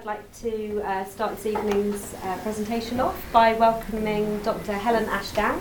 I'd 0.00 0.06
like 0.06 0.40
to 0.40 0.80
uh, 0.82 1.04
start 1.04 1.36
this 1.36 1.44
evening's 1.44 2.14
uh, 2.24 2.38
presentation 2.38 3.00
off 3.00 3.22
by 3.34 3.52
welcoming 3.52 4.40
Dr. 4.40 4.72
Helen 4.72 5.04
Ashdown, 5.10 5.60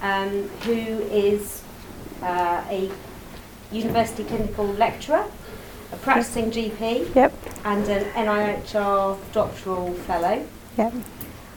um, 0.00 0.48
who 0.62 0.72
is 0.72 1.62
uh, 2.22 2.64
a 2.70 2.90
university 3.70 4.24
clinical 4.24 4.64
lecturer, 4.64 5.26
a 5.92 5.96
practicing 5.96 6.50
GP, 6.50 7.14
Yep. 7.14 7.34
and 7.66 7.86
an 7.88 8.04
NIHR 8.26 9.18
doctoral 9.34 9.92
fellow. 9.92 10.46
Yep. 10.78 10.94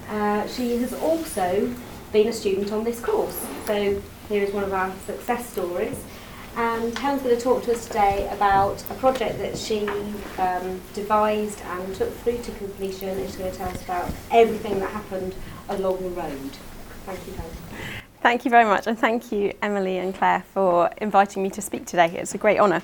Uh, 0.10 0.48
she 0.48 0.76
has 0.80 0.92
also 0.96 1.74
been 2.12 2.28
a 2.28 2.34
student 2.34 2.74
on 2.74 2.84
this 2.84 3.00
course. 3.00 3.40
So 3.68 4.02
here 4.28 4.44
is 4.44 4.54
one 4.54 4.66
of 4.66 4.74
our 4.74 4.92
success 5.06 5.48
stories. 5.50 6.04
And 6.58 6.98
Helen's 6.98 7.22
going 7.22 7.36
to 7.36 7.42
talk 7.42 7.64
to 7.66 7.72
us 7.72 7.86
today 7.86 8.28
about 8.32 8.84
a 8.90 8.96
project 8.96 9.38
that 9.38 9.56
she 9.56 9.88
um, 10.40 10.82
devised 10.96 11.62
and 11.62 11.96
took 11.96 12.12
through 12.18 12.40
to 12.40 12.52
completion. 12.54 13.10
And 13.10 13.28
she's 13.28 13.36
going 13.36 13.52
to 13.52 13.58
tell 13.58 13.70
us 13.70 13.84
about 13.84 14.12
everything 14.32 14.80
that 14.80 14.90
happened 14.90 15.36
along 15.70 16.02
the 16.02 16.10
road. 16.10 16.52
Thank 17.06 17.28
you, 17.28 17.34
Helen. 17.34 17.52
Thank 18.24 18.44
you 18.44 18.50
very 18.50 18.66
much, 18.66 18.88
and 18.88 18.98
thank 18.98 19.32
you, 19.32 19.54
Emily 19.62 20.00
and 20.00 20.14
Claire, 20.14 20.44
for 20.52 20.90
inviting 20.98 21.44
me 21.44 21.52
to 21.52 21.62
speak 21.62 21.86
today. 21.86 22.10
It's 22.18 22.34
a 22.34 22.40
great 22.40 22.60
honour. 22.60 22.82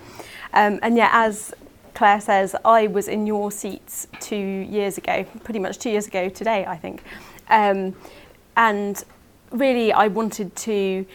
Um, 0.54 0.80
and 0.84 0.96
yeah, 0.96 1.10
as 1.12 1.52
Claire 1.96 2.22
says, 2.22 2.56
I 2.64 2.86
was 2.86 3.08
in 3.08 3.26
your 3.26 3.52
seats 3.52 4.08
two 4.20 4.36
years 4.38 5.00
ago, 5.00 5.26
pretty 5.44 5.60
much 5.60 5.80
two 5.80 5.90
years 5.90 6.06
ago 6.06 6.30
today, 6.30 6.64
I 6.66 6.78
think. 6.78 7.04
Um, 7.50 7.96
and 8.56 9.04
really, 9.52 9.92
I 9.92 10.08
wanted 10.08 10.56
to, 10.58 11.06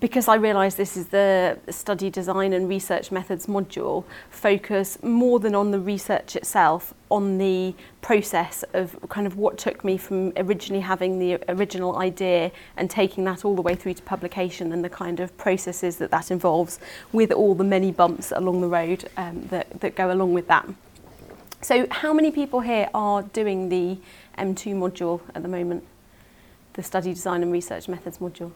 because 0.00 0.28
I 0.28 0.34
realise 0.34 0.74
this 0.74 0.96
is 0.98 1.06
the 1.06 1.58
study 1.70 2.10
design 2.10 2.52
and 2.52 2.68
research 2.68 3.10
methods 3.10 3.46
module, 3.46 4.04
focus 4.30 5.02
more 5.02 5.40
than 5.40 5.54
on 5.54 5.70
the 5.70 5.80
research 5.80 6.36
itself, 6.36 6.92
on 7.10 7.38
the 7.38 7.74
process 8.02 8.64
of 8.74 8.96
kind 9.08 9.26
of 9.26 9.38
what 9.38 9.56
took 9.56 9.82
me 9.84 9.96
from 9.96 10.32
originally 10.36 10.82
having 10.82 11.18
the 11.18 11.38
original 11.50 11.96
idea 11.96 12.52
and 12.76 12.90
taking 12.90 13.24
that 13.24 13.46
all 13.46 13.56
the 13.56 13.62
way 13.62 13.74
through 13.74 13.94
to 13.94 14.02
publication 14.02 14.72
and 14.72 14.84
the 14.84 14.90
kind 14.90 15.20
of 15.20 15.34
processes 15.38 15.96
that 15.96 16.10
that 16.10 16.30
involves 16.30 16.78
with 17.12 17.32
all 17.32 17.54
the 17.54 17.64
many 17.64 17.90
bumps 17.90 18.30
along 18.32 18.60
the 18.60 18.68
road 18.68 19.08
um, 19.16 19.46
that, 19.48 19.80
that 19.80 19.94
go 19.96 20.12
along 20.12 20.34
with 20.34 20.48
that. 20.48 20.68
So 21.62 21.86
how 21.90 22.12
many 22.12 22.30
people 22.30 22.60
here 22.60 22.90
are 22.92 23.22
doing 23.22 23.70
the 23.70 23.98
M2 24.36 24.74
module 24.74 25.22
at 25.34 25.42
the 25.42 25.48
moment? 25.48 25.82
The 26.74 26.82
study 26.82 27.14
design 27.14 27.42
and 27.42 27.50
research 27.50 27.88
methods 27.88 28.18
module? 28.18 28.52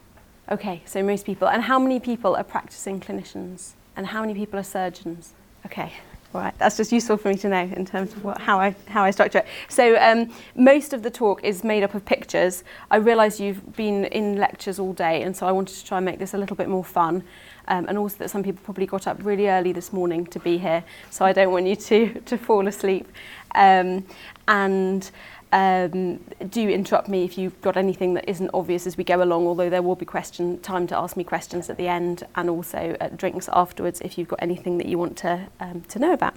Okay, 0.50 0.82
so 0.84 1.02
most 1.02 1.24
people. 1.24 1.48
And 1.48 1.62
how 1.62 1.78
many 1.78 2.00
people 2.00 2.34
are 2.36 2.44
practicing 2.44 3.00
clinicians? 3.00 3.72
And 3.96 4.06
how 4.06 4.20
many 4.20 4.34
people 4.34 4.58
are 4.58 4.64
surgeons? 4.64 5.32
Okay. 5.66 5.92
All 6.34 6.40
right, 6.40 6.54
that's 6.58 6.78
just 6.78 6.92
useful 6.92 7.18
for 7.18 7.28
me 7.28 7.34
to 7.36 7.48
know 7.48 7.70
in 7.76 7.84
terms 7.84 8.14
of 8.14 8.24
what, 8.24 8.40
how 8.40 8.58
I 8.58 8.74
how 8.86 9.04
I 9.04 9.10
structure 9.10 9.40
it. 9.40 9.46
So 9.68 9.96
um, 10.00 10.32
most 10.54 10.94
of 10.94 11.02
the 11.02 11.10
talk 11.10 11.44
is 11.44 11.62
made 11.62 11.82
up 11.82 11.94
of 11.94 12.06
pictures. 12.06 12.64
I 12.90 12.96
realise 12.96 13.38
you've 13.38 13.76
been 13.76 14.06
in 14.06 14.38
lectures 14.38 14.78
all 14.78 14.94
day, 14.94 15.24
and 15.24 15.36
so 15.36 15.46
I 15.46 15.52
wanted 15.52 15.76
to 15.76 15.84
try 15.84 15.98
and 15.98 16.06
make 16.06 16.18
this 16.18 16.32
a 16.32 16.38
little 16.38 16.56
bit 16.56 16.70
more 16.70 16.84
fun, 16.84 17.22
um, 17.68 17.84
and 17.86 17.98
also 17.98 18.16
that 18.16 18.30
some 18.30 18.42
people 18.42 18.62
probably 18.64 18.86
got 18.86 19.06
up 19.06 19.18
really 19.22 19.50
early 19.50 19.72
this 19.72 19.92
morning 19.92 20.24
to 20.28 20.38
be 20.40 20.56
here, 20.56 20.82
so 21.10 21.26
I 21.26 21.34
don't 21.34 21.50
want 21.50 21.66
you 21.66 21.76
to 21.76 22.20
to 22.20 22.38
fall 22.38 22.66
asleep. 22.66 23.06
Um, 23.54 24.06
and 24.48 25.10
um, 25.52 26.16
do 26.48 26.68
interrupt 26.68 27.08
me 27.08 27.24
if 27.24 27.36
you've 27.36 27.60
got 27.60 27.76
anything 27.76 28.14
that 28.14 28.28
isn't 28.28 28.50
obvious 28.54 28.86
as 28.86 28.96
we 28.96 29.04
go 29.04 29.22
along, 29.22 29.46
although 29.46 29.68
there 29.68 29.82
will 29.82 29.94
be 29.94 30.06
question 30.06 30.58
time 30.60 30.86
to 30.86 30.96
ask 30.96 31.16
me 31.16 31.24
questions 31.24 31.68
at 31.68 31.76
the 31.76 31.88
end 31.88 32.24
and 32.34 32.48
also 32.48 32.96
at 33.00 33.16
drinks 33.18 33.48
afterwards 33.52 34.00
if 34.00 34.16
you've 34.16 34.28
got 34.28 34.38
anything 34.42 34.78
that 34.78 34.86
you 34.86 34.98
want 34.98 35.16
to, 35.18 35.46
um, 35.60 35.82
to 35.82 35.98
know 35.98 36.12
about. 36.12 36.34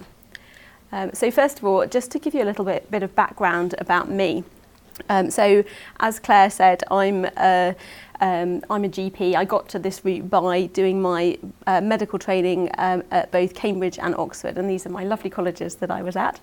Um, 0.92 1.10
so 1.14 1.30
first 1.30 1.58
of 1.58 1.64
all, 1.64 1.86
just 1.86 2.10
to 2.12 2.18
give 2.18 2.34
you 2.34 2.42
a 2.42 2.44
little 2.44 2.64
bit, 2.64 2.90
bit 2.90 3.02
of 3.02 3.14
background 3.14 3.74
about 3.78 4.10
me, 4.10 4.44
Um, 5.08 5.30
so, 5.30 5.64
as 6.00 6.18
Claire 6.18 6.50
said, 6.50 6.82
I'm 6.90 7.26
a, 7.36 7.74
um, 8.20 8.62
I'm 8.70 8.84
a 8.84 8.88
GP. 8.88 9.34
I 9.34 9.44
got 9.44 9.68
to 9.70 9.78
this 9.78 10.04
route 10.04 10.30
by 10.30 10.66
doing 10.66 11.00
my 11.00 11.38
uh, 11.66 11.80
medical 11.80 12.18
training 12.18 12.70
um, 12.78 13.02
at 13.10 13.30
both 13.30 13.54
Cambridge 13.54 13.98
and 13.98 14.14
Oxford, 14.16 14.56
and 14.58 14.68
these 14.68 14.86
are 14.86 14.90
my 14.90 15.04
lovely 15.04 15.30
colleges 15.30 15.76
that 15.76 15.90
I 15.90 16.02
was 16.02 16.16
at. 16.16 16.40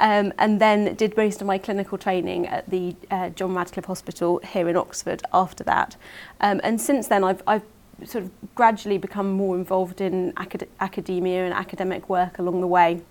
Um, 0.00 0.32
and 0.38 0.60
then 0.60 0.94
did 0.94 1.16
most 1.16 1.40
of 1.40 1.46
my 1.46 1.58
clinical 1.58 1.98
training 1.98 2.46
at 2.46 2.68
the 2.68 2.94
uh, 3.10 3.30
John 3.30 3.54
Radcliffe 3.54 3.86
Hospital 3.86 4.40
here 4.44 4.68
in 4.68 4.76
Oxford 4.76 5.22
after 5.32 5.64
that. 5.64 5.96
Um, 6.40 6.60
and 6.62 6.80
since 6.80 7.08
then, 7.08 7.24
I've, 7.24 7.42
I've 7.46 7.62
sort 8.04 8.24
of 8.24 8.30
gradually 8.54 8.98
become 8.98 9.32
more 9.32 9.56
involved 9.56 10.00
in 10.00 10.32
acad 10.36 10.68
academia 10.80 11.44
and 11.44 11.54
academic 11.54 12.08
work 12.08 12.38
along 12.38 12.60
the 12.60 12.66
way. 12.66 13.02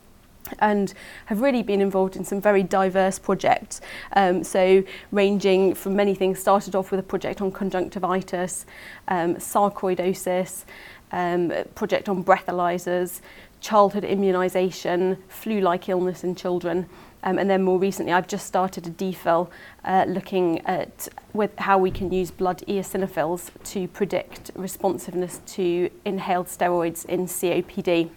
And 0.59 0.93
have 1.25 1.41
really 1.41 1.63
been 1.63 1.81
involved 1.81 2.15
in 2.15 2.23
some 2.23 2.41
very 2.41 2.63
diverse 2.63 3.19
projects. 3.19 3.81
Um, 4.13 4.43
so 4.43 4.83
ranging 5.11 5.75
from 5.75 5.95
many 5.95 6.15
things, 6.15 6.39
started 6.39 6.75
off 6.75 6.91
with 6.91 6.99
a 6.99 7.03
project 7.03 7.41
on 7.41 7.51
conjunctivitis, 7.51 8.65
um, 9.07 9.35
sarcoidosis, 9.35 10.65
um, 11.11 11.51
a 11.51 11.63
project 11.65 12.09
on 12.09 12.23
breathalyzers, 12.23 13.21
childhood 13.61 14.03
immunisation, 14.03 15.17
flu-like 15.29 15.87
illness 15.87 16.23
in 16.23 16.35
children. 16.35 16.87
Um, 17.25 17.37
and 17.37 17.49
then 17.49 17.63
more 17.63 17.79
recently, 17.79 18.11
I've 18.11 18.27
just 18.27 18.45
started 18.45 18.85
a 18.85 18.89
DPhil 18.89 19.49
uh, 19.85 20.05
looking 20.07 20.59
at 20.65 21.07
with 21.31 21.57
how 21.57 21.77
we 21.77 21.89
can 21.89 22.11
use 22.11 22.31
blood 22.31 22.61
eosinophils 22.67 23.49
to 23.71 23.87
predict 23.87 24.51
responsiveness 24.55 25.39
to 25.53 25.89
inhaled 26.03 26.47
steroids 26.47 27.05
in 27.05 27.25
COPD. 27.27 28.09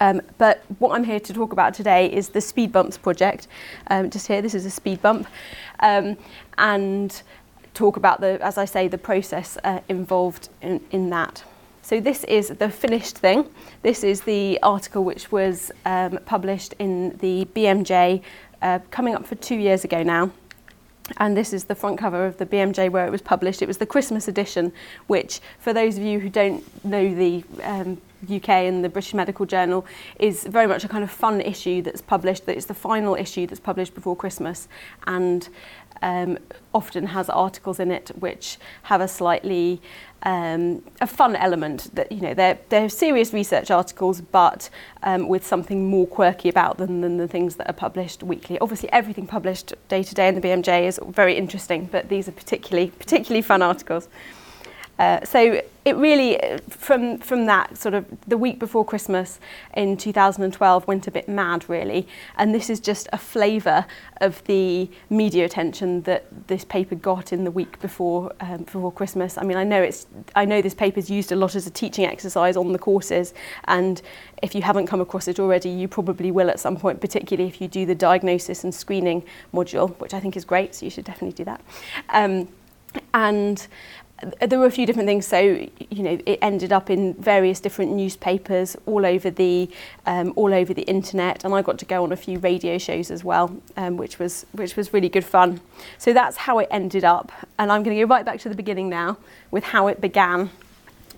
Um, 0.00 0.20
but 0.38 0.64
what 0.78 0.94
I'm 0.94 1.04
here 1.04 1.20
to 1.20 1.32
talk 1.32 1.52
about 1.52 1.74
today 1.74 2.12
is 2.12 2.30
the 2.30 2.40
Speed 2.40 2.72
Bumps 2.72 2.98
project. 2.98 3.48
Um, 3.88 4.10
just 4.10 4.26
here, 4.26 4.42
this 4.42 4.54
is 4.54 4.66
a 4.66 4.70
speed 4.70 5.02
bump. 5.02 5.26
Um, 5.80 6.16
and 6.58 7.22
talk 7.74 7.96
about 7.96 8.20
the, 8.20 8.38
as 8.42 8.58
I 8.58 8.64
say, 8.64 8.88
the 8.88 8.98
process 8.98 9.58
uh, 9.64 9.80
involved 9.88 10.48
in, 10.60 10.80
in 10.90 11.10
that. 11.10 11.44
So 11.82 12.00
this 12.00 12.22
is 12.24 12.48
the 12.48 12.70
finished 12.70 13.18
thing. 13.18 13.48
This 13.82 14.04
is 14.04 14.20
the 14.20 14.58
article 14.62 15.04
which 15.04 15.32
was 15.32 15.72
um, 15.84 16.18
published 16.26 16.74
in 16.78 17.16
the 17.18 17.46
BMJ 17.56 18.22
uh, 18.62 18.78
coming 18.90 19.14
up 19.14 19.26
for 19.26 19.34
two 19.34 19.56
years 19.56 19.84
ago 19.84 20.02
now. 20.02 20.30
And 21.16 21.36
this 21.36 21.52
is 21.52 21.64
the 21.64 21.74
front 21.74 21.98
cover 21.98 22.24
of 22.24 22.38
the 22.38 22.46
BMJ 22.46 22.90
where 22.90 23.06
it 23.06 23.10
was 23.10 23.20
published. 23.20 23.60
It 23.62 23.66
was 23.66 23.78
the 23.78 23.86
Christmas 23.86 24.28
edition, 24.28 24.72
which, 25.08 25.40
for 25.58 25.72
those 25.72 25.98
of 25.98 26.04
you 26.04 26.20
who 26.20 26.28
don't 26.28 26.62
know 26.84 27.12
the 27.12 27.44
um, 27.64 28.00
UK 28.24 28.48
and 28.48 28.84
the 28.84 28.88
British 28.88 29.14
Medical 29.14 29.46
Journal, 29.46 29.84
is 30.18 30.44
very 30.44 30.66
much 30.66 30.84
a 30.84 30.88
kind 30.88 31.04
of 31.04 31.10
fun 31.10 31.40
issue 31.40 31.82
that's 31.82 32.00
published. 32.00 32.46
That 32.46 32.56
it's 32.56 32.66
the 32.66 32.74
final 32.74 33.14
issue 33.14 33.46
that's 33.46 33.60
published 33.60 33.94
before 33.94 34.16
Christmas, 34.16 34.68
and 35.06 35.48
um, 36.02 36.38
often 36.74 37.06
has 37.06 37.30
articles 37.30 37.80
in 37.80 37.90
it 37.90 38.10
which 38.18 38.58
have 38.84 39.00
a 39.00 39.08
slightly 39.08 39.80
um, 40.24 40.82
a 41.00 41.06
fun 41.06 41.34
element 41.34 41.94
that 41.94 42.12
you 42.12 42.20
know 42.20 42.34
they're 42.34 42.58
they're 42.68 42.88
serious 42.88 43.32
research 43.32 43.70
articles 43.70 44.20
but 44.20 44.68
um, 45.02 45.28
with 45.28 45.46
something 45.46 45.88
more 45.88 46.06
quirky 46.06 46.48
about 46.48 46.78
them 46.78 47.00
than 47.00 47.16
the 47.16 47.26
things 47.26 47.56
that 47.56 47.68
are 47.68 47.74
published 47.74 48.22
weekly 48.22 48.58
obviously 48.60 48.90
everything 48.92 49.26
published 49.26 49.74
day 49.88 50.02
to 50.02 50.14
day 50.14 50.28
in 50.28 50.34
the 50.34 50.40
BMJ 50.40 50.86
is 50.86 51.00
very 51.08 51.36
interesting 51.36 51.86
but 51.90 52.08
these 52.08 52.28
are 52.28 52.32
particularly 52.32 52.90
particularly 52.90 53.42
fun 53.42 53.62
articles 53.62 54.08
uh, 54.98 55.24
so 55.24 55.60
it 55.84 55.96
really, 55.96 56.38
from 56.68 57.18
from 57.18 57.46
that 57.46 57.76
sort 57.76 57.94
of 57.94 58.06
the 58.26 58.38
week 58.38 58.60
before 58.60 58.84
Christmas 58.84 59.40
in 59.74 59.96
2012, 59.96 60.86
went 60.86 61.08
a 61.08 61.10
bit 61.10 61.28
mad 61.28 61.68
really, 61.68 62.06
and 62.36 62.54
this 62.54 62.70
is 62.70 62.78
just 62.78 63.08
a 63.12 63.18
flavour 63.18 63.84
of 64.20 64.44
the 64.44 64.88
media 65.10 65.44
attention 65.44 66.02
that 66.02 66.46
this 66.46 66.64
paper 66.64 66.94
got 66.94 67.32
in 67.32 67.42
the 67.42 67.50
week 67.50 67.80
before 67.80 68.32
um, 68.40 68.58
before 68.58 68.92
Christmas. 68.92 69.36
I 69.36 69.42
mean, 69.42 69.56
I 69.56 69.64
know 69.64 69.82
it's 69.82 70.06
I 70.36 70.44
know 70.44 70.62
this 70.62 70.74
paper 70.74 71.00
is 71.00 71.10
used 71.10 71.32
a 71.32 71.36
lot 71.36 71.56
as 71.56 71.66
a 71.66 71.70
teaching 71.70 72.04
exercise 72.04 72.56
on 72.56 72.72
the 72.72 72.78
courses, 72.78 73.34
and 73.64 74.00
if 74.40 74.54
you 74.54 74.62
haven't 74.62 74.86
come 74.86 75.00
across 75.00 75.26
it 75.26 75.40
already, 75.40 75.68
you 75.68 75.88
probably 75.88 76.30
will 76.30 76.48
at 76.48 76.60
some 76.60 76.76
point, 76.76 77.00
particularly 77.00 77.48
if 77.48 77.60
you 77.60 77.66
do 77.66 77.86
the 77.86 77.94
diagnosis 77.94 78.62
and 78.62 78.72
screening 78.72 79.24
module, 79.52 79.98
which 79.98 80.14
I 80.14 80.20
think 80.20 80.36
is 80.36 80.44
great. 80.44 80.76
So 80.76 80.86
you 80.86 80.90
should 80.90 81.04
definitely 81.04 81.34
do 81.34 81.44
that. 81.44 81.60
Um, 82.10 82.48
and 83.14 83.66
there 84.40 84.58
were 84.58 84.66
a 84.66 84.70
few 84.70 84.86
different 84.86 85.08
things. 85.08 85.26
So, 85.26 85.38
you 85.40 86.02
know, 86.02 86.18
it 86.26 86.38
ended 86.42 86.72
up 86.72 86.90
in 86.90 87.14
various 87.14 87.60
different 87.60 87.92
newspapers 87.92 88.76
all 88.86 89.04
over 89.04 89.30
the 89.30 89.68
um, 90.06 90.32
all 90.36 90.54
over 90.54 90.72
the 90.72 90.82
internet, 90.82 91.44
and 91.44 91.54
I 91.54 91.62
got 91.62 91.78
to 91.78 91.84
go 91.84 92.04
on 92.04 92.12
a 92.12 92.16
few 92.16 92.38
radio 92.38 92.78
shows 92.78 93.10
as 93.10 93.24
well, 93.24 93.56
um, 93.76 93.96
which 93.96 94.18
was 94.18 94.46
which 94.52 94.76
was 94.76 94.92
really 94.92 95.08
good 95.08 95.24
fun. 95.24 95.60
So 95.98 96.12
that's 96.12 96.36
how 96.36 96.58
it 96.58 96.68
ended 96.70 97.04
up, 97.04 97.32
and 97.58 97.72
I'm 97.72 97.82
going 97.82 97.96
to 97.96 98.02
go 98.02 98.08
right 98.08 98.24
back 98.24 98.40
to 98.40 98.48
the 98.48 98.54
beginning 98.54 98.88
now 98.88 99.18
with 99.50 99.64
how 99.64 99.88
it 99.88 100.00
began. 100.00 100.50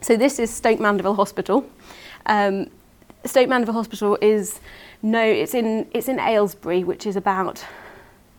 So 0.01 0.17
this 0.17 0.39
is 0.39 0.53
Stoke 0.53 0.81
Mandeville 0.81 1.15
Hospital. 1.15 1.69
Um, 2.27 2.71
Stoke 3.25 3.49
Mandeville 3.49 3.75
Hospital 3.75 4.19
is 4.21 4.61
no, 5.03 5.23
it's 5.23 5.55
in 5.55 5.87
it's 5.93 6.09
in 6.09 6.19
Aylesbury, 6.19 6.85
which 6.85 7.07
is 7.07 7.17
about 7.17 7.65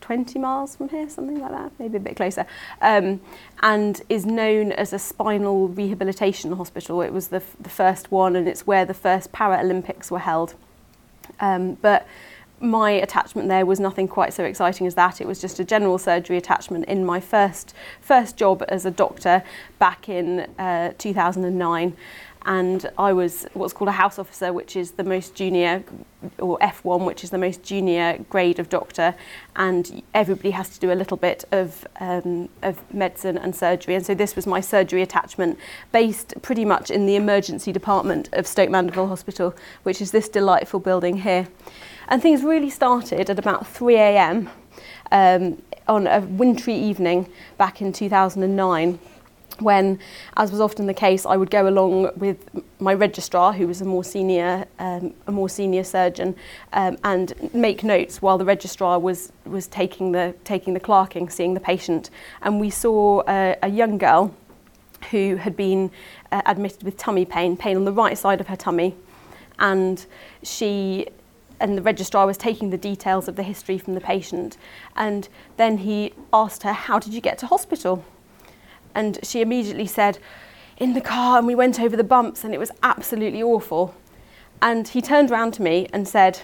20 0.05 0.37
miles 0.37 0.75
from 0.75 0.87
here, 0.89 1.09
something 1.09 1.39
like 1.39 1.49
that, 1.49 1.71
maybe 1.79 1.97
a 1.97 1.99
bit 1.99 2.15
closer, 2.15 2.45
um, 2.79 3.19
and 3.63 4.03
is 4.07 4.23
known 4.23 4.71
as 4.71 4.93
a 4.93 4.99
spinal 4.99 5.67
rehabilitation 5.67 6.51
hospital. 6.51 7.01
It 7.01 7.11
was 7.11 7.29
the, 7.29 7.41
the 7.59 7.71
first 7.71 8.11
one, 8.11 8.35
and 8.35 8.47
it's 8.47 8.67
where 8.67 8.85
the 8.85 8.93
first 8.93 9.31
Paralympics 9.31 10.11
were 10.11 10.19
held. 10.19 10.53
Um, 11.39 11.73
but 11.81 12.05
my 12.59 12.91
attachment 12.91 13.47
there 13.47 13.65
was 13.65 13.79
nothing 13.79 14.07
quite 14.07 14.31
so 14.31 14.43
exciting 14.43 14.85
as 14.85 14.93
that. 14.93 15.21
It 15.21 15.25
was 15.25 15.41
just 15.41 15.59
a 15.59 15.63
general 15.63 15.97
surgery 15.97 16.37
attachment 16.37 16.85
in 16.85 17.03
my 17.03 17.19
first 17.19 17.73
first 17.99 18.37
job 18.37 18.63
as 18.69 18.85
a 18.85 18.91
doctor 18.91 19.41
back 19.79 20.07
in 20.07 20.41
uh, 20.59 20.93
2009. 20.99 21.97
And 22.45 22.89
I 22.97 23.11
was 23.11 23.47
what's 23.53 23.73
called 23.73 23.87
a 23.87 23.93
house 23.93 24.19
officer, 24.19 24.53
which 24.53 24.75
is 24.75 24.91
the 24.91 25.03
most 25.03 25.33
junior, 25.33 25.83
or 26.37 26.59
F1, 26.59 27.03
which 27.05 27.23
is 27.23 27.31
the 27.31 27.39
most 27.39 27.63
junior 27.63 28.19
grade 28.29 28.59
of 28.59 28.69
doctor, 28.69 29.15
and 29.55 30.03
everybody 30.13 30.51
has 30.51 30.69
to 30.69 30.79
do 30.79 30.91
a 30.91 30.93
little 30.93 31.17
bit 31.17 31.43
of 31.51 31.87
um, 31.99 32.49
of 32.61 32.81
medicine 32.93 33.37
and 33.37 33.55
surgery. 33.55 33.95
And 33.95 34.05
so 34.05 34.13
this 34.13 34.35
was 34.35 34.45
my 34.45 34.61
surgery 34.61 35.01
attachment, 35.01 35.57
based 35.91 36.39
pretty 36.43 36.65
much 36.65 36.91
in 36.91 37.07
the 37.07 37.15
emergency 37.15 37.71
department 37.71 38.29
of 38.33 38.45
Stoke 38.45 38.69
Mandeville 38.69 39.07
Hospital, 39.07 39.55
which 39.83 39.99
is 39.99 40.11
this 40.11 40.29
delightful 40.29 40.79
building 40.79 41.21
here. 41.21 41.47
And 42.07 42.21
things 42.21 42.43
really 42.43 42.69
started 42.69 43.31
at 43.31 43.39
about 43.39 43.65
3 43.65 43.95
a.m. 43.95 44.49
Um, 45.11 45.61
on 45.87 46.07
a 46.07 46.19
wintry 46.19 46.73
evening 46.75 47.27
back 47.57 47.81
in 47.81 47.93
2009 47.93 48.99
when, 49.59 49.99
as 50.37 50.51
was 50.51 50.59
often 50.59 50.87
the 50.87 50.93
case, 50.93 51.25
I 51.25 51.37
would 51.37 51.49
go 51.49 51.67
along 51.67 52.11
with 52.17 52.49
my 52.79 52.93
registrar, 52.93 53.53
who 53.53 53.67
was 53.67 53.81
a 53.81 53.85
more 53.85 54.03
senior, 54.03 54.65
um, 54.79 55.13
a 55.27 55.31
more 55.31 55.49
senior 55.49 55.83
surgeon, 55.83 56.35
um, 56.73 56.97
and 57.03 57.33
make 57.53 57.83
notes 57.83 58.21
while 58.21 58.37
the 58.37 58.45
registrar 58.45 58.99
was 58.99 59.31
was 59.45 59.67
taking 59.67 60.11
the 60.11 60.35
taking 60.43 60.73
the 60.73 60.79
clerking, 60.79 61.29
seeing 61.29 61.53
the 61.53 61.59
patient. 61.59 62.09
And 62.41 62.59
we 62.59 62.69
saw 62.69 63.23
a, 63.27 63.57
a 63.63 63.69
young 63.69 63.97
girl 63.97 64.35
who 65.11 65.35
had 65.35 65.55
been 65.55 65.91
uh, 66.31 66.41
admitted 66.45 66.83
with 66.83 66.97
tummy 66.97 67.25
pain, 67.25 67.55
pain 67.55 67.77
on 67.77 67.85
the 67.85 67.93
right 67.93 68.17
side 68.17 68.41
of 68.41 68.47
her 68.47 68.55
tummy, 68.55 68.95
and 69.59 70.05
she 70.43 71.07
and 71.59 71.77
the 71.77 71.81
registrar 71.81 72.25
was 72.25 72.37
taking 72.37 72.69
the 72.69 72.77
details 72.77 73.29
of 73.29 73.37
the 73.37 73.43
history 73.43 73.77
from 73.77 73.93
the 73.93 74.01
patient. 74.01 74.57
And 74.97 75.29
then 75.55 75.77
he 75.79 76.13
asked 76.33 76.63
her 76.63 76.73
how 76.73 76.99
did 76.99 77.13
you 77.13 77.21
get 77.21 77.37
to 77.39 77.47
hospital 77.47 78.03
and 78.95 79.19
she 79.23 79.41
immediately 79.41 79.87
said, 79.87 80.17
in 80.77 80.93
the 80.93 81.01
car, 81.01 81.37
and 81.37 81.47
we 81.47 81.55
went 81.55 81.79
over 81.79 81.95
the 81.95 82.03
bumps, 82.03 82.43
and 82.43 82.53
it 82.53 82.59
was 82.59 82.71
absolutely 82.83 83.41
awful. 83.41 83.95
And 84.61 84.87
he 84.87 85.01
turned 85.01 85.31
around 85.31 85.53
to 85.55 85.61
me 85.61 85.87
and 85.93 86.07
said, 86.07 86.41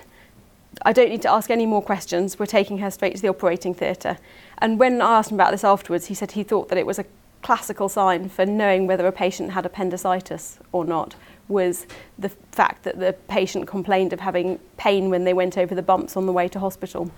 I 0.83 0.94
don't 0.94 1.09
need 1.09 1.21
to 1.24 1.31
ask 1.31 1.50
any 1.50 1.65
more 1.65 1.81
questions. 1.81 2.39
We're 2.39 2.45
taking 2.45 2.77
her 2.77 2.92
straight 2.92 3.15
to 3.15 3.21
the 3.21 3.27
operating 3.27 3.74
theatre. 3.74 4.18
And 4.59 4.80
when 4.80 5.01
I 5.01 5.18
asked 5.18 5.31
him 5.31 5.36
about 5.36 5.51
this 5.51 5.63
afterwards, 5.63 6.06
he 6.06 6.13
said 6.13 6.31
he 6.31 6.44
thought 6.44 6.69
that 6.69 6.77
it 6.77 6.86
was 6.86 7.00
a 7.00 7.06
classical 7.42 7.89
sign 7.89 8.30
for 8.30 8.45
knowing 8.45 8.88
whether 8.88 9.06
a 9.07 9.12
patient 9.12 9.51
had 9.51 9.65
appendicitis 9.65 10.59
or 10.71 10.86
not 10.86 11.15
was 11.47 11.86
the 12.18 12.30
fact 12.30 12.83
that 12.83 13.00
the 13.00 13.13
patient 13.27 13.68
complained 13.68 14.13
of 14.13 14.21
having 14.21 14.59
pain 14.77 15.09
when 15.09 15.25
they 15.25 15.33
went 15.33 15.57
over 15.57 15.75
the 15.75 15.81
bumps 15.81 16.15
on 16.15 16.25
the 16.25 16.31
way 16.31 16.47
to 16.47 16.59
hospital. 16.59 17.12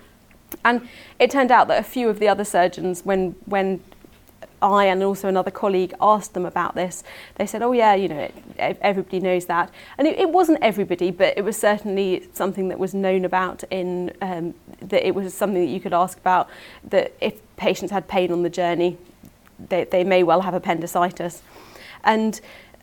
And 0.64 0.88
it 1.18 1.30
turned 1.30 1.52
out 1.52 1.68
that 1.68 1.78
a 1.78 1.84
few 1.84 2.08
of 2.08 2.18
the 2.18 2.28
other 2.28 2.44
surgeons, 2.44 3.04
when, 3.04 3.36
when 3.44 3.80
I 4.64 4.86
and 4.86 5.02
also 5.02 5.28
another 5.28 5.50
colleague 5.50 5.92
asked 6.00 6.32
them 6.32 6.46
about 6.46 6.74
this, 6.74 7.04
they 7.36 7.46
said, 7.46 7.62
oh 7.62 7.72
yeah, 7.72 7.94
you 7.94 8.08
know, 8.08 8.30
everybody 8.58 9.20
knows 9.20 9.44
that. 9.46 9.70
And 9.98 10.08
it, 10.08 10.18
it 10.18 10.30
wasn't 10.30 10.58
everybody, 10.62 11.10
but 11.10 11.36
it 11.36 11.42
was 11.44 11.56
certainly 11.56 12.26
something 12.32 12.68
that 12.68 12.78
was 12.78 12.94
known 12.94 13.24
about 13.24 13.62
in, 13.70 14.12
um, 14.22 14.54
that 14.80 15.06
it 15.06 15.14
was 15.14 15.34
something 15.34 15.62
that 15.62 15.70
you 15.70 15.80
could 15.80 15.92
ask 15.92 16.18
about, 16.18 16.48
that 16.82 17.12
if 17.20 17.34
patients 17.56 17.92
had 17.92 18.08
pain 18.08 18.32
on 18.32 18.42
the 18.42 18.50
journey, 18.50 18.96
they, 19.68 19.84
they 19.84 20.02
may 20.02 20.22
well 20.22 20.40
have 20.40 20.54
appendicitis. 20.54 21.42
And 22.02 22.40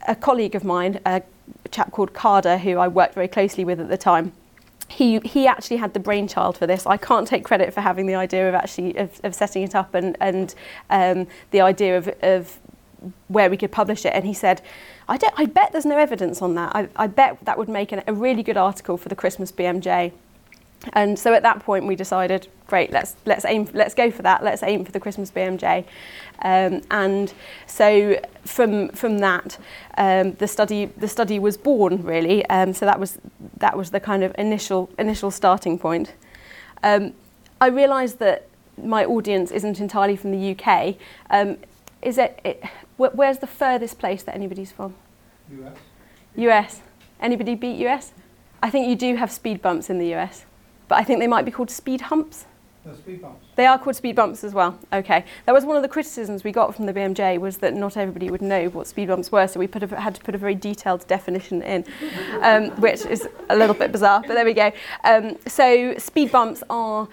a 0.08 0.16
colleague 0.16 0.56
of 0.56 0.64
mine, 0.64 1.00
a 1.06 1.24
chap 1.72 1.92
called 1.92 2.14
Carter, 2.14 2.60
who 2.60 2.78
I 2.78 2.88
worked 2.88 3.16
very 3.16 3.28
closely 3.28 3.66
with 3.66 3.80
at 3.80 3.90
the 3.90 3.98
time, 3.98 4.34
he 4.92 5.20
he 5.20 5.48
actually 5.48 5.78
had 5.78 5.94
the 5.94 6.00
brainchild 6.00 6.58
for 6.58 6.68
this. 6.68 6.86
I 6.86 6.98
can't 6.98 7.28
take 7.28 7.44
credit 7.44 7.74
for 7.74 7.82
having 7.82 8.06
the 8.06 8.16
idea 8.16 8.50
of 8.50 8.56
actually 8.56 8.96
of, 8.98 9.20
of 9.24 9.34
setting 9.34 9.64
it 9.64 9.76
up 9.76 9.94
and 9.94 10.18
and 10.20 10.54
um, 10.90 11.28
the 11.52 11.62
idea 11.62 11.98
of 11.98 12.08
of 12.22 12.60
where 13.28 13.50
we 13.50 13.58
could 13.58 13.72
publish 13.72 14.06
it. 14.06 14.14
And 14.14 14.26
he 14.26 14.34
said, 14.34 14.62
I 15.08 15.18
don't. 15.18 15.34
I 15.38 15.46
bet 15.46 15.72
there's 15.72 15.86
no 15.86 15.98
evidence 15.98 16.42
on 16.42 16.56
that. 16.56 16.76
I, 16.76 16.90
I 16.96 17.08
bet 17.08 17.38
that 17.44 17.58
would 17.58 17.70
make 17.70 17.92
an, 17.92 18.04
a 18.08 18.14
really 18.14 18.44
good 18.44 18.58
article 18.58 18.98
for 18.98 19.10
the 19.10 19.16
Christmas 19.16 19.52
BMJ. 19.52 20.12
And 20.94 21.18
so 21.18 21.34
at 21.34 21.44
that 21.44 21.60
point 21.60 21.86
we 21.86 21.96
decided, 21.96 22.48
great, 22.68 22.92
let's 22.92 23.16
let's 23.26 23.46
aim, 23.46 23.70
let's 23.74 23.94
go 23.94 24.10
for 24.10 24.24
that. 24.24 24.44
Let's 24.44 24.64
aim 24.64 24.84
for 24.84 24.92
the 24.92 25.00
Christmas 25.00 25.30
BMJ. 25.30 25.86
Um, 26.42 26.82
and 26.90 27.32
so 27.68 28.20
from 28.46 28.90
from 28.90 29.20
that, 29.20 29.58
um, 29.98 30.34
the 30.34 30.48
study 30.48 30.86
the 30.86 31.08
study 31.08 31.38
was 31.38 31.56
born 31.56 32.04
really. 32.04 32.46
Um, 32.48 32.74
so 32.74 32.86
that 32.86 33.00
was 33.00 33.20
that 33.58 33.78
was 33.78 33.92
the 33.92 34.00
kind 34.00 34.24
of 34.24 34.34
initial 34.38 34.90
initial 34.98 35.30
starting 35.30 35.78
point. 35.78 36.14
Um, 36.84 37.14
I 37.60 37.68
realised 37.68 38.18
that 38.20 38.48
my 38.82 39.06
audience 39.06 39.52
isn't 39.52 39.80
entirely 39.80 40.16
from 40.16 40.32
the 40.32 40.56
UK. 40.56 40.96
Um, 41.30 41.58
is 42.02 42.18
it, 42.18 42.40
it 42.44 42.64
wh- 42.98 43.14
where's 43.14 43.38
the 43.38 43.46
furthest 43.46 44.00
place 44.00 44.24
that 44.24 44.34
anybody's 44.34 44.72
from? 44.72 44.96
US. 45.52 45.78
US. 46.38 46.82
Anybody 47.20 47.54
beat 47.54 47.78
US? 47.88 48.14
I 48.64 48.72
think 48.72 48.88
you 48.88 48.96
do 48.96 49.18
have 49.18 49.32
speed 49.32 49.62
bumps 49.62 49.92
in 49.92 50.00
the 50.00 50.16
US 50.16 50.46
but 50.92 51.00
I 51.00 51.06
think 51.06 51.22
they 51.22 51.28
might 51.28 51.46
be 51.46 51.52
called 51.52 51.72
speed 51.72 52.02
humps. 52.02 52.44
No, 52.84 52.94
speed 52.94 53.22
bumps. 53.22 53.46
They 53.56 53.66
are 53.66 53.80
called 53.80 53.96
speed 53.96 54.14
bumps 54.14 54.44
as 54.44 54.54
well. 54.54 54.78
Okay. 54.92 55.24
That 55.46 55.54
was 55.54 55.64
one 55.64 55.78
of 55.78 55.84
the 55.84 55.88
criticisms 55.88 56.44
we 56.44 56.52
got 56.52 56.76
from 56.76 56.86
the 56.86 56.92
BMJ 56.92 57.40
was 57.40 57.60
that 57.60 57.74
not 57.74 57.96
everybody 57.96 58.30
would 58.30 58.42
know 58.42 58.66
what 58.68 58.88
speed 58.88 59.08
bumps 59.08 59.32
were, 59.32 59.48
so 59.48 59.58
we 59.58 59.68
put 59.68 59.84
a, 59.84 60.02
had 60.02 60.16
to 60.16 60.22
put 60.22 60.36
a 60.36 60.38
very 60.38 60.54
detailed 60.54 61.08
definition 61.08 61.62
in, 61.62 61.86
um, 62.42 62.72
which 62.82 63.06
is 63.06 63.26
a 63.50 63.56
little 63.56 63.74
bit 63.74 63.94
bizarre, 63.94 64.22
but 64.28 64.34
there 64.34 64.44
we 64.44 64.54
go. 64.54 64.74
Um, 65.06 65.38
so 65.48 65.98
speed 65.98 66.30
bumps 66.30 66.62
are 66.70 67.08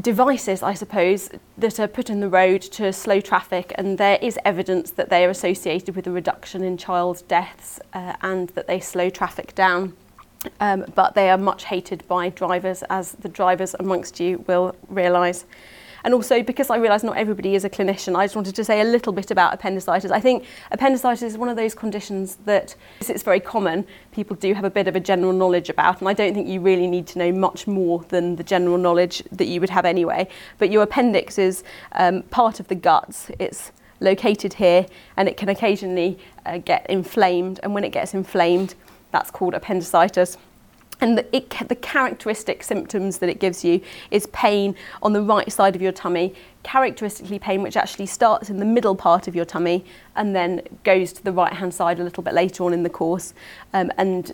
devices, 0.00 0.62
I 0.62 0.74
suppose, 0.74 1.30
that 1.58 1.80
are 1.80 1.88
put 1.88 2.10
in 2.10 2.20
the 2.20 2.28
road 2.28 2.62
to 2.62 2.92
slow 2.92 3.18
traffic, 3.18 3.74
and 3.76 3.98
there 3.98 4.20
is 4.22 4.38
evidence 4.44 4.92
that 4.92 5.08
they 5.10 5.24
are 5.24 5.30
associated 5.30 5.96
with 5.96 6.06
a 6.06 6.12
reduction 6.12 6.62
in 6.62 6.76
child 6.76 7.24
deaths 7.26 7.80
uh, 7.92 8.14
and 8.22 8.50
that 8.50 8.68
they 8.68 8.78
slow 8.78 9.10
traffic 9.10 9.52
down. 9.56 9.94
Um, 10.60 10.84
but 10.94 11.14
they 11.14 11.30
are 11.30 11.38
much 11.38 11.64
hated 11.64 12.06
by 12.08 12.28
drivers, 12.30 12.82
as 12.90 13.12
the 13.12 13.28
drivers 13.28 13.74
amongst 13.78 14.20
you 14.20 14.44
will 14.46 14.74
realise. 14.88 15.44
And 16.04 16.12
also, 16.12 16.42
because 16.42 16.68
I 16.68 16.76
realise 16.76 17.02
not 17.02 17.16
everybody 17.16 17.54
is 17.54 17.64
a 17.64 17.70
clinician, 17.70 18.14
I 18.14 18.24
just 18.24 18.36
wanted 18.36 18.54
to 18.56 18.64
say 18.64 18.82
a 18.82 18.84
little 18.84 19.12
bit 19.12 19.30
about 19.30 19.54
appendicitis. 19.54 20.10
I 20.10 20.20
think 20.20 20.44
appendicitis 20.70 21.22
is 21.22 21.38
one 21.38 21.48
of 21.48 21.56
those 21.56 21.74
conditions 21.74 22.36
that 22.44 22.76
it's 23.00 23.22
very 23.22 23.40
common. 23.40 23.86
People 24.12 24.36
do 24.36 24.52
have 24.52 24.64
a 24.64 24.70
bit 24.70 24.86
of 24.86 24.96
a 24.96 25.00
general 25.00 25.32
knowledge 25.32 25.70
about, 25.70 26.00
and 26.00 26.08
I 26.08 26.12
don't 26.12 26.34
think 26.34 26.46
you 26.46 26.60
really 26.60 26.86
need 26.86 27.06
to 27.08 27.18
know 27.18 27.32
much 27.32 27.66
more 27.66 28.04
than 28.10 28.36
the 28.36 28.44
general 28.44 28.76
knowledge 28.76 29.22
that 29.32 29.46
you 29.46 29.60
would 29.62 29.70
have 29.70 29.86
anyway. 29.86 30.28
But 30.58 30.70
your 30.70 30.82
appendix 30.82 31.38
is 31.38 31.64
um, 31.92 32.22
part 32.24 32.60
of 32.60 32.68
the 32.68 32.74
guts. 32.74 33.30
It's 33.38 33.72
located 34.00 34.52
here, 34.52 34.86
and 35.16 35.26
it 35.26 35.38
can 35.38 35.48
occasionally 35.48 36.18
uh, 36.44 36.58
get 36.58 36.84
inflamed. 36.90 37.60
And 37.62 37.72
when 37.72 37.82
it 37.82 37.92
gets 37.92 38.12
inflamed, 38.12 38.74
that's 39.14 39.30
called 39.30 39.54
appendicitis. 39.54 40.36
And 41.00 41.16
the, 41.16 41.36
it, 41.36 41.50
the 41.68 41.76
characteristic 41.76 42.64
symptoms 42.64 43.18
that 43.18 43.28
it 43.28 43.38
gives 43.38 43.64
you 43.64 43.80
is 44.10 44.26
pain 44.28 44.74
on 45.02 45.12
the 45.12 45.22
right 45.22 45.50
side 45.52 45.76
of 45.76 45.82
your 45.82 45.92
tummy, 45.92 46.34
characteristically 46.64 47.38
pain 47.38 47.62
which 47.62 47.76
actually 47.76 48.06
starts 48.06 48.50
in 48.50 48.58
the 48.58 48.64
middle 48.64 48.96
part 48.96 49.28
of 49.28 49.36
your 49.36 49.44
tummy 49.44 49.84
and 50.16 50.34
then 50.34 50.62
goes 50.82 51.12
to 51.12 51.22
the 51.22 51.30
right 51.30 51.52
hand 51.52 51.72
side 51.72 52.00
a 52.00 52.04
little 52.04 52.24
bit 52.24 52.34
later 52.34 52.64
on 52.64 52.72
in 52.72 52.82
the 52.82 52.90
course. 52.90 53.34
Um, 53.72 53.92
and 53.98 54.32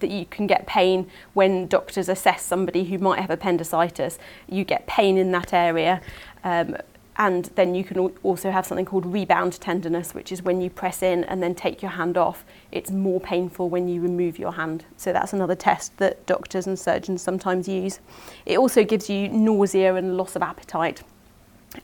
that 0.00 0.10
you 0.10 0.26
can 0.26 0.48
get 0.48 0.66
pain 0.66 1.08
when 1.34 1.68
doctors 1.68 2.08
assess 2.08 2.42
somebody 2.42 2.84
who 2.84 2.98
might 2.98 3.20
have 3.20 3.30
appendicitis. 3.30 4.18
You 4.48 4.64
get 4.64 4.86
pain 4.88 5.16
in 5.16 5.30
that 5.32 5.52
area. 5.52 6.02
Um, 6.42 6.76
and 7.18 7.46
then 7.54 7.74
you 7.74 7.82
can 7.82 7.98
also 7.98 8.50
have 8.50 8.66
something 8.66 8.84
called 8.84 9.06
rebound 9.06 9.58
tenderness, 9.60 10.14
which 10.14 10.30
is 10.30 10.42
when 10.42 10.60
you 10.60 10.68
press 10.68 11.02
in 11.02 11.24
and 11.24 11.42
then 11.42 11.54
take 11.54 11.80
your 11.80 11.92
hand 11.92 12.18
off. 12.18 12.44
It's 12.70 12.90
more 12.90 13.20
painful 13.20 13.70
when 13.70 13.88
you 13.88 14.02
remove 14.02 14.38
your 14.38 14.52
hand. 14.52 14.84
So 14.96 15.12
that's 15.12 15.32
another 15.32 15.54
test 15.54 15.96
that 15.96 16.26
doctors 16.26 16.66
and 16.66 16.78
surgeons 16.78 17.22
sometimes 17.22 17.68
use. 17.68 18.00
It 18.44 18.58
also 18.58 18.84
gives 18.84 19.08
you 19.08 19.28
nausea 19.28 19.94
and 19.94 20.16
loss 20.16 20.36
of 20.36 20.42
appetite. 20.42 21.02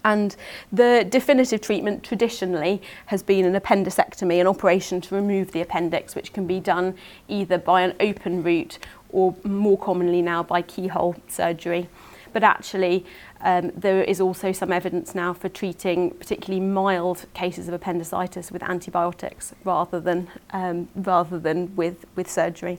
And 0.05 0.37
the 0.73 1.07
definitive 1.09 1.61
treatment 1.61 2.03
traditionally 2.03 2.83
has 3.07 3.23
been 3.23 3.45
an 3.45 3.59
appendicectomy, 3.59 4.41
an 4.41 4.47
operation 4.47 5.01
to 5.03 5.15
remove 5.15 5.53
the 5.53 5.61
appendix, 5.61 6.15
which 6.15 6.33
can 6.33 6.47
be 6.47 6.61
done 6.61 6.95
either 7.29 7.59
by 7.59 7.83
an 7.83 7.95
open 8.01 8.43
route 8.43 8.79
or 9.11 9.35
more 9.45 9.79
commonly 9.79 10.23
now 10.23 10.43
by 10.43 10.62
keyhole 10.62 11.17
surgery. 11.29 11.89
But 12.33 12.43
actually, 12.43 13.05
um, 13.41 13.73
there 13.77 14.03
is 14.03 14.21
also 14.21 14.53
some 14.53 14.73
evidence 14.73 15.15
now 15.15 15.33
for 15.33 15.49
treating 15.49 16.11
particularly 16.11 16.65
mild 16.65 17.27
cases 17.35 17.69
of 17.69 17.75
appendicitis 17.75 18.51
with 18.51 18.62
antibiotics 18.62 19.55
rather 19.65 20.01
than, 20.01 20.29
um, 20.51 20.89
rather 20.95 21.39
than 21.39 21.75
with, 21.77 22.05
with 22.17 22.31
surgery. 22.31 22.79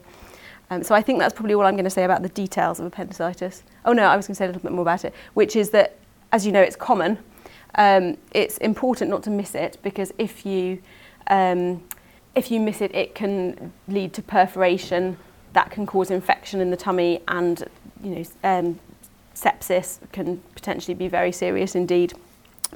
Um, 0.70 0.82
so 0.82 0.94
I 0.94 1.02
think 1.02 1.18
that's 1.18 1.34
probably 1.34 1.54
all 1.54 1.64
I'm 1.66 1.74
going 1.74 1.84
to 1.84 1.90
say 1.90 2.04
about 2.04 2.22
the 2.22 2.30
details 2.30 2.80
of 2.80 2.86
appendicitis. 2.86 3.62
Oh 3.84 3.92
no, 3.92 4.04
I 4.04 4.16
was 4.16 4.26
going 4.26 4.34
to 4.34 4.38
say 4.38 4.44
a 4.44 4.48
little 4.48 4.62
bit 4.62 4.72
more 4.72 4.82
about 4.82 5.04
it, 5.04 5.14
which 5.34 5.56
is 5.56 5.70
that, 5.70 5.96
as 6.32 6.46
you 6.46 6.52
know, 6.52 6.62
it's 6.62 6.76
common. 6.76 7.18
Um, 7.76 8.16
it's 8.32 8.58
important 8.58 9.10
not 9.10 9.22
to 9.24 9.30
miss 9.30 9.54
it 9.54 9.78
because 9.82 10.12
if 10.16 10.46
you, 10.46 10.80
um, 11.26 11.82
if 12.34 12.50
you 12.50 12.60
miss 12.60 12.80
it, 12.80 12.94
it 12.94 13.14
can 13.14 13.72
lead 13.88 14.12
to 14.14 14.22
perforation 14.22 15.16
that 15.54 15.70
can 15.70 15.86
cause 15.86 16.10
infection 16.10 16.60
in 16.60 16.70
the 16.70 16.76
tummy 16.76 17.20
and 17.28 17.64
you 18.02 18.10
know 18.10 18.24
um, 18.44 18.78
sepsis 19.34 19.98
can 20.12 20.42
potentially 20.54 20.94
be 20.94 21.08
very 21.08 21.32
serious 21.32 21.74
indeed. 21.74 22.14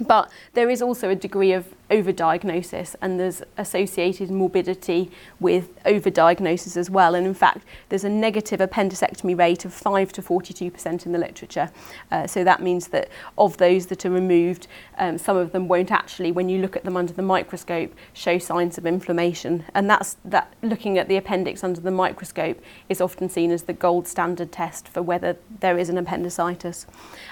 But 0.01 0.31
there 0.55 0.71
is 0.71 0.83
also 0.83 1.11
a 1.11 1.15
degree 1.15 1.53
of 1.53 1.75
overdiagnosis 1.91 2.95
and 3.01 3.19
there's 3.19 3.43
associated 3.57 4.31
morbidity 4.31 5.11
with 5.41 5.83
overdiagnosis 5.85 6.77
as 6.77 6.91
well. 6.91 7.15
And 7.15 7.27
in 7.27 7.35
fact, 7.35 7.65
there's 7.89 8.05
a 8.05 8.11
negative 8.11 8.61
appendicectomy 8.61 9.37
rate 9.37 9.65
of 9.65 9.73
5 9.73 10.13
to 10.13 10.23
42% 10.23 11.07
in 11.07 11.13
the 11.13 11.19
literature. 11.19 11.71
Uh, 12.11 12.27
so 12.27 12.45
that 12.45 12.63
means 12.63 12.89
that 12.89 13.09
of 13.37 13.57
those 13.57 13.87
that 13.87 14.05
are 14.05 14.11
removed, 14.11 14.67
um, 14.99 15.19
some 15.19 15.37
of 15.37 15.53
them 15.53 15.69
won't 15.69 15.91
actually, 15.91 16.31
when 16.31 16.49
you 16.49 16.61
look 16.61 16.77
at 16.77 16.85
them 16.85 16.97
under 16.97 17.13
the 17.13 17.23
microscope, 17.23 17.95
show 18.13 18.39
signs 18.39 18.79
of 18.79 18.87
inflammation. 18.87 19.65
And 19.75 19.89
that's 19.89 20.17
that 20.27 20.53
looking 20.63 20.99
at 20.99 21.09
the 21.09 21.17
appendix 21.17 21.65
under 21.65 21.81
the 21.81 21.91
microscope 21.91 22.63
is 22.89 23.01
often 23.01 23.29
seen 23.29 23.51
as 23.51 23.63
the 23.63 23.73
gold 23.73 24.07
standard 24.07 24.53
test 24.53 24.89
for 24.89 25.03
whether 25.03 25.37
there 25.61 25.79
is 25.79 25.89
an 25.89 25.99
appendicitis. 25.99 26.87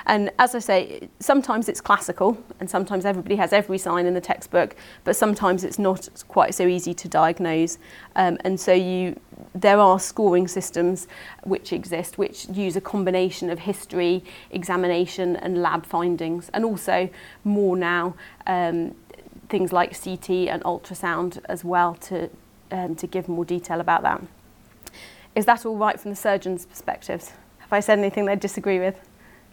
And 0.07 0.31
as 0.39 0.55
I 0.55 0.61
say, 0.61 1.09
sometimes 1.21 1.69
it's 1.69 1.81
classical 1.81 2.39
and 2.61 2.69
sometimes 2.69 3.05
everybody 3.05 3.37
has 3.37 3.53
every 3.53 3.79
sign 3.79 4.07
in 4.07 4.15
the 4.15 4.21
textbook, 4.21 4.77
but 5.05 5.17
sometimes 5.17 5.65
it's 5.65 5.79
not 5.79 6.09
quite 6.29 6.55
so 6.55 6.67
easy 6.67 6.95
to 6.95 7.09
diagnose. 7.09 7.79
Um, 8.15 8.39
and 8.45 8.59
so 8.59 8.73
you, 8.73 9.19
there 9.55 9.79
are 9.79 9.99
scoring 10.01 10.49
systems 10.49 11.09
which 11.45 11.73
exist, 11.73 12.19
which 12.19 12.49
use 12.49 12.77
a 12.77 12.81
combination 12.81 13.51
of 13.51 13.61
history, 13.61 14.25
examination, 14.51 15.37
and 15.37 15.63
lab 15.63 15.85
findings, 15.87 16.51
and 16.55 16.65
also 16.65 17.09
more 17.45 17.77
now 17.77 18.15
um, 18.47 18.95
things 19.49 19.73
like 19.73 20.01
CT 20.01 20.31
and 20.49 20.63
ultrasound 20.65 21.39
as 21.49 21.65
well 21.65 21.95
to 21.95 22.31
um, 22.73 22.97
to 22.97 23.07
give 23.07 23.29
more 23.29 23.45
detail 23.45 23.81
about 23.81 24.03
that. 24.03 24.23
Is 25.35 25.45
that 25.47 25.65
all 25.65 25.77
right 25.77 26.01
from 26.01 26.11
the 26.11 26.17
surgeon's 26.17 26.67
perspectives? 26.67 27.33
Have 27.59 27.73
I 27.73 27.81
said 27.81 27.99
anything 27.99 28.25
they 28.25 28.37
disagree 28.37 28.79
with? 28.79 29.06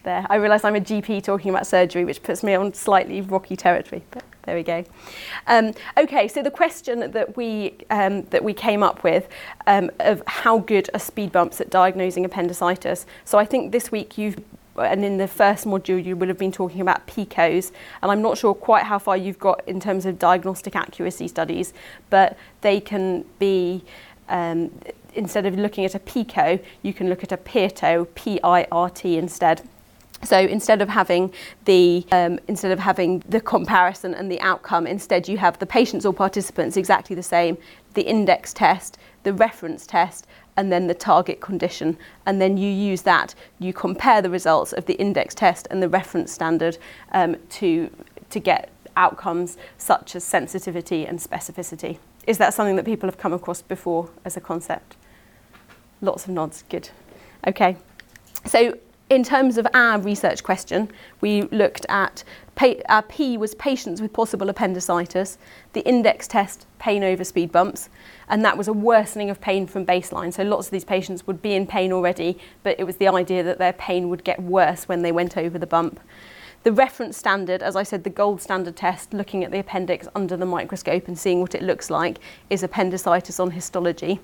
There, 0.03 0.25
I 0.29 0.36
realise 0.36 0.65
I'm 0.65 0.75
a 0.75 0.81
GP 0.81 1.24
talking 1.24 1.50
about 1.50 1.65
surgery, 1.65 2.03
which 2.03 2.22
puts 2.24 2.43
me 2.43 2.53
on 2.55 2.74
slightly 2.74 3.22
rocky 3.22 3.55
territory. 3.55 4.03
But 4.12 4.24
there 4.43 4.55
we 4.55 4.63
go. 4.63 4.83
Um, 5.48 5.74
okay, 5.98 6.27
so 6.27 6.43
the 6.43 6.51
question 6.51 7.12
that 7.12 7.38
we 7.38 7.75
um, 7.89 8.24
that 8.24 8.43
we 8.43 8.53
came 8.53 8.83
up 8.83 9.03
with 9.05 9.29
um, 9.65 9.89
of 10.01 10.22
how 10.27 10.60
good 10.60 10.89
are 10.93 11.00
speed 11.00 11.31
bumps 11.31 11.62
at 11.62 11.69
diagnosing 11.69 12.25
appendicitis. 12.25 13.05
So 13.24 13.38
I 13.38 13.45
think 13.45 13.72
this 13.72 13.91
week 13.91 14.17
you've 14.17 14.43
and 14.75 15.05
in 15.05 15.17
the 15.17 15.27
first 15.27 15.65
module 15.65 16.03
you 16.03 16.17
would 16.17 16.27
have 16.27 16.38
been 16.38 16.51
talking 16.51 16.81
about 16.81 17.05
PICOs 17.07 17.72
and 18.01 18.12
I'm 18.12 18.24
not 18.24 18.38
sure 18.38 18.55
quite 18.55 18.83
how 18.83 18.98
far 18.98 19.15
you've 19.15 19.38
got 19.38 19.62
in 19.67 19.79
terms 19.79 20.05
of 20.05 20.17
diagnostic 20.17 20.75
accuracy 20.75 21.27
studies 21.27 21.74
but 22.10 22.36
they 22.62 22.79
can 22.79 23.24
be 23.38 23.83
um, 24.29 24.72
instead 25.13 25.45
of 25.45 25.55
looking 25.55 25.86
at 25.86 25.93
a 25.93 26.00
PICO 26.00 26.60
you 26.81 26.91
can 26.91 27.07
look 27.07 27.24
at 27.24 27.31
a 27.31 27.38
PIRTO 27.38 28.07
P-I-R-T 28.15 29.15
instead 29.15 29.62
so 30.24 30.38
instead 30.38 30.82
of 30.82 30.89
having 30.89 31.34
the 31.65 32.06
um, 32.12 32.39
instead 32.48 32.72
of 32.72 32.80
having 32.80 33.24
the 33.27 33.42
comparison 33.42 34.13
and 34.13 34.32
the 34.32 34.39
outcome, 34.42 34.88
instead 34.88 35.27
you 35.27 35.38
have 35.38 35.60
the 35.60 35.65
patients 35.65 36.06
or 36.06 36.13
participants 36.13 36.77
exactly 36.77 37.15
the 37.15 37.24
same, 37.24 37.58
the 37.94 38.03
index 38.03 38.53
test, 38.53 38.98
the 39.24 39.34
reference 39.34 39.86
test, 39.86 40.27
and 40.58 40.72
then 40.72 40.88
the 40.88 40.94
target 40.94 41.42
condition. 41.42 41.98
And 42.25 42.42
then 42.42 42.58
you 42.58 42.70
use 42.70 43.01
that, 43.03 43.36
you 43.60 43.74
compare 43.74 44.22
the 44.22 44.30
results 44.30 44.74
of 44.74 44.86
the 44.86 44.94
index 44.94 45.34
test 45.36 45.68
and 45.72 45.82
the 45.82 45.89
reference 45.89 46.32
standard 46.32 46.77
um, 47.12 47.36
to, 47.51 47.89
to 48.30 48.39
get 48.39 48.70
outcomes 48.96 49.58
such 49.77 50.15
as 50.15 50.24
sensitivity 50.24 51.06
and 51.06 51.20
specificity. 51.20 51.98
Is 52.27 52.38
that 52.38 52.53
something 52.53 52.75
that 52.75 52.86
people 52.86 53.08
have 53.08 53.18
come 53.18 53.34
across 53.34 53.62
before 53.62 54.10
as 54.24 54.38
a 54.38 54.42
concept? 54.42 54.96
Lots 56.01 56.25
of 56.25 56.32
nods, 56.32 56.63
good. 56.70 56.89
Okay. 57.48 57.77
So 58.46 58.77
in 59.13 59.24
terms 59.24 59.58
of 59.58 59.67
our 59.74 60.00
research 60.00 60.43
question, 60.43 60.89
we 61.22 61.43
looked 61.43 61.86
at 61.88 62.24
our 62.89 63.01
P 63.03 63.38
was 63.38 63.55
patients 63.55 64.01
with 64.01 64.13
possible 64.13 64.50
appendicitis, 64.50 65.38
the 65.74 65.82
index 65.82 66.27
test 66.27 66.65
pain 66.79 67.03
over 67.03 67.24
speed 67.24 67.51
bumps, 67.51 67.89
and 68.27 68.43
that 68.43 68.58
was 68.58 68.67
a 68.67 68.74
worsening 68.74 69.29
of 69.29 69.39
pain 69.39 69.67
from 69.67 69.86
baseline. 69.86 70.34
So 70.34 70.43
lots 70.43 70.67
of 70.67 70.72
these 70.72 70.86
patients 70.86 71.27
would 71.27 71.41
be 71.41 71.53
in 71.53 71.67
pain 71.67 71.91
already, 71.91 72.38
but 72.63 72.79
it 72.79 72.86
was 72.86 72.98
the 72.98 73.08
idea 73.08 73.43
that 73.43 73.58
their 73.58 73.74
pain 73.74 74.10
would 74.10 74.24
get 74.24 74.41
worse 74.41 74.88
when 74.88 75.01
they 75.01 75.12
went 75.12 75.38
over 75.38 75.58
the 75.58 75.67
bump. 75.67 76.00
The 76.63 76.72
reference 76.72 77.17
standard, 77.17 77.62
as 77.62 77.75
I 77.75 77.84
said, 77.84 78.03
the 78.03 78.10
gold 78.10 78.41
standard 78.41 78.75
test, 78.75 79.13
looking 79.13 79.43
at 79.43 79.51
the 79.51 79.60
appendix 79.60 80.08
under 80.15 80.38
the 80.38 80.46
microscope 80.46 81.08
and 81.08 81.20
seeing 81.20 81.41
what 81.41 81.53
it 81.53 81.62
looks 81.62 81.89
like, 81.89 82.20
is 82.50 82.63
appendicitis 82.63 83.39
on 83.39 83.51
histology. 83.51 84.20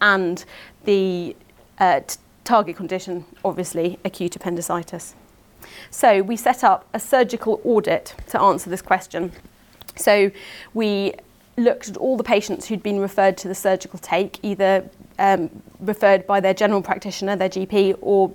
And 0.00 0.44
the 0.84 1.36
uh, 1.78 2.00
target 2.46 2.76
condition, 2.76 3.24
obviously, 3.44 3.98
acute 4.04 4.36
appendicitis. 4.36 5.14
So 5.90 6.22
we 6.22 6.36
set 6.36 6.64
up 6.64 6.88
a 6.94 7.00
surgical 7.00 7.60
audit 7.64 8.14
to 8.28 8.40
answer 8.40 8.70
this 8.70 8.82
question. 8.82 9.32
So 9.96 10.30
we 10.72 11.14
looked 11.56 11.88
at 11.88 11.96
all 11.96 12.16
the 12.16 12.24
patients 12.24 12.66
who'd 12.66 12.82
been 12.82 13.00
referred 13.00 13.36
to 13.38 13.48
the 13.48 13.54
surgical 13.54 13.98
take, 13.98 14.38
either 14.42 14.88
um, 15.18 15.50
referred 15.80 16.26
by 16.26 16.40
their 16.40 16.54
general 16.54 16.82
practitioner, 16.82 17.36
their 17.36 17.48
GP, 17.48 17.96
or 18.00 18.30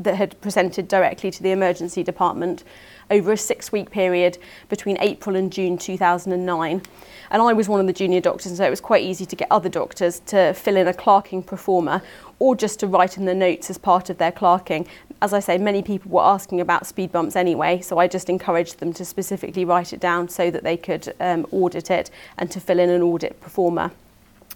that 0.00 0.14
had 0.14 0.40
presented 0.40 0.88
directly 0.88 1.30
to 1.30 1.42
the 1.42 1.50
emergency 1.50 2.02
department 2.02 2.64
over 3.10 3.32
a 3.32 3.36
six-week 3.36 3.90
period 3.90 4.38
between 4.68 4.96
April 5.00 5.36
and 5.36 5.52
June 5.52 5.76
2009. 5.76 6.82
And 7.30 7.42
I 7.42 7.52
was 7.52 7.68
one 7.68 7.80
of 7.80 7.86
the 7.86 7.92
junior 7.92 8.20
doctors, 8.20 8.56
so 8.56 8.64
it 8.64 8.70
was 8.70 8.80
quite 8.80 9.02
easy 9.02 9.26
to 9.26 9.36
get 9.36 9.48
other 9.50 9.68
doctors 9.68 10.20
to 10.26 10.52
fill 10.54 10.76
in 10.76 10.88
a 10.88 10.94
clerking 10.94 11.42
performer 11.42 12.02
or 12.38 12.54
just 12.54 12.80
to 12.80 12.86
write 12.86 13.16
in 13.16 13.24
the 13.24 13.34
notes 13.34 13.70
as 13.70 13.78
part 13.78 14.10
of 14.10 14.18
their 14.18 14.32
clerking. 14.32 14.86
As 15.22 15.32
I 15.32 15.40
say, 15.40 15.58
many 15.58 15.82
people 15.82 16.10
were 16.10 16.22
asking 16.22 16.60
about 16.60 16.86
speed 16.86 17.12
bumps 17.12 17.36
anyway, 17.36 17.80
so 17.80 17.98
I 17.98 18.08
just 18.08 18.28
encouraged 18.28 18.78
them 18.80 18.92
to 18.94 19.04
specifically 19.04 19.64
write 19.64 19.92
it 19.92 20.00
down 20.00 20.28
so 20.28 20.50
that 20.50 20.62
they 20.62 20.76
could 20.76 21.14
um, 21.20 21.46
audit 21.52 21.90
it 21.90 22.10
and 22.38 22.50
to 22.50 22.60
fill 22.60 22.78
in 22.78 22.90
an 22.90 23.02
audit 23.02 23.40
performer. 23.40 23.90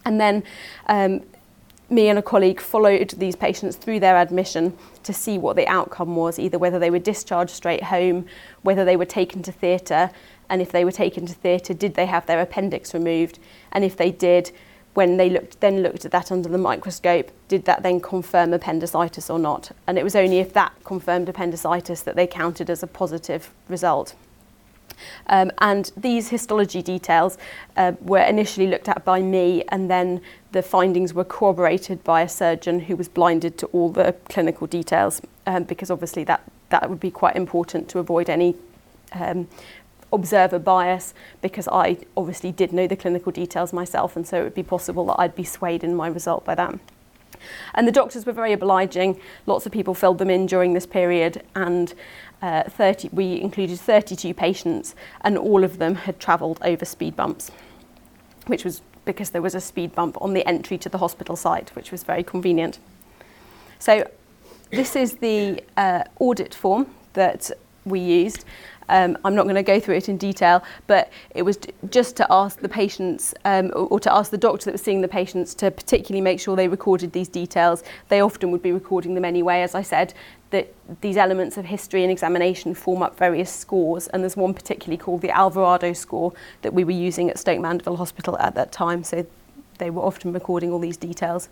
And 0.05 0.21
then 0.21 0.43
um, 0.87 1.23
me 1.91 2.09
and 2.09 2.19
a 2.19 2.23
colleague 2.23 2.61
followed 2.61 3.11
these 3.17 3.35
patients 3.35 3.77
through 3.77 4.01
their 4.01 4.17
admission 4.17 4.77
to 5.03 5.13
see 5.13 5.39
what 5.39 5.57
the 5.57 5.67
outcome 5.67 6.17
was, 6.17 6.39
either 6.39 6.59
whether 6.59 6.79
they 6.79 6.91
were 6.91 6.99
discharged 6.99 7.51
straight 7.51 7.85
home, 7.85 8.27
whether 8.63 8.85
they 8.85 8.97
were 8.97 9.07
taken 9.07 9.43
to 9.43 9.53
theatre, 9.53 10.11
and 10.51 10.61
if 10.61 10.71
they 10.71 10.85
were 10.85 10.93
taken 10.93 11.27
to 11.27 11.35
theatre, 11.35 11.75
did 11.75 11.95
they 11.95 12.07
have 12.07 12.27
their 12.27 12.41
appendix 12.41 12.95
removed? 12.95 13.39
And 13.73 13.85
if 13.85 13.97
they 13.97 14.11
did, 14.11 14.51
when 14.95 15.17
they 15.17 15.31
looked, 15.31 15.61
then 15.61 15.83
looked 15.83 16.05
at 16.05 16.11
that 16.13 16.33
under 16.33 16.49
the 16.49 16.59
microscope, 16.59 17.31
did 17.47 17.65
that 17.67 17.83
then 17.83 18.01
confirm 18.01 18.53
appendicitis 18.53 19.31
or 19.31 19.39
not? 19.39 19.71
And 19.87 19.99
it 19.99 20.05
was 20.05 20.17
only 20.17 20.39
if 20.39 20.53
that 20.55 20.73
confirmed 20.85 21.29
appendicitis 21.29 22.03
that 22.03 22.17
they 22.17 22.27
counted 22.27 22.69
as 22.69 22.83
a 22.83 22.87
positive 22.87 23.51
result. 23.69 24.15
Um, 25.27 25.51
and 25.59 25.91
these 25.97 26.29
histology 26.29 26.83
details 26.83 27.39
uh, 27.77 27.93
were 28.01 28.21
initially 28.21 28.67
looked 28.67 28.89
at 28.89 29.05
by 29.05 29.23
me, 29.23 29.65
and 29.69 29.91
then 29.91 30.21
the 30.53 30.63
findings 30.63 31.15
were 31.15 31.25
corroborated 31.25 32.03
by 32.05 32.23
a 32.23 32.29
surgeon 32.29 32.81
who 32.81 32.97
was 32.97 33.09
blinded 33.09 33.59
to 33.59 33.67
all 33.67 33.91
the 33.91 34.15
clinical 34.29 34.67
details, 34.67 35.21
um, 35.47 35.65
because 35.65 35.91
obviously 35.91 36.25
that, 36.25 36.43
that 36.71 36.89
would 36.89 37.01
be 37.01 37.11
quite 37.11 37.37
important 37.37 37.89
to 37.91 37.99
avoid 37.99 38.29
any 38.29 38.55
um, 39.13 39.49
observer 40.13 40.59
bias 40.59 41.15
because 41.43 41.69
I 41.69 41.99
obviously 42.17 42.53
did 42.53 42.73
know 42.73 42.87
the 42.87 42.97
clinical 42.97 43.31
details 43.31 43.73
myself 43.73 44.17
and 44.17 44.27
so 44.27 44.41
it 44.41 44.45
would 44.45 44.55
be 44.55 44.63
possible 44.63 45.05
that 45.07 45.17
I'd 45.19 45.35
be 45.35 45.45
swayed 45.45 45.85
in 45.85 45.95
my 45.95 46.09
result 46.09 46.45
by 46.45 46.55
that. 46.55 46.79
And 47.75 47.87
the 47.87 47.93
doctors 47.93 48.27
were 48.27 48.33
very 48.33 48.53
obliging. 48.53 49.21
Lots 49.47 49.67
of 49.67 49.73
people 49.73 49.95
filled 49.95 50.19
them 50.19 50.31
in 50.31 50.47
during 50.47 50.75
this 50.75 50.87
period 50.87 51.43
and 51.55 51.95
uh, 52.43 52.65
30, 52.65 53.11
we 53.13 53.41
included 53.41 53.79
32 53.79 54.35
patients 54.35 54.95
and 55.23 55.37
all 55.37 55.65
of 55.65 55.79
them 55.79 55.95
had 55.95 56.21
travelled 56.21 56.59
over 56.63 56.85
speed 56.85 57.17
bumps, 57.17 57.51
which 58.47 58.65
was 58.65 58.83
because 59.05 59.31
there 59.31 59.43
was 59.43 59.55
a 59.55 59.61
speed 59.61 59.95
bump 59.95 60.17
on 60.21 60.35
the 60.35 60.47
entry 60.47 60.77
to 60.79 60.89
the 60.89 60.99
hospital 60.99 61.35
site, 61.35 61.75
which 61.75 61.91
was 61.91 62.03
very 62.03 62.23
convenient. 62.23 62.79
So 63.79 64.09
this 64.71 64.97
is 64.97 65.15
the 65.15 65.63
uh, 65.77 66.05
audit 66.19 66.55
form 66.55 66.87
that 67.15 67.51
we 67.85 68.01
used. 68.01 68.45
Um, 68.89 69.19
I'm 69.25 69.35
not 69.35 69.45
going 69.45 69.57
to 69.57 69.63
go 69.63 69.81
through 69.81 69.97
it 69.97 70.09
in 70.09 70.17
detail, 70.17 70.63
but 70.87 71.11
it 71.35 71.43
was 71.43 71.59
just 71.91 72.17
to 72.17 72.27
ask 72.31 72.61
the 72.61 72.69
patients 72.69 73.35
um, 73.45 73.71
or 73.75 74.01
to 74.01 74.13
ask 74.13 74.31
the 74.31 74.39
doctor 74.39 74.67
that 74.67 74.73
was 74.73 74.83
seeing 74.83 75.01
the 75.01 75.09
patients 75.09 75.55
to 75.57 75.71
particularly 75.71 76.21
make 76.21 76.41
sure 76.41 76.57
they 76.57 76.69
recorded 76.69 77.13
these 77.13 77.29
details. 77.29 77.83
They 78.09 78.21
often 78.21 78.51
would 78.51 78.63
be 78.63 78.73
recording 78.73 79.15
them 79.15 79.25
anyway, 79.25 79.63
as 79.63 79.75
I 79.75 79.83
said, 79.83 80.15
that 80.51 80.73
these 81.01 81.17
elements 81.17 81.57
of 81.59 81.67
history 81.67 82.03
and 82.03 82.11
examination 82.11 82.75
form 82.75 83.03
up 83.03 83.19
various 83.19 83.53
scores, 83.53 84.09
and 84.09 84.23
there's 84.23 84.37
one 84.37 84.55
particularly 84.55 84.97
called 84.97 85.21
the 85.21 85.31
Alvarado 85.31 85.93
score 85.93 86.33
that 86.63 86.73
we 86.73 86.85
were 86.85 86.91
using 86.91 87.29
at 87.29 87.39
Stoke 87.39 87.61
Mandeville 87.61 87.97
Hospital 87.97 88.39
at 88.39 88.55
that 88.55 88.73
time. 88.73 89.05
So 89.05 89.27
they 89.79 89.91
were 89.91 90.03
often 90.03 90.33
recording 90.33 90.73
all 90.73 90.79
these 90.79 90.97
details. 90.97 91.49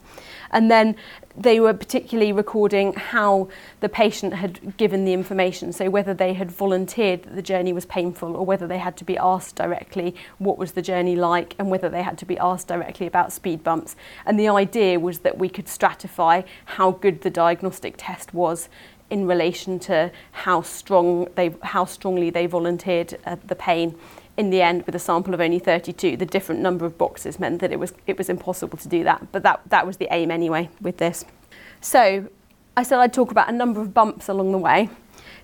And 0.51 0.71
then 0.71 0.97
they 1.37 1.61
were 1.61 1.75
particularly 1.75 2.33
recording 2.33 2.93
how 2.95 3.49
the 3.81 3.89
patient 3.89 4.35
had 4.35 4.77
given 4.77 5.05
the 5.05 5.13
information, 5.13 5.73
so 5.73 5.91
whether 5.91 6.15
they 6.15 6.35
had 6.35 6.51
volunteered 6.51 7.23
that 7.25 7.35
the 7.35 7.43
journey 7.43 7.73
was 7.73 7.87
painful 7.87 8.37
or 8.37 8.45
whether 8.45 8.67
they 8.67 8.79
had 8.79 8.97
to 8.99 9.05
be 9.05 9.17
asked 9.19 9.57
directly 9.57 10.15
what 10.39 10.59
was 10.59 10.73
the 10.73 10.83
journey 10.83 11.17
like 11.17 11.55
and 11.59 11.71
whether 11.71 11.89
they 11.89 12.03
had 12.03 12.19
to 12.19 12.27
be 12.27 12.39
asked 12.39 12.69
directly 12.69 13.07
about 13.07 13.33
speed 13.33 13.63
bumps. 13.63 13.97
And 14.25 14.39
the 14.39 14.49
idea 14.49 14.99
was 14.99 15.21
that 15.21 15.39
we 15.39 15.49
could 15.49 15.67
stratify 15.67 16.45
how 16.65 16.93
good 16.93 17.23
the 17.23 17.31
diagnostic 17.31 17.95
test 17.97 18.33
was 18.33 18.69
in 19.11 19.27
relation 19.27 19.79
to 19.79 20.11
how 20.33 20.63
strong 20.63 21.29
they 21.37 21.55
how 21.63 21.85
strongly 21.85 22.31
they 22.31 22.47
volunteered 22.47 23.17
uh, 23.25 23.37
the 23.47 23.55
pain 23.55 23.95
in 24.37 24.51
the 24.51 24.63
end 24.63 24.85
with 24.85 24.95
a 24.95 24.99
sample 24.99 25.33
of 25.33 25.41
only 25.41 25.59
32 25.59 26.17
the 26.17 26.27
different 26.27 26.61
number 26.61 26.85
of 26.85 26.99
boxes 26.99 27.39
meant 27.39 27.61
that 27.61 27.73
it 27.73 27.79
was 27.79 27.93
it 28.07 28.19
was 28.19 28.29
impossible 28.29 28.79
to 28.79 28.89
do 28.89 29.05
that. 29.05 29.33
But 29.33 29.43
that 29.43 29.61
that 29.69 29.87
was 29.87 29.97
the 29.97 30.09
aim 30.11 30.31
anyway 30.31 30.69
with 30.81 30.99
this. 30.99 31.25
So 31.81 32.29
I 32.77 32.83
said 32.83 32.99
I'd 32.99 33.13
talk 33.13 33.31
about 33.31 33.49
a 33.49 33.53
number 33.53 33.81
of 33.81 33.95
bumps 33.95 34.29
along 34.29 34.53
the 34.53 34.59
way. 34.59 34.89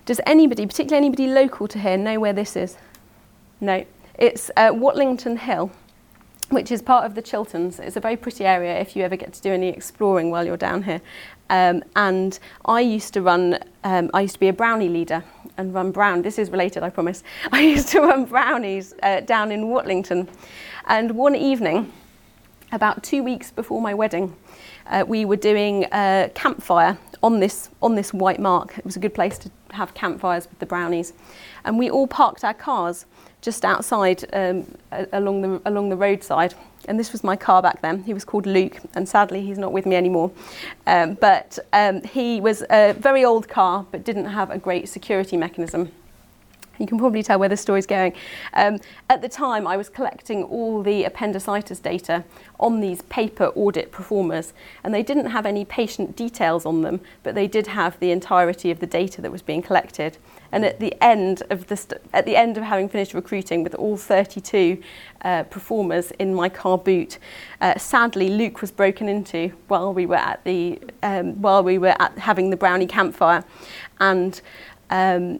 Does 0.05 0.19
anybody 0.25 0.65
particularly 0.65 1.05
anybody 1.05 1.27
local 1.27 1.67
to 1.69 1.79
here 1.79 1.97
know 1.97 2.19
where 2.19 2.33
this 2.33 2.55
is? 2.55 2.77
No. 3.59 3.85
It's 4.17 4.51
uh, 4.55 4.71
Watlington 4.71 5.39
Hill 5.39 5.71
which 6.49 6.71
is 6.71 6.81
part 6.81 7.05
of 7.05 7.15
the 7.15 7.21
Chilterns. 7.21 7.79
It's 7.79 7.95
a 7.95 7.99
very 7.99 8.15
pretty 8.15 8.45
area 8.45 8.79
if 8.79 8.95
you 8.95 9.03
ever 9.03 9.15
get 9.15 9.33
to 9.33 9.41
do 9.41 9.51
any 9.51 9.69
exploring 9.69 10.29
while 10.29 10.45
you're 10.45 10.57
down 10.57 10.83
here. 10.83 11.01
Um, 11.49 11.83
and 11.95 12.39
I 12.65 12.81
used 12.81 13.13
to 13.13 13.21
run, 13.21 13.59
um, 13.83 14.09
I 14.13 14.21
used 14.21 14.35
to 14.35 14.39
be 14.39 14.47
a 14.47 14.53
brownie 14.53 14.89
leader 14.89 15.23
and 15.57 15.73
run 15.73 15.91
brown. 15.91 16.21
This 16.21 16.39
is 16.39 16.49
related, 16.49 16.83
I 16.83 16.89
promise. 16.89 17.23
I 17.51 17.61
used 17.61 17.89
to 17.89 18.01
run 18.01 18.25
brownies 18.25 18.93
uh, 19.03 19.21
down 19.21 19.51
in 19.51 19.65
Watlington. 19.65 20.27
And 20.87 21.11
one 21.11 21.35
evening, 21.35 21.91
about 22.71 23.03
two 23.03 23.23
weeks 23.23 23.51
before 23.51 23.81
my 23.81 23.93
wedding, 23.93 24.35
uh, 24.87 25.05
we 25.07 25.25
were 25.25 25.37
doing 25.37 25.85
a 25.91 26.31
campfire 26.33 26.97
on 27.21 27.39
this, 27.39 27.69
on 27.81 27.95
this 27.95 28.13
white 28.13 28.39
mark. 28.39 28.77
It 28.77 28.85
was 28.85 28.95
a 28.95 28.99
good 28.99 29.13
place 29.13 29.37
to 29.39 29.51
have 29.71 29.93
campfires 29.93 30.47
with 30.49 30.59
the 30.59 30.65
brownies. 30.65 31.13
And 31.65 31.77
we 31.77 31.89
all 31.89 32.07
parked 32.07 32.43
our 32.43 32.53
cars 32.53 33.05
just 33.41 33.63
outside 33.63 34.25
um, 34.33 34.65
along, 35.11 35.41
the, 35.41 35.61
along 35.65 35.89
the 35.89 35.97
roadside. 35.97 36.53
And 36.87 36.99
this 36.99 37.11
was 37.11 37.23
my 37.23 37.35
car 37.35 37.61
back 37.61 37.81
then. 37.81 38.03
He 38.03 38.13
was 38.13 38.25
called 38.25 38.45
Luke, 38.45 38.79
and 38.95 39.07
sadly 39.07 39.41
he's 39.41 39.57
not 39.57 39.71
with 39.71 39.85
me 39.85 39.95
anymore. 39.95 40.31
Um, 40.85 41.13
but 41.15 41.57
um, 41.71 42.01
he 42.03 42.41
was 42.41 42.63
a 42.69 42.93
very 42.93 43.23
old 43.23 43.47
car, 43.47 43.85
but 43.91 44.03
didn't 44.03 44.25
have 44.25 44.51
a 44.51 44.57
great 44.57 44.89
security 44.89 45.37
mechanism. 45.37 45.91
You 46.79 46.87
can 46.87 46.97
probably 46.97 47.21
tell 47.21 47.37
where 47.37 47.49
the 47.49 47.57
story's 47.57 47.85
going. 47.85 48.13
Um, 48.53 48.79
at 49.09 49.21
the 49.21 49.29
time, 49.29 49.67
I 49.67 49.77
was 49.77 49.89
collecting 49.89 50.43
all 50.43 50.81
the 50.81 51.03
appendicitis 51.03 51.79
data 51.79 52.23
on 52.59 52.81
these 52.81 53.03
paper 53.03 53.45
audit 53.55 53.91
proformas, 53.91 54.53
and 54.83 54.93
they 54.93 55.03
didn't 55.03 55.27
have 55.27 55.45
any 55.45 55.65
patient 55.65 56.15
details 56.15 56.65
on 56.65 56.81
them, 56.81 56.99
but 57.21 57.35
they 57.35 57.47
did 57.47 57.67
have 57.67 57.99
the 57.99 58.11
entirety 58.11 58.71
of 58.71 58.79
the 58.79 58.87
data 58.87 59.21
that 59.21 59.31
was 59.31 59.43
being 59.43 59.61
collected. 59.61 60.17
And 60.53 60.63
at 60.63 60.79
the 60.79 60.93
end 61.03 61.41
of 61.49 61.65
the 61.65 61.99
at 62.13 62.25
the 62.25 62.35
end 62.35 62.57
of 62.57 62.63
having 62.63 62.87
finished 62.87 63.15
recruiting 63.15 63.63
with 63.63 63.73
all 63.73 63.97
32 63.97 64.81
uh, 65.23 65.43
performers 65.43 66.11
in 66.11 66.35
my 66.35 66.47
car 66.47 66.77
boot, 66.77 67.17
uh, 67.59 67.79
sadly 67.79 68.29
Luke 68.29 68.61
was 68.61 68.69
broken 68.69 69.09
into 69.09 69.51
while 69.67 69.91
we 69.91 70.05
were 70.05 70.15
at 70.15 70.43
the 70.43 70.79
um, 71.01 71.41
while 71.41 71.63
we 71.63 71.79
were 71.79 71.95
at 71.99 72.15
having 72.19 72.51
the 72.51 72.57
brownie 72.57 72.87
campfire, 72.87 73.43
and. 73.99 74.39
Um, 74.89 75.39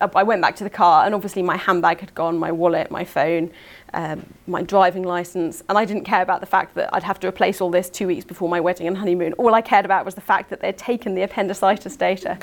I 0.00 0.24
went 0.24 0.42
back 0.42 0.56
to 0.56 0.64
the 0.64 0.70
car 0.70 1.06
and 1.06 1.14
obviously 1.14 1.42
my 1.42 1.56
handbag 1.56 2.00
had 2.00 2.12
gone, 2.12 2.36
my 2.38 2.50
wallet, 2.50 2.90
my 2.90 3.04
phone, 3.04 3.52
um, 3.96 4.26
my 4.46 4.62
driving 4.62 5.02
license, 5.02 5.62
and 5.68 5.78
I 5.78 5.86
didn't 5.86 6.04
care 6.04 6.20
about 6.20 6.40
the 6.40 6.46
fact 6.46 6.74
that 6.74 6.90
I'd 6.92 7.02
have 7.02 7.18
to 7.20 7.26
replace 7.26 7.62
all 7.62 7.70
this 7.70 7.88
two 7.88 8.06
weeks 8.06 8.26
before 8.26 8.48
my 8.48 8.60
wedding 8.60 8.86
and 8.86 8.96
honeymoon. 8.96 9.32
All 9.34 9.54
I 9.54 9.62
cared 9.62 9.86
about 9.86 10.04
was 10.04 10.14
the 10.14 10.20
fact 10.20 10.50
that 10.50 10.60
they'd 10.60 10.76
taken 10.76 11.14
the 11.14 11.22
appendicitis 11.22 11.96
data, 11.96 12.38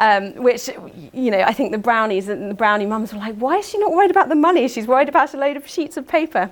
um, 0.00 0.34
which, 0.34 0.68
you 1.12 1.30
know, 1.30 1.40
I 1.40 1.52
think 1.52 1.70
the 1.70 1.78
brownies 1.78 2.28
and 2.28 2.50
the 2.50 2.54
brownie 2.54 2.86
mums 2.86 3.12
were 3.12 3.20
like, 3.20 3.36
why 3.36 3.58
is 3.58 3.68
she 3.68 3.78
not 3.78 3.92
worried 3.92 4.10
about 4.10 4.28
the 4.28 4.34
money? 4.34 4.66
She's 4.66 4.88
worried 4.88 5.08
about 5.08 5.32
a 5.32 5.36
load 5.36 5.56
of 5.56 5.66
sheets 5.66 5.96
of 5.96 6.08
paper. 6.08 6.50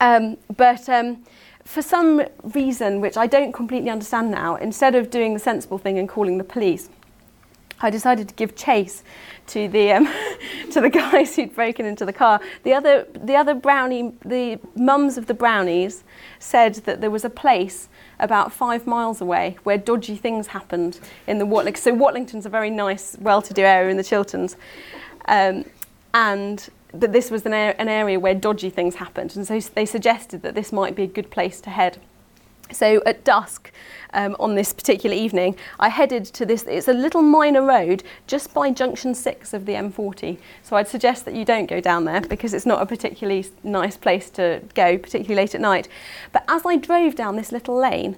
Um, 0.00 0.36
but 0.56 0.88
um, 0.88 1.22
for 1.64 1.80
some 1.80 2.22
reason, 2.42 3.00
which 3.00 3.16
I 3.16 3.28
don't 3.28 3.52
completely 3.52 3.88
understand 3.88 4.32
now, 4.32 4.56
instead 4.56 4.96
of 4.96 5.10
doing 5.10 5.32
the 5.32 5.40
sensible 5.40 5.78
thing 5.78 5.96
and 6.00 6.08
calling 6.08 6.38
the 6.38 6.44
police, 6.44 6.90
I 7.80 7.90
decided 7.90 8.28
to 8.28 8.34
give 8.34 8.54
chase 8.56 9.02
to 9.48 9.68
the 9.68 9.92
um, 9.92 10.06
to 10.72 10.80
the 10.80 10.90
guys 10.90 11.36
who'd 11.36 11.54
broken 11.54 11.86
into 11.86 12.04
the 12.04 12.12
car. 12.12 12.40
The 12.62 12.72
other 12.72 13.06
the 13.14 13.36
other 13.36 13.54
brownie 13.54 14.12
the 14.24 14.58
mums 14.76 15.18
of 15.18 15.26
the 15.26 15.34
brownies 15.34 16.04
said 16.38 16.74
that 16.86 17.00
there 17.00 17.10
was 17.10 17.24
a 17.24 17.30
place 17.30 17.88
about 18.18 18.52
five 18.52 18.86
miles 18.86 19.20
away 19.20 19.56
where 19.64 19.78
dodgy 19.78 20.16
things 20.16 20.48
happened 20.48 21.00
in 21.26 21.38
the 21.38 21.46
Watlington. 21.46 21.76
So 21.76 21.92
Watlington's 21.92 22.46
a 22.46 22.48
very 22.48 22.70
nice, 22.70 23.16
well-to-do 23.20 23.62
area 23.62 23.90
in 23.90 23.96
the 23.96 24.04
Chilterns, 24.04 24.56
um, 25.26 25.64
and 26.12 26.68
that 26.92 27.12
this 27.12 27.30
was 27.30 27.44
an, 27.44 27.52
an 27.52 27.88
area 27.88 28.20
where 28.20 28.34
dodgy 28.34 28.70
things 28.70 28.94
happened, 28.96 29.36
and 29.36 29.46
so 29.46 29.58
they 29.58 29.84
suggested 29.84 30.42
that 30.42 30.54
this 30.54 30.72
might 30.72 30.94
be 30.94 31.02
a 31.02 31.08
good 31.08 31.30
place 31.30 31.60
to 31.62 31.70
head. 31.70 31.98
So 32.72 33.02
at 33.04 33.24
dusk 33.24 33.70
um, 34.12 34.36
on 34.38 34.54
this 34.54 34.72
particular 34.72 35.14
evening, 35.14 35.56
I 35.78 35.88
headed 35.88 36.24
to 36.26 36.46
this, 36.46 36.64
it's 36.64 36.88
a 36.88 36.92
little 36.92 37.22
minor 37.22 37.62
road 37.62 38.02
just 38.26 38.54
by 38.54 38.70
junction 38.70 39.14
6 39.14 39.52
of 39.52 39.66
the 39.66 39.72
M40. 39.72 40.38
So 40.62 40.76
I'd 40.76 40.88
suggest 40.88 41.24
that 41.26 41.34
you 41.34 41.44
don't 41.44 41.66
go 41.66 41.80
down 41.80 42.04
there 42.04 42.20
because 42.20 42.54
it's 42.54 42.66
not 42.66 42.80
a 42.80 42.86
particularly 42.86 43.46
nice 43.62 43.96
place 43.96 44.30
to 44.30 44.62
go, 44.74 44.98
particularly 44.98 45.34
late 45.34 45.54
at 45.54 45.60
night. 45.60 45.88
But 46.32 46.44
as 46.48 46.62
I 46.64 46.76
drove 46.76 47.14
down 47.14 47.36
this 47.36 47.52
little 47.52 47.76
lane, 47.76 48.16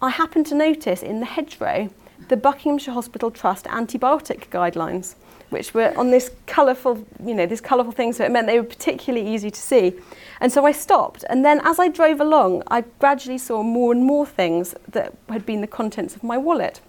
I 0.00 0.10
happened 0.10 0.46
to 0.46 0.54
notice 0.54 1.02
in 1.02 1.20
the 1.20 1.26
hedgerow 1.26 1.90
the 2.28 2.36
Buckinghamshire 2.36 2.94
Hospital 2.94 3.30
Trust 3.30 3.66
antibiotic 3.66 4.48
guidelines 4.48 5.14
which 5.52 5.74
were 5.74 5.92
on 5.96 6.10
this 6.10 6.30
colourful, 6.46 7.06
you 7.24 7.34
know, 7.34 7.46
this 7.46 7.60
colourful 7.60 7.92
thing, 7.92 8.12
so 8.12 8.24
it 8.24 8.30
meant 8.30 8.46
they 8.46 8.58
were 8.58 8.66
particularly 8.66 9.26
easy 9.32 9.50
to 9.50 9.60
see. 9.60 9.92
And 10.40 10.50
so 10.50 10.64
I 10.66 10.72
stopped, 10.72 11.24
and 11.28 11.44
then 11.44 11.60
as 11.62 11.78
I 11.78 11.88
drove 11.88 12.20
along, 12.20 12.62
I 12.68 12.84
gradually 12.98 13.38
saw 13.38 13.62
more 13.62 13.92
and 13.92 14.02
more 14.02 14.26
things 14.26 14.74
that 14.88 15.12
had 15.28 15.46
been 15.46 15.60
the 15.60 15.66
contents 15.66 16.16
of 16.16 16.24
my 16.24 16.38
wallet 16.38 16.80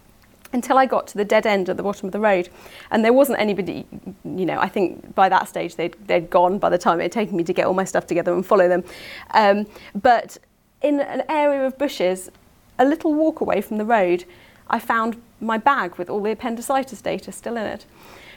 until 0.53 0.77
I 0.77 0.85
got 0.85 1.07
to 1.07 1.17
the 1.17 1.25
dead 1.25 1.45
end 1.45 1.67
at 1.67 1.77
the 1.77 1.83
bottom 1.83 2.07
of 2.07 2.11
the 2.11 2.19
road. 2.19 2.47
And 2.91 3.03
there 3.03 3.11
wasn't 3.11 3.39
anybody, 3.39 3.85
you 4.23 4.45
know, 4.45 4.59
I 4.59 4.69
think 4.69 5.13
by 5.15 5.27
that 5.29 5.47
stage 5.47 5.75
they'd, 5.75 5.95
they'd 6.07 6.29
gone 6.29 6.59
by 6.59 6.69
the 6.69 6.77
time 6.77 6.99
it 6.99 7.03
had 7.03 7.11
taken 7.11 7.35
me 7.35 7.43
to 7.43 7.53
get 7.53 7.65
all 7.65 7.73
my 7.73 7.83
stuff 7.83 8.05
together 8.05 8.33
and 8.33 8.45
follow 8.45 8.69
them. 8.69 8.83
Um, 9.31 9.65
but 9.95 10.37
in 10.81 10.99
an 10.99 11.23
area 11.27 11.65
of 11.65 11.77
bushes, 11.77 12.29
a 12.77 12.85
little 12.85 13.13
walk 13.13 13.41
away 13.41 13.61
from 13.61 13.77
the 13.77 13.85
road, 13.85 14.25
I 14.69 14.79
found 14.79 15.21
my 15.41 15.57
bag 15.57 15.95
with 15.95 16.09
all 16.09 16.21
the 16.21 16.31
appendicitis 16.31 17.01
data 17.01 17.31
still 17.31 17.57
in 17.57 17.65
it 17.65 17.85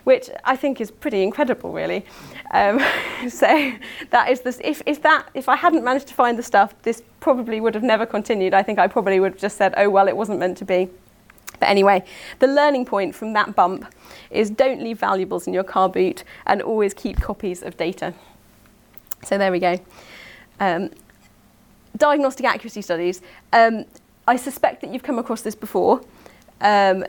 which 0.07 0.31
I 0.45 0.55
think 0.55 0.81
is 0.81 0.93
pretty 0.93 1.25
incredible, 1.25 1.73
really. 1.73 2.05
Um, 2.53 2.79
so 3.29 3.73
that 4.11 4.31
is 4.31 4.41
this. 4.41 4.61
If, 4.63 4.81
if 4.87 5.03
that 5.03 5.29
if 5.35 5.49
I 5.49 5.57
hadn't 5.57 5.83
managed 5.83 6.07
to 6.07 6.15
find 6.15 6.39
the 6.39 6.45
stuff, 6.45 6.81
this 6.83 7.03
probably 7.19 7.61
would 7.61 7.75
have 7.75 7.83
never 7.83 8.07
continued. 8.07 8.55
I 8.55 8.63
think 8.63 8.79
I 8.79 8.87
probably 8.87 9.19
would 9.19 9.33
have 9.33 9.41
just 9.41 9.57
said, 9.57 9.75
oh 9.77 9.91
well, 9.91 10.07
it 10.07 10.17
wasn't 10.17 10.39
meant 10.39 10.59
to 10.59 10.65
be. 10.65 10.89
But 11.59 11.69
anyway, 11.69 12.05
the 12.39 12.47
learning 12.47 12.85
point 12.85 13.17
from 13.17 13.33
that 13.33 13.57
bump 13.57 13.93
is 14.31 14.49
don't 14.49 14.81
leave 14.81 15.01
valuables 15.01 15.49
in 15.49 15.53
your 15.53 15.65
car 15.65 15.89
boot 15.89 16.23
and 16.47 16.63
always 16.63 16.95
keep 16.95 17.21
copies 17.21 17.65
of 17.65 17.77
data. 17.77 18.15
So 19.25 19.39
there 19.39 19.51
we 19.51 19.59
go. 19.59 19.81
Um, 20.61 20.91
diagnostic 21.97 22.47
accuracy 22.47 22.83
studies. 22.83 23.23
Um, 23.53 23.87
I 24.29 24.37
suspect 24.37 24.83
that 24.83 24.93
you've 24.93 25.03
come 25.03 25.19
across 25.19 25.43
this 25.43 25.57
before. 25.57 26.01
Um, 26.61 27.05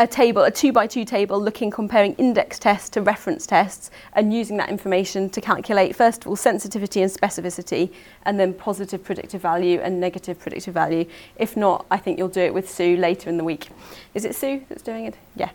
a 0.00 0.06
table, 0.06 0.42
a 0.44 0.50
two 0.50 0.72
by 0.72 0.86
two 0.86 1.04
table 1.04 1.38
looking, 1.38 1.70
comparing 1.70 2.14
index 2.14 2.58
tests 2.58 2.88
to 2.88 3.02
reference 3.02 3.46
tests 3.46 3.90
and 4.14 4.32
using 4.32 4.56
that 4.56 4.70
information 4.70 5.28
to 5.28 5.42
calculate, 5.42 5.94
first 5.94 6.22
of 6.22 6.28
all, 6.28 6.36
sensitivity 6.36 7.02
and 7.02 7.12
specificity, 7.12 7.92
and 8.24 8.40
then 8.40 8.54
positive 8.54 9.04
predictive 9.04 9.42
value 9.42 9.78
and 9.78 10.00
negative 10.00 10.40
predictive 10.40 10.72
value. 10.72 11.04
If 11.36 11.54
not, 11.54 11.84
I 11.90 11.98
think 11.98 12.18
you'll 12.18 12.28
do 12.28 12.40
it 12.40 12.54
with 12.54 12.68
Sue 12.68 12.96
later 12.96 13.28
in 13.28 13.36
the 13.36 13.44
week. 13.44 13.68
Is 14.14 14.24
it 14.24 14.34
Sue 14.34 14.64
that's 14.70 14.80
doing 14.80 15.04
it? 15.04 15.16
Yeah. 15.36 15.50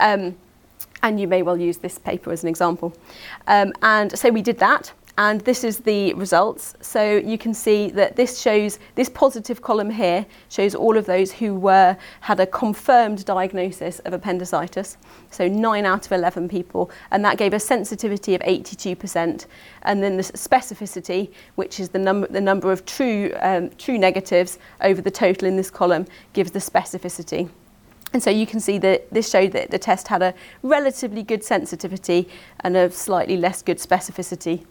Um, 0.00 0.34
and 1.02 1.20
you 1.20 1.28
may 1.28 1.42
well 1.42 1.58
use 1.58 1.76
this 1.76 1.98
paper 1.98 2.32
as 2.32 2.42
an 2.42 2.48
example. 2.48 2.96
Um, 3.48 3.74
and 3.82 4.18
so 4.18 4.30
we 4.30 4.40
did 4.40 4.58
that. 4.60 4.92
And 5.20 5.42
this 5.42 5.64
is 5.64 5.80
the 5.80 6.14
results. 6.14 6.72
So 6.80 7.18
you 7.18 7.36
can 7.36 7.52
see 7.52 7.90
that 7.90 8.16
this 8.16 8.40
shows, 8.40 8.78
this 8.94 9.10
positive 9.10 9.60
column 9.60 9.90
here 9.90 10.24
shows 10.48 10.74
all 10.74 10.96
of 10.96 11.04
those 11.04 11.30
who 11.30 11.54
were, 11.54 11.94
had 12.22 12.40
a 12.40 12.46
confirmed 12.46 13.26
diagnosis 13.26 13.98
of 13.98 14.14
appendicitis. 14.14 14.96
So 15.30 15.46
9 15.46 15.84
out 15.84 16.06
of 16.06 16.12
11 16.12 16.48
people. 16.48 16.90
And 17.10 17.22
that 17.22 17.36
gave 17.36 17.52
a 17.52 17.60
sensitivity 17.60 18.34
of 18.34 18.40
82%. 18.40 19.44
And 19.82 20.02
then 20.02 20.16
the 20.16 20.22
specificity, 20.22 21.30
which 21.56 21.80
is 21.80 21.90
the, 21.90 21.98
number 21.98 22.26
the 22.28 22.40
number 22.40 22.72
of 22.72 22.86
true, 22.86 23.34
um, 23.40 23.68
true 23.76 23.98
negatives 23.98 24.58
over 24.80 25.02
the 25.02 25.10
total 25.10 25.46
in 25.46 25.54
this 25.54 25.70
column, 25.70 26.06
gives 26.32 26.50
the 26.50 26.60
specificity. 26.60 27.50
And 28.14 28.22
so 28.22 28.30
you 28.30 28.46
can 28.46 28.58
see 28.58 28.78
that 28.78 29.12
this 29.12 29.28
showed 29.28 29.52
that 29.52 29.70
the 29.70 29.78
test 29.78 30.08
had 30.08 30.22
a 30.22 30.32
relatively 30.62 31.22
good 31.22 31.44
sensitivity 31.44 32.26
and 32.60 32.74
a 32.74 32.90
slightly 32.90 33.36
less 33.36 33.60
good 33.60 33.76
specificity 33.76 34.64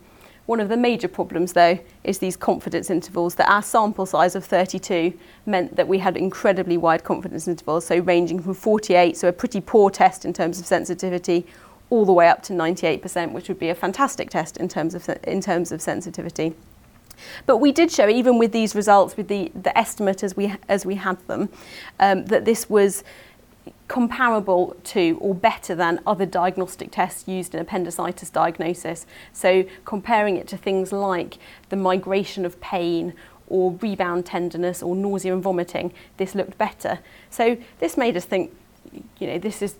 One 0.49 0.59
of 0.59 0.69
the 0.69 0.77
major 0.77 1.07
problems, 1.07 1.53
though, 1.53 1.77
is 2.03 2.17
these 2.17 2.35
confidence 2.35 2.89
intervals, 2.89 3.35
that 3.35 3.47
our 3.47 3.61
sample 3.61 4.07
size 4.07 4.33
of 4.33 4.43
32 4.43 5.13
meant 5.45 5.75
that 5.75 5.87
we 5.87 5.99
had 5.99 6.17
incredibly 6.17 6.75
wide 6.75 7.03
confidence 7.03 7.47
intervals, 7.47 7.85
so 7.85 7.99
ranging 7.99 8.41
from 8.41 8.55
48, 8.55 9.15
so 9.15 9.27
a 9.27 9.31
pretty 9.31 9.61
poor 9.61 9.91
test 9.91 10.25
in 10.25 10.33
terms 10.33 10.59
of 10.59 10.65
sensitivity, 10.65 11.45
all 11.91 12.03
the 12.03 12.11
way 12.11 12.27
up 12.27 12.41
to 12.41 12.53
98%, 12.53 13.31
which 13.31 13.47
would 13.47 13.59
be 13.59 13.69
a 13.69 13.75
fantastic 13.75 14.31
test 14.31 14.57
in 14.57 14.67
terms 14.67 14.95
of, 14.95 15.07
in 15.23 15.39
terms 15.39 15.71
of 15.71 15.83
sensitivity. 15.83 16.55
But 17.45 17.57
we 17.57 17.71
did 17.71 17.91
show, 17.91 18.09
even 18.09 18.39
with 18.39 18.51
these 18.51 18.73
results, 18.73 19.17
with 19.17 19.27
the, 19.27 19.51
the 19.53 19.77
estimate 19.77 20.23
as 20.23 20.35
we, 20.35 20.55
as 20.67 20.83
we 20.83 20.95
had 20.95 21.19
them, 21.27 21.49
um, 21.99 22.25
that 22.25 22.45
this 22.45 22.67
was 22.67 23.03
comparable 23.87 24.75
to 24.83 25.17
or 25.19 25.33
better 25.33 25.75
than 25.75 25.99
other 26.05 26.25
diagnostic 26.25 26.91
tests 26.91 27.27
used 27.27 27.53
in 27.53 27.59
appendicitis 27.59 28.29
diagnosis. 28.29 29.05
So 29.33 29.65
comparing 29.83 30.37
it 30.37 30.47
to 30.49 30.57
things 30.57 30.91
like 30.91 31.37
the 31.69 31.75
migration 31.75 32.45
of 32.45 32.59
pain 32.61 33.13
or 33.47 33.77
rebound 33.81 34.25
tenderness 34.27 34.83
or 34.83 34.95
nausea 34.95 35.33
and 35.33 35.41
vomiting, 35.41 35.91
this 36.17 36.35
looked 36.35 36.57
better. 36.57 36.99
So 37.29 37.57
this 37.79 37.97
made 37.97 38.15
us 38.15 38.25
think, 38.25 38.55
you 39.19 39.27
know, 39.27 39.39
this 39.39 39.61
is 39.61 39.75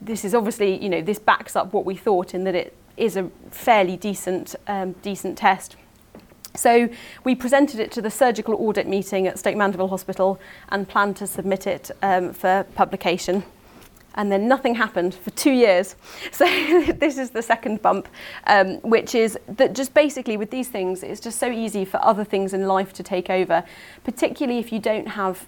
this 0.00 0.24
is 0.24 0.34
obviously, 0.34 0.82
you 0.82 0.88
know, 0.88 1.02
this 1.02 1.18
backs 1.18 1.56
up 1.56 1.72
what 1.72 1.84
we 1.84 1.96
thought 1.96 2.34
in 2.34 2.44
that 2.44 2.54
it 2.54 2.74
is 2.96 3.16
a 3.16 3.30
fairly 3.50 3.96
decent 3.96 4.54
um, 4.66 4.92
decent 5.02 5.36
test. 5.38 5.76
So 6.56 6.88
we 7.24 7.34
presented 7.34 7.80
it 7.80 7.90
to 7.92 8.02
the 8.02 8.10
surgical 8.10 8.54
audit 8.54 8.86
meeting 8.86 9.26
at 9.26 9.38
Stoke 9.38 9.56
Mandeville 9.56 9.88
Hospital 9.88 10.40
and 10.70 10.88
planned 10.88 11.16
to 11.16 11.26
submit 11.26 11.66
it 11.66 11.90
um, 12.02 12.32
for 12.32 12.64
publication. 12.74 13.44
And 14.14 14.32
then 14.32 14.48
nothing 14.48 14.74
happened 14.74 15.14
for 15.14 15.30
two 15.30 15.52
years. 15.52 15.94
So 16.32 16.44
this 16.92 17.18
is 17.18 17.30
the 17.30 17.42
second 17.42 17.82
bump, 17.82 18.08
um, 18.46 18.76
which 18.82 19.14
is 19.14 19.38
that 19.48 19.74
just 19.74 19.94
basically 19.94 20.36
with 20.36 20.50
these 20.50 20.68
things, 20.68 21.02
it's 21.02 21.20
just 21.20 21.38
so 21.38 21.50
easy 21.50 21.84
for 21.84 22.02
other 22.02 22.24
things 22.24 22.52
in 22.52 22.66
life 22.66 22.92
to 22.94 23.02
take 23.02 23.30
over, 23.30 23.64
particularly 24.04 24.58
if 24.58 24.72
you 24.72 24.78
don't 24.78 25.08
have 25.08 25.46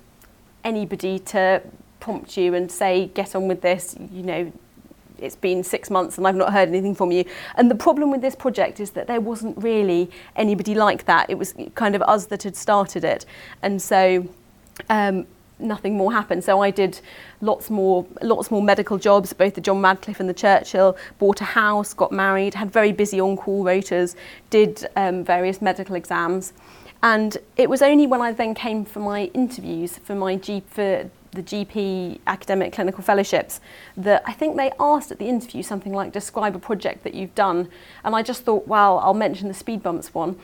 anybody 0.64 1.18
to 1.18 1.62
prompt 2.00 2.36
you 2.36 2.54
and 2.54 2.70
say, 2.70 3.06
get 3.14 3.34
on 3.34 3.48
with 3.48 3.60
this, 3.60 3.96
you 4.12 4.22
know, 4.22 4.52
it's 5.18 5.36
been 5.36 5.62
six 5.62 5.90
months 5.90 6.18
and 6.18 6.26
I've 6.26 6.36
not 6.36 6.52
heard 6.52 6.68
anything 6.68 6.94
from 6.94 7.12
you. 7.12 7.24
And 7.56 7.70
the 7.70 7.74
problem 7.74 8.10
with 8.10 8.20
this 8.20 8.34
project 8.34 8.80
is 8.80 8.90
that 8.92 9.06
there 9.06 9.20
wasn't 9.20 9.56
really 9.62 10.10
anybody 10.36 10.74
like 10.74 11.04
that. 11.06 11.28
It 11.28 11.38
was 11.38 11.54
kind 11.74 11.94
of 11.94 12.02
us 12.02 12.26
that 12.26 12.42
had 12.42 12.56
started 12.56 13.04
it. 13.04 13.26
And 13.62 13.80
so 13.80 14.28
um, 14.88 15.26
nothing 15.58 15.96
more 15.96 16.12
happened. 16.12 16.44
So 16.44 16.60
I 16.60 16.70
did 16.70 17.00
lots 17.40 17.70
more, 17.70 18.06
lots 18.22 18.50
more 18.50 18.62
medical 18.62 18.98
jobs, 18.98 19.32
both 19.32 19.54
the 19.54 19.60
John 19.60 19.82
Radcliffe 19.82 20.20
and 20.20 20.28
the 20.28 20.34
Churchill, 20.34 20.96
bought 21.18 21.40
a 21.40 21.44
house, 21.44 21.94
got 21.94 22.12
married, 22.12 22.54
had 22.54 22.70
very 22.72 22.92
busy 22.92 23.20
on-call 23.20 23.64
rotas, 23.64 24.14
did 24.50 24.88
um, 24.96 25.24
various 25.24 25.60
medical 25.60 25.96
exams. 25.96 26.52
And 27.02 27.38
it 27.56 27.70
was 27.70 27.80
only 27.82 28.06
when 28.06 28.20
I 28.20 28.32
then 28.32 28.54
came 28.54 28.84
for 28.84 28.98
my 29.00 29.24
interviews 29.34 29.98
for 29.98 30.16
my 30.16 30.34
G, 30.34 30.62
for 30.68 31.08
the 31.32 31.42
GP 31.42 32.20
academic 32.26 32.72
clinical 32.72 33.02
fellowships 33.02 33.60
that 33.96 34.22
I 34.26 34.32
think 34.32 34.56
they 34.56 34.72
asked 34.80 35.10
at 35.10 35.18
the 35.18 35.26
interview 35.26 35.62
something 35.62 35.92
like 35.92 36.12
describe 36.12 36.56
a 36.56 36.58
project 36.58 37.04
that 37.04 37.14
you've 37.14 37.34
done. 37.34 37.68
And 38.04 38.14
I 38.14 38.22
just 38.22 38.44
thought 38.44 38.66
well 38.66 38.98
I'll 38.98 39.14
mention 39.14 39.48
the 39.48 39.54
speed 39.54 39.82
bumps 39.82 40.14
one. 40.14 40.38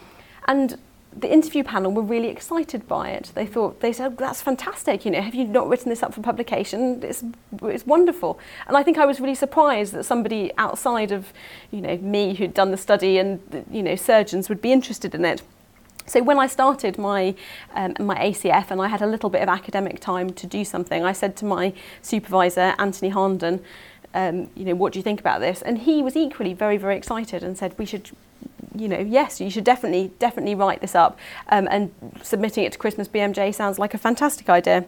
And 0.47 0.79
the 1.17 1.33
interview 1.33 1.63
panel 1.63 1.93
were 1.93 2.03
really 2.03 2.29
excited 2.29 2.89
by 2.89 3.11
it. 3.11 3.31
They 3.35 3.47
thought 3.47 3.81
they 3.81 3.93
said 3.93 4.19
that's 4.19 4.43
fantastic 4.43 5.05
you 5.05 5.11
know 5.11 5.21
have 5.21 5.35
you 5.35 5.45
not 5.45 5.69
written 5.69 5.89
this 5.89 6.03
up 6.03 6.13
for 6.13 6.21
publication? 6.21 7.03
It's 7.03 7.25
it's 7.63 7.87
wonderful. 7.87 8.39
And 8.67 8.77
I 8.77 8.83
think 8.83 8.99
I 8.99 9.07
was 9.07 9.21
really 9.21 9.35
surprised 9.35 9.93
that 9.93 10.05
somebody 10.05 10.53
outside 10.59 11.13
of 11.13 11.33
you 11.71 11.81
know 11.81 11.97
me 11.99 12.35
who'd 12.35 12.55
done 12.55 12.71
the 12.71 12.77
study 12.77 13.19
and 13.19 13.41
you 13.71 13.83
know 13.83 13.97
surgeons 13.97 14.49
would 14.49 14.61
be 14.61 14.73
interested 14.73 15.15
in 15.15 15.25
it 15.25 15.43
So 16.07 16.23
when 16.23 16.39
I 16.39 16.47
started 16.47 16.99
my 16.99 17.35
um, 17.75 17.95
my 17.99 18.17
ACF 18.17 18.71
and 18.71 18.81
I 18.81 18.89
had 18.89 19.03
a 19.03 19.07
little 19.07 19.31
bit 19.31 19.43
of 19.43 19.49
academic 19.49 20.01
time 20.01 20.31
to 20.35 20.47
do 20.47 20.65
something, 20.65 21.05
I 21.05 21.13
said 21.13 21.37
to 21.37 21.45
my 21.45 21.73
supervisor, 22.03 22.75
Anthony 22.79 23.11
Harnden, 23.11 23.61
um, 24.15 24.49
you 24.55 24.65
know, 24.65 24.75
what 24.75 24.93
do 24.93 24.99
you 24.99 25.03
think 25.03 25.21
about 25.21 25.41
this? 25.41 25.61
And 25.61 25.79
he 25.79 26.03
was 26.03 26.17
equally 26.17 26.55
very, 26.55 26.77
very 26.77 26.97
excited 26.97 27.43
and 27.43 27.59
said 27.59 27.75
we 27.79 27.85
should, 27.85 28.11
you 28.75 28.87
know, 28.87 29.01
yes, 29.01 29.41
you 29.41 29.51
should 29.51 29.65
definitely, 29.65 30.13
definitely 30.21 30.55
write 30.55 30.81
this 30.81 30.95
up. 30.95 31.19
Um, 31.49 31.67
and 31.71 31.93
submitting 32.23 32.65
it 32.65 32.73
to 32.73 32.79
Christmas 32.79 33.09
BMJ 33.09 33.53
sounds 33.55 33.79
like 33.79 33.93
a 33.93 33.99
fantastic 33.99 34.49
idea. 34.49 34.85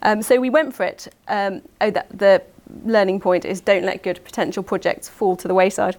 Um, 0.00 0.22
so 0.22 0.40
we 0.40 0.48
went 0.48 0.74
for 0.74 0.84
it. 0.84 1.08
Um, 1.28 1.60
oh, 1.80 1.90
the 1.90 2.42
learning 2.84 3.20
point 3.20 3.44
is 3.44 3.60
don't 3.60 3.84
let 3.84 4.02
good 4.02 4.24
potential 4.24 4.62
projects 4.62 5.08
fall 5.08 5.36
to 5.36 5.46
the 5.46 5.54
wayside. 5.54 5.96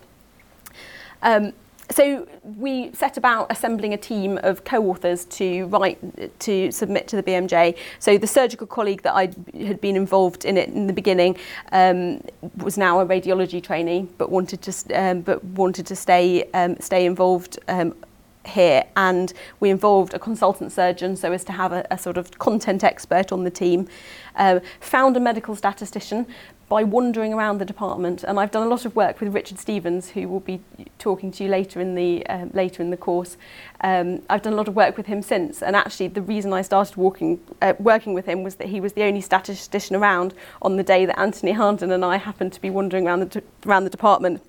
Um, 1.22 1.54
so 1.92 2.28
we 2.58 2.92
set 2.94 3.18
about 3.18 3.52
assembling 3.52 3.94
a 3.94 3.98
team 3.98 4.40
of 4.44 4.64
co-authors 4.64 5.26
to 5.26 5.66
write 5.66 6.00
to 6.40 6.72
submit 6.72 7.08
to 7.10 7.16
the 7.16 7.24
BMJ. 7.24 7.78
So 8.00 8.18
the 8.18 8.28
surgical 8.28 8.68
colleague 8.68 9.02
that 9.04 9.14
I 9.14 9.30
had 9.66 9.82
been 9.82 9.96
involved 9.96 10.46
in 10.46 10.58
it 10.58 10.70
in 10.70 10.88
the 10.88 10.94
beginning 10.94 11.38
um, 11.72 12.22
was 12.58 12.78
now 12.78 13.00
a 13.00 13.06
radiology 13.06 13.62
trainee, 13.62 14.08
but 14.18 14.30
wanted 14.30 14.62
to 14.64 15.00
um, 15.00 15.22
but 15.22 15.44
wanted 15.44 15.86
to 15.88 15.96
stay 15.96 16.50
um, 16.54 16.78
stay 16.80 17.06
involved. 17.06 17.60
Um, 17.68 17.96
here 18.44 18.84
and 18.98 19.34
we 19.60 19.70
involved 19.70 20.16
a 20.16 20.20
consultant 20.20 20.72
surgeon 20.72 21.16
so 21.16 21.32
as 21.32 21.44
to 21.44 21.52
have 21.52 21.72
a, 21.72 21.86
a 21.92 21.98
sort 21.98 22.18
of 22.18 22.40
content 22.40 22.84
expert 22.84 23.32
on 23.32 23.44
the 23.44 23.52
team 23.52 23.88
um, 24.36 24.60
found 24.80 25.16
a 25.16 25.20
medical 25.20 25.56
statistician 25.56 26.26
by 26.72 26.86
wandering 26.86 27.34
around 27.34 27.58
the 27.58 27.66
department. 27.66 28.24
And 28.24 28.40
I've 28.40 28.50
done 28.50 28.66
a 28.66 28.70
lot 28.70 28.86
of 28.86 28.96
work 28.96 29.20
with 29.20 29.34
Richard 29.34 29.60
Stevens, 29.60 30.12
who 30.12 30.30
will 30.30 30.40
be 30.40 30.62
talking 31.00 31.30
to 31.34 31.44
you 31.44 31.50
later 31.50 31.82
in 31.82 31.96
the, 31.96 32.26
um, 32.28 32.50
later 32.54 32.82
in 32.82 32.92
the 32.92 32.96
course. 32.96 33.36
Um, 33.82 34.22
I've 34.30 34.42
done 34.42 34.54
a 34.54 34.56
lot 34.56 34.70
of 34.70 34.76
work 34.78 34.96
with 34.96 35.08
him 35.08 35.22
since. 35.22 35.62
And 35.62 35.76
actually, 35.76 36.08
the 36.08 36.22
reason 36.22 36.54
I 36.54 36.62
started 36.62 36.96
walking, 36.96 37.42
uh, 37.62 37.74
working 37.78 38.14
with 38.14 38.26
him 38.26 38.42
was 38.42 38.56
that 38.56 38.70
he 38.70 38.80
was 38.80 38.94
the 38.94 39.04
only 39.04 39.20
statistician 39.20 39.98
around 39.98 40.34
on 40.62 40.78
the 40.78 40.84
day 40.84 41.06
that 41.06 41.20
Anthony 41.20 41.52
Harnden 41.52 41.92
and 41.92 42.06
I 42.06 42.16
happened 42.16 42.54
to 42.54 42.62
be 42.62 42.70
wandering 42.70 43.06
around 43.06 43.20
the, 43.20 43.44
around 43.66 43.84
the 43.84 43.90
department. 43.90 44.42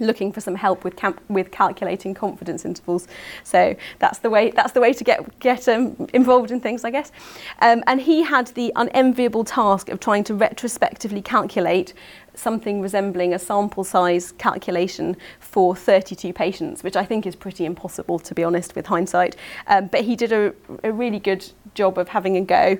Looking 0.00 0.32
for 0.32 0.40
some 0.40 0.54
help 0.54 0.84
with 0.84 0.96
camp 0.96 1.20
with 1.28 1.50
calculating 1.50 2.14
confidence 2.14 2.64
intervals. 2.64 3.08
So 3.44 3.76
that's 3.98 4.18
the 4.18 4.30
way 4.30 4.50
that's 4.50 4.72
the 4.72 4.80
way 4.80 4.92
to 4.92 5.04
get 5.04 5.38
get 5.40 5.68
um, 5.68 6.08
involved 6.12 6.50
in 6.50 6.60
things 6.60 6.84
I 6.84 6.90
guess. 6.90 7.12
Um, 7.60 7.82
and 7.86 8.00
he 8.00 8.22
had 8.22 8.48
the 8.48 8.72
unenviable 8.76 9.44
task 9.44 9.88
of 9.88 10.00
trying 10.00 10.24
to 10.24 10.34
retrospectively 10.34 11.22
calculate 11.22 11.94
something 12.34 12.80
resembling 12.80 13.34
a 13.34 13.38
sample 13.38 13.82
size 13.82 14.32
calculation 14.38 15.16
for 15.40 15.74
32 15.74 16.32
patients 16.32 16.84
which 16.84 16.94
I 16.94 17.04
think 17.04 17.26
is 17.26 17.34
pretty 17.34 17.64
impossible 17.64 18.20
to 18.20 18.34
be 18.34 18.44
honest 18.44 18.76
with 18.76 18.86
hindsight. 18.86 19.36
Um, 19.66 19.88
but 19.88 20.02
he 20.02 20.14
did 20.14 20.32
a, 20.32 20.54
a 20.84 20.92
really 20.92 21.18
good 21.18 21.44
job 21.74 21.98
of 21.98 22.08
having 22.08 22.36
a 22.36 22.40
go. 22.40 22.78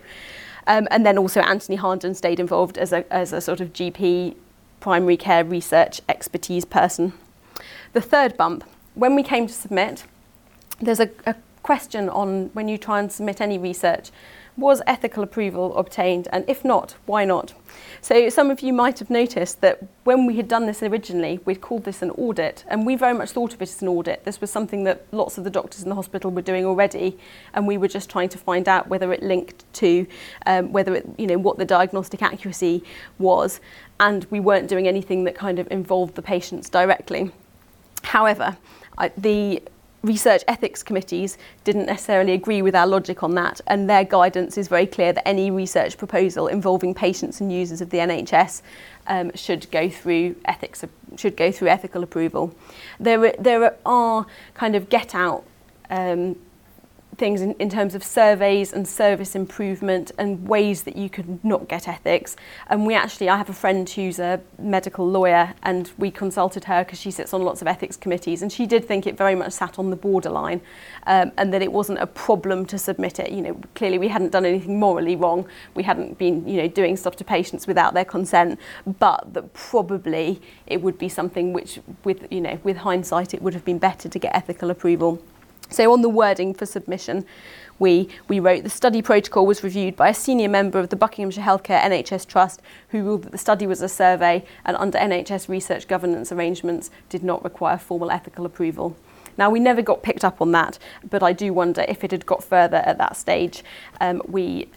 Um, 0.66 0.87
and 0.90 1.04
then 1.04 1.16
also 1.16 1.40
Anthony 1.40 1.78
Harnden 1.78 2.14
stayed 2.14 2.38
involved 2.38 2.76
as 2.76 2.92
a, 2.92 3.11
as 3.12 3.33
a 3.33 3.40
sort 3.40 3.61
of 3.61 3.72
GP 3.72 4.37
primary 4.80 5.16
care 5.16 5.44
research 5.44 6.00
expertise 6.08 6.64
person. 6.64 7.12
The 7.92 8.00
third 8.00 8.36
bump, 8.36 8.64
when 8.94 9.14
we 9.14 9.22
came 9.22 9.46
to 9.46 9.52
submit, 9.52 10.04
there's 10.80 11.00
a, 11.00 11.10
a 11.26 11.34
question 11.62 12.08
on 12.08 12.50
when 12.52 12.68
you 12.68 12.78
try 12.78 12.98
and 13.00 13.10
submit 13.10 13.40
any 13.40 13.58
research, 13.58 14.10
was 14.58 14.82
ethical 14.88 15.22
approval 15.22 15.74
obtained 15.76 16.26
and 16.32 16.44
if 16.48 16.64
not, 16.64 16.96
why 17.06 17.24
not? 17.24 17.54
So 18.00 18.28
some 18.28 18.50
of 18.50 18.60
you 18.60 18.72
might 18.72 18.98
have 18.98 19.08
noticed 19.08 19.60
that 19.60 19.78
when 20.02 20.26
we 20.26 20.36
had 20.36 20.48
done 20.48 20.66
this 20.66 20.82
originally, 20.82 21.38
we'd 21.44 21.60
called 21.60 21.84
this 21.84 22.02
an 22.02 22.10
audit 22.10 22.64
and 22.66 22.84
we 22.84 22.96
very 22.96 23.14
much 23.16 23.30
thought 23.30 23.54
of 23.54 23.62
it 23.62 23.68
as 23.68 23.80
an 23.80 23.88
audit. 23.88 24.24
This 24.24 24.40
was 24.40 24.50
something 24.50 24.82
that 24.84 25.06
lots 25.12 25.38
of 25.38 25.44
the 25.44 25.50
doctors 25.50 25.84
in 25.84 25.88
the 25.88 25.94
hospital 25.94 26.32
were 26.32 26.42
doing 26.42 26.66
already 26.66 27.16
and 27.54 27.68
we 27.68 27.78
were 27.78 27.88
just 27.88 28.10
trying 28.10 28.28
to 28.30 28.38
find 28.38 28.68
out 28.68 28.88
whether 28.88 29.12
it 29.12 29.22
linked 29.22 29.64
to 29.74 30.06
um, 30.46 30.72
whether 30.72 30.94
it, 30.96 31.06
you 31.16 31.28
know, 31.28 31.38
what 31.38 31.56
the 31.58 31.64
diagnostic 31.64 32.20
accuracy 32.20 32.82
was 33.18 33.60
and 34.00 34.26
we 34.30 34.40
weren't 34.40 34.68
doing 34.68 34.88
anything 34.88 35.22
that 35.24 35.36
kind 35.36 35.60
of 35.60 35.70
involved 35.70 36.16
the 36.16 36.22
patients 36.22 36.68
directly. 36.68 37.30
However, 38.02 38.56
I, 38.96 39.12
the 39.16 39.62
research 40.02 40.44
ethics 40.46 40.82
committees 40.82 41.37
didn't 41.64 41.87
necessarily 41.87 42.32
agree 42.32 42.62
with 42.62 42.74
our 42.74 42.87
logic 42.87 43.22
on 43.22 43.34
that 43.34 43.61
and 43.66 43.90
their 43.90 44.04
guidance 44.04 44.56
is 44.56 44.68
very 44.68 44.87
clear 44.87 45.12
that 45.12 45.26
any 45.26 45.50
research 45.50 45.98
proposal 45.98 46.46
involving 46.46 46.94
patients 46.94 47.40
and 47.40 47.52
users 47.52 47.80
of 47.80 47.90
the 47.90 47.98
NHS 47.98 48.62
um, 49.08 49.32
should 49.34 49.68
go 49.70 49.88
through 49.88 50.37
ethics 50.44 50.84
should 51.16 51.37
go 51.37 51.50
through 51.50 51.68
ethical 51.68 52.02
approval. 52.02 52.54
There 53.00 53.32
there 53.38 53.76
are 53.84 54.26
kind 54.54 54.76
of 54.76 54.88
get 54.88 55.14
out 55.14 55.44
um, 55.90 56.37
things 57.18 57.40
in, 57.40 57.52
in 57.54 57.68
terms 57.68 57.94
of 57.94 58.02
surveys 58.02 58.72
and 58.72 58.87
service 58.87 59.35
improvement 59.35 60.12
and 60.18 60.48
ways 60.48 60.85
that 60.85 60.96
you 60.96 61.11
could 61.11 61.44
not 61.44 61.68
get 61.68 61.88
ethics. 61.88 62.37
And 62.68 62.87
we 62.87 62.94
actually, 62.94 63.28
I 63.28 63.37
have 63.37 63.50
a 63.50 63.54
friend 63.54 63.88
who's 63.88 64.18
a 64.18 64.40
medical 64.59 65.07
lawyer, 65.07 65.54
and 65.62 65.90
we 65.98 66.11
consulted 66.11 66.64
her 66.64 66.85
because 66.85 67.00
she 67.00 67.11
sits 67.11 67.35
on 67.35 67.42
lots 67.42 67.61
of 67.61 67.68
ethics 67.68 67.96
committees, 67.96 68.42
and 68.42 68.52
she 68.52 68.66
did 68.66 68.87
think 68.87 69.07
it 69.07 69.16
very 69.16 69.35
much 69.35 69.52
sat 69.52 69.78
on 69.78 69.90
the 69.90 69.96
borderline, 69.96 70.61
um, 71.07 71.33
and 71.37 71.52
that 71.52 71.61
it 71.61 71.72
wasn't 71.72 71.98
a 71.98 72.07
problem 72.07 72.64
to 72.66 72.78
submit 72.78 73.18
it. 73.18 73.33
You 73.33 73.42
know, 73.42 73.61
clearly 73.74 73.98
we 73.98 74.09
hadn't 74.09 74.31
done 74.31 74.46
anything 74.46 74.78
morally 74.78 75.16
wrong, 75.16 75.46
we 75.74 75.83
hadn't 75.83 76.18
been, 76.18 76.46
you 76.48 76.57
know, 76.62 76.68
doing 76.68 76.96
stuff 76.96 77.16
to 77.16 77.24
patients 77.24 77.66
without 77.66 77.94
their 77.94 78.04
consent, 78.04 78.59
but 78.98 79.35
that 79.35 79.52
probably 79.52 80.40
it 80.66 80.81
would 80.81 80.98
be 80.98 81.09
something 81.09 81.52
which, 81.52 81.81
with, 82.04 82.26
you 82.31 82.40
know, 82.40 82.59
with 82.62 82.78
hindsight, 82.78 83.35
it 83.35 83.42
would 83.42 83.54
have 83.54 83.64
been 83.64 83.78
better 83.78 84.09
to 84.09 84.18
get 84.18 84.35
ethical 84.35 84.70
approval. 84.70 85.20
So 85.70 85.92
on 85.92 86.02
the 86.02 86.09
wording 86.09 86.54
for 86.54 86.66
submission, 86.66 87.26
we, 87.78 88.09
we 88.26 88.40
wrote 88.40 88.64
the 88.64 88.70
study 88.70 89.02
protocol 89.02 89.46
was 89.46 89.62
reviewed 89.62 89.96
by 89.96 90.09
a 90.09 90.14
senior 90.14 90.48
member 90.48 90.78
of 90.78 90.88
the 90.88 90.96
Buckinghamshire 90.96 91.44
Healthcare 91.44 91.81
NHS 91.83 92.26
Trust 92.26 92.61
who 92.88 93.02
ruled 93.02 93.24
that 93.24 93.33
the 93.33 93.38
study 93.38 93.66
was 93.66 93.83
a 93.83 93.88
survey 93.88 94.44
and 94.64 94.76
under 94.76 94.98
NHS 94.98 95.48
research 95.48 95.87
governance 95.87 96.33
arrangements 96.33 96.90
did 97.09 97.22
not 97.22 97.44
require 97.44 97.78
formal 97.78 98.11
ethical 98.11 98.46
approval. 98.46 98.96
Now, 99.37 99.50
we 99.50 99.61
never 99.61 99.83
got 99.83 100.02
picked 100.02 100.24
up 100.24 100.40
on 100.40 100.50
that, 100.52 100.78
but 101.09 101.22
I 101.22 101.33
do 101.33 101.52
wonder 101.52 101.85
if 101.87 102.02
it 102.02 102.11
had 102.11 102.26
got 102.26 102.42
further 102.42 102.78
at 102.78 102.98
that 102.98 103.16
stage, 103.16 103.62
um, 104.00 104.20
we, 104.26 104.68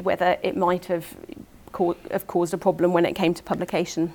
whether 0.00 0.36
it 0.42 0.56
might 0.56 0.84
have, 0.84 1.16
have 2.12 2.26
caused 2.28 2.54
a 2.54 2.58
problem 2.58 2.92
when 2.92 3.04
it 3.04 3.14
came 3.14 3.34
to 3.34 3.42
publication. 3.42 4.12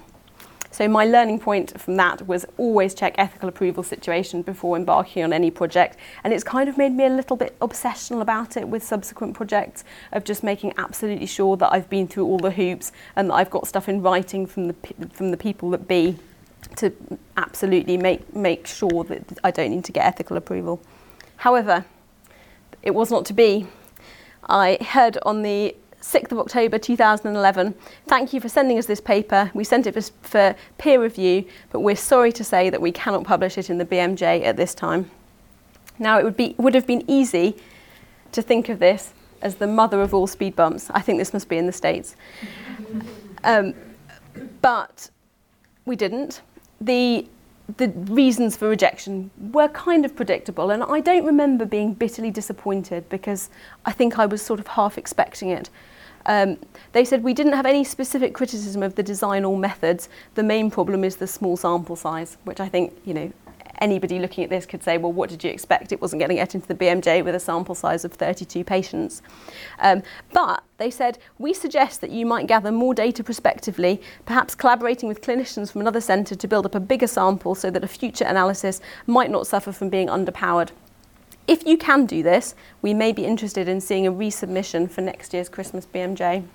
So 0.74 0.88
my 0.88 1.06
learning 1.06 1.38
point 1.38 1.80
from 1.80 1.98
that 1.98 2.28
was 2.28 2.48
always 2.58 2.96
check 2.96 3.14
ethical 3.20 3.48
approval 3.48 3.84
situation 3.84 4.42
before 4.42 4.76
embarking 4.76 5.24
on 5.24 5.32
any 5.32 5.52
project. 5.52 5.98
And 6.24 6.34
it's 6.34 6.44
kind 6.44 6.68
of 6.68 6.80
made 6.80 6.94
me 6.94 7.06
a 7.06 7.12
little 7.12 7.38
bit 7.38 7.58
obsessional 7.60 8.22
about 8.22 8.58
it 8.58 8.68
with 8.68 8.84
subsequent 8.84 9.36
projects 9.36 9.84
of 10.14 10.24
just 10.24 10.42
making 10.42 10.74
absolutely 10.80 11.28
sure 11.28 11.58
that 11.58 11.72
I've 11.72 11.92
been 11.92 12.08
through 12.08 12.26
all 12.26 12.40
the 12.40 12.50
hoops 12.50 12.92
and 13.16 13.30
that 13.30 13.36
I've 13.36 13.52
got 13.52 13.68
stuff 13.68 13.88
in 13.88 14.02
writing 14.02 14.48
from 14.48 14.70
the 14.70 14.76
from 15.12 15.30
the 15.30 15.38
people 15.38 15.70
that 15.70 15.88
be 15.88 16.18
to 16.78 16.92
absolutely 17.38 17.96
make 17.96 18.36
make 18.36 18.66
sure 18.66 19.04
that 19.04 19.38
I 19.44 19.52
don't 19.52 19.70
need 19.70 19.86
to 19.86 19.92
get 19.92 20.08
ethical 20.08 20.38
approval. 20.38 20.82
However, 21.36 21.86
it 22.82 22.96
was 22.96 23.12
not 23.12 23.26
to 23.26 23.34
be. 23.34 23.68
I 24.50 24.80
heard 24.82 25.20
on 25.24 25.44
the 25.44 25.76
6th 26.04 26.34
of 26.34 26.40
October 26.40 26.78
2011. 26.78 27.74
Thank 28.08 28.34
you 28.34 28.42
for 28.42 28.50
sending 28.50 28.78
us 28.78 28.86
this 28.86 29.00
paper. 29.00 29.50
We 29.54 29.64
sent 29.64 29.88
it 29.88 30.12
for 30.22 30.54
peer 30.78 31.02
review, 31.02 31.46
but 31.72 31.80
we're 31.80 31.96
sorry 31.96 32.34
to 32.34 32.44
say 32.44 32.70
that 32.70 32.82
we 32.82 32.92
cannot 32.92 33.24
publish 33.24 33.58
it 33.58 33.70
in 33.70 33.78
the 33.78 33.86
BMJ 33.86 34.44
at 34.44 34.58
this 34.58 34.76
time. 34.76 35.10
Now, 35.98 36.20
it 36.20 36.26
would, 36.26 36.36
be, 36.36 36.56
would 36.58 36.76
have 36.76 36.86
been 36.86 37.04
easy 37.08 37.56
to 38.34 38.42
think 38.42 38.68
of 38.68 38.80
this 38.80 39.14
as 39.42 39.56
the 39.56 39.68
mother 39.68 40.02
of 40.02 40.14
all 40.14 40.28
speed 40.28 40.58
bumps. 40.58 40.90
I 40.92 41.00
think 41.00 41.20
this 41.20 41.32
must 41.32 41.48
be 41.48 41.58
in 41.58 41.68
the 41.68 41.72
States. 41.72 42.18
Um, 43.46 43.74
but 44.62 45.10
we 45.86 45.96
didn't. 45.96 46.42
The 46.82 47.28
the 47.78 47.88
reasons 47.88 48.58
for 48.58 48.68
rejection 48.68 49.32
were 49.54 49.70
kind 49.70 50.04
of 50.04 50.14
predictable, 50.18 50.70
and 50.70 50.84
I 50.84 51.00
don't 51.00 51.26
remember 51.26 51.66
being 51.66 51.94
bitterly 51.94 52.30
disappointed 52.30 53.08
because 53.08 53.50
I 53.86 53.94
think 53.94 54.20
I 54.20 54.26
was 54.26 54.42
sort 54.42 54.60
of 54.60 54.68
half 54.68 54.98
expecting 54.98 55.50
it. 55.50 55.70
Um, 56.26 56.58
they 56.94 57.06
said 57.06 57.24
we 57.24 57.34
didn't 57.34 57.54
have 57.54 57.66
any 57.66 57.84
specific 57.84 58.34
criticism 58.34 58.84
of 58.84 58.96
the 58.96 59.04
design 59.04 59.44
or 59.46 59.58
methods. 59.58 60.10
The 60.36 60.44
main 60.44 60.72
problem 60.72 61.04
is 61.04 61.18
the 61.18 61.28
small 61.28 61.58
sample 61.58 61.96
size, 61.96 62.38
which 62.44 62.60
I 62.60 62.70
think, 62.70 62.94
you 63.06 63.14
know, 63.14 63.32
anybody 63.80 64.20
looking 64.20 64.44
at 64.44 64.50
this 64.50 64.66
could 64.66 64.84
say, 64.84 64.98
well, 64.98 65.12
what 65.12 65.30
did 65.30 65.44
you 65.44 65.50
expect? 65.50 65.92
It 65.92 66.02
wasn't 66.02 66.22
to 66.22 66.34
get 66.34 66.56
into 66.56 66.68
the 66.68 66.76
BMJ 66.76 67.24
with 67.24 67.36
a 67.36 67.40
sample 67.40 67.76
size 67.76 68.06
of 68.06 68.14
32 68.14 68.64
patients. 68.64 69.22
Um, 69.80 70.04
but 70.32 70.64
they 70.78 70.90
said, 70.90 71.20
we 71.38 71.54
suggest 71.54 72.02
that 72.02 72.10
you 72.10 72.26
might 72.26 72.48
gather 72.48 72.72
more 72.72 72.94
data 72.94 73.24
prospectively, 73.24 74.02
perhaps 74.26 74.56
collaborating 74.56 75.10
with 75.10 75.22
clinicians 75.22 75.72
from 75.72 75.82
another 75.82 76.02
centre 76.02 76.36
to 76.36 76.48
build 76.48 76.66
up 76.66 76.76
a 76.76 76.80
bigger 76.80 77.08
sample 77.08 77.56
so 77.56 77.70
that 77.70 77.84
a 77.84 77.88
future 77.88 78.26
analysis 78.26 78.80
might 79.06 79.30
not 79.30 79.48
suffer 79.48 79.72
from 79.72 79.90
being 79.90 80.08
underpowered. 80.08 80.70
If 81.48 81.66
you 81.66 81.78
can 81.78 82.06
do 82.06 82.24
this, 82.24 82.56
we 82.82 82.94
may 82.94 83.12
be 83.12 83.26
interested 83.26 83.68
in 83.68 83.82
seeing 83.82 84.08
a 84.08 84.12
resubmission 84.12 84.90
for 84.90 85.02
next 85.02 85.34
year's 85.34 85.50
Christmas 85.50 85.86
BMJ. 85.86 86.46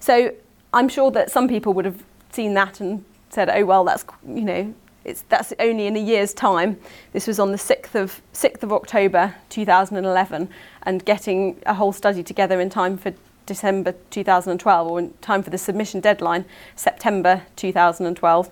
So 0.00 0.32
I'm 0.72 0.88
sure 0.88 1.10
that 1.10 1.30
some 1.30 1.48
people 1.48 1.72
would 1.74 1.84
have 1.84 2.04
seen 2.30 2.54
that 2.54 2.80
and 2.80 3.04
said, 3.30 3.50
oh, 3.50 3.64
well, 3.64 3.84
that's, 3.84 4.04
you 4.26 4.42
know, 4.42 4.74
it's, 5.04 5.22
that's 5.28 5.52
only 5.58 5.86
in 5.86 5.96
a 5.96 6.00
year's 6.00 6.34
time. 6.34 6.78
This 7.12 7.26
was 7.26 7.40
on 7.40 7.50
the 7.50 7.58
6th 7.58 7.94
of, 7.94 8.20
6th 8.32 8.62
of 8.62 8.72
October 8.72 9.34
2011, 9.48 10.48
and 10.82 11.04
getting 11.04 11.60
a 11.66 11.74
whole 11.74 11.92
study 11.92 12.22
together 12.22 12.60
in 12.60 12.70
time 12.70 12.96
for 12.96 13.12
December 13.46 13.94
2012, 14.10 14.88
or 14.88 14.98
in 14.98 15.14
time 15.20 15.42
for 15.42 15.50
the 15.50 15.58
submission 15.58 16.00
deadline, 16.00 16.44
September 16.76 17.42
2012, 17.56 18.50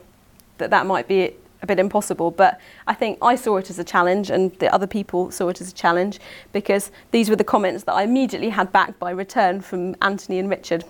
that 0.59 0.70
that 0.70 0.87
might 0.87 1.07
be 1.07 1.35
a 1.66 1.74
bit 1.74 1.79
impossible. 1.81 2.31
But 2.31 2.61
I 2.87 2.94
think 2.94 3.18
I 3.20 3.35
saw 3.35 3.57
it 3.57 3.70
as 3.70 3.79
a 3.79 3.85
challenge, 3.85 4.31
and 4.31 4.52
the 4.59 4.72
other 4.72 4.87
people 4.87 5.31
saw 5.31 5.48
it 5.48 5.61
as 5.61 5.68
a 5.68 5.74
challenge 5.74 6.20
because 6.52 6.90
these 7.11 7.29
were 7.29 7.37
the 7.37 7.44
comments 7.44 7.85
that 7.85 7.94
I 7.94 8.05
immediately 8.05 8.50
had 8.50 8.72
back 8.72 8.98
by 8.98 9.11
return 9.11 9.61
from 9.61 9.96
Anthony 10.00 10.38
and 10.38 10.48
Richard. 10.48 10.85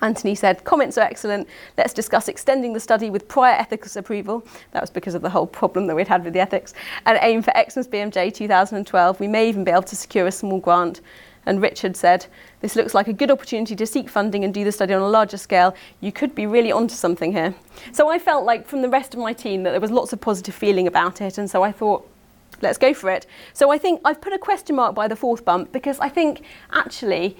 Anthony 0.00 0.34
said, 0.34 0.64
comments 0.64 0.96
are 0.96 1.02
excellent. 1.02 1.46
Let's 1.76 1.92
discuss 1.92 2.28
extending 2.28 2.72
the 2.72 2.80
study 2.80 3.10
with 3.10 3.28
prior 3.28 3.54
ethics 3.54 3.94
approval. 3.96 4.46
That 4.70 4.82
was 4.82 4.88
because 4.88 5.14
of 5.14 5.20
the 5.20 5.28
whole 5.28 5.46
problem 5.46 5.86
that 5.88 5.96
we'd 5.96 6.08
had 6.08 6.24
with 6.24 6.32
the 6.32 6.40
ethics. 6.40 6.72
And 7.04 7.18
aim 7.20 7.42
for 7.42 7.52
Xmas 7.52 7.88
BMJ 7.88 8.32
2012. 8.32 9.20
We 9.20 9.28
may 9.28 9.48
even 9.48 9.64
be 9.64 9.70
able 9.70 9.82
to 9.82 9.96
secure 9.96 10.26
a 10.26 10.32
small 10.32 10.60
grant. 10.60 11.02
And 11.44 11.60
Richard 11.60 11.96
said, 11.96 12.26
This 12.60 12.76
looks 12.76 12.94
like 12.94 13.08
a 13.08 13.12
good 13.12 13.30
opportunity 13.30 13.74
to 13.74 13.86
seek 13.86 14.08
funding 14.08 14.44
and 14.44 14.54
do 14.54 14.64
the 14.64 14.72
study 14.72 14.94
on 14.94 15.02
a 15.02 15.08
larger 15.08 15.36
scale. 15.36 15.74
You 16.00 16.12
could 16.12 16.34
be 16.34 16.46
really 16.46 16.72
onto 16.72 16.94
something 16.94 17.32
here. 17.32 17.54
So 17.92 18.08
I 18.08 18.18
felt 18.18 18.44
like 18.44 18.66
from 18.66 18.82
the 18.82 18.88
rest 18.88 19.14
of 19.14 19.20
my 19.20 19.32
team 19.32 19.62
that 19.64 19.72
there 19.72 19.80
was 19.80 19.90
lots 19.90 20.12
of 20.12 20.20
positive 20.20 20.54
feeling 20.54 20.86
about 20.86 21.20
it. 21.20 21.38
And 21.38 21.50
so 21.50 21.62
I 21.62 21.72
thought, 21.72 22.08
let's 22.60 22.78
go 22.78 22.94
for 22.94 23.10
it. 23.10 23.26
So 23.52 23.70
I 23.70 23.78
think 23.78 24.00
I've 24.04 24.20
put 24.20 24.32
a 24.32 24.38
question 24.38 24.76
mark 24.76 24.94
by 24.94 25.08
the 25.08 25.16
fourth 25.16 25.44
bump 25.44 25.72
because 25.72 25.98
I 25.98 26.08
think 26.08 26.42
actually 26.72 27.36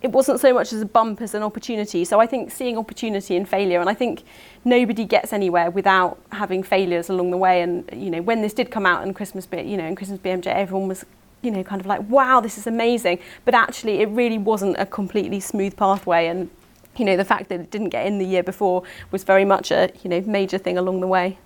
it 0.00 0.12
wasn't 0.12 0.38
so 0.38 0.54
much 0.54 0.72
as 0.72 0.80
a 0.80 0.86
bump 0.86 1.20
as 1.20 1.34
an 1.34 1.42
opportunity. 1.42 2.04
So 2.04 2.20
I 2.20 2.26
think 2.26 2.52
seeing 2.52 2.78
opportunity 2.78 3.36
and 3.36 3.48
failure, 3.48 3.80
and 3.80 3.90
I 3.90 3.94
think 3.94 4.22
nobody 4.64 5.04
gets 5.04 5.32
anywhere 5.32 5.70
without 5.70 6.18
having 6.30 6.62
failures 6.62 7.08
along 7.08 7.32
the 7.32 7.36
way. 7.36 7.62
And 7.62 7.88
you 7.92 8.10
know, 8.10 8.22
when 8.22 8.40
this 8.40 8.52
did 8.52 8.70
come 8.70 8.86
out 8.86 9.04
in 9.06 9.12
Christmas, 9.12 9.48
you 9.50 9.76
know, 9.76 9.86
in 9.86 9.96
Christmas 9.96 10.20
BMJ, 10.20 10.46
everyone 10.46 10.86
was 10.86 11.04
you 11.42 11.50
know, 11.50 11.62
kind 11.62 11.80
of 11.80 11.86
like, 11.86 12.08
wow, 12.08 12.40
this 12.40 12.58
is 12.58 12.66
amazing. 12.66 13.18
But 13.44 13.54
actually, 13.54 14.00
it 14.00 14.08
really 14.08 14.38
wasn't 14.38 14.76
a 14.78 14.86
completely 14.86 15.40
smooth 15.40 15.76
pathway. 15.76 16.26
And, 16.26 16.50
you 16.96 17.04
know, 17.04 17.16
the 17.16 17.24
fact 17.24 17.48
that 17.48 17.60
it 17.60 17.70
didn't 17.70 17.90
get 17.90 18.06
in 18.06 18.18
the 18.18 18.26
year 18.26 18.42
before 18.42 18.82
was 19.10 19.24
very 19.24 19.44
much 19.44 19.70
a, 19.70 19.90
you 20.02 20.10
know, 20.10 20.20
major 20.22 20.58
thing 20.58 20.78
along 20.78 21.00
the 21.00 21.06
way. 21.06 21.38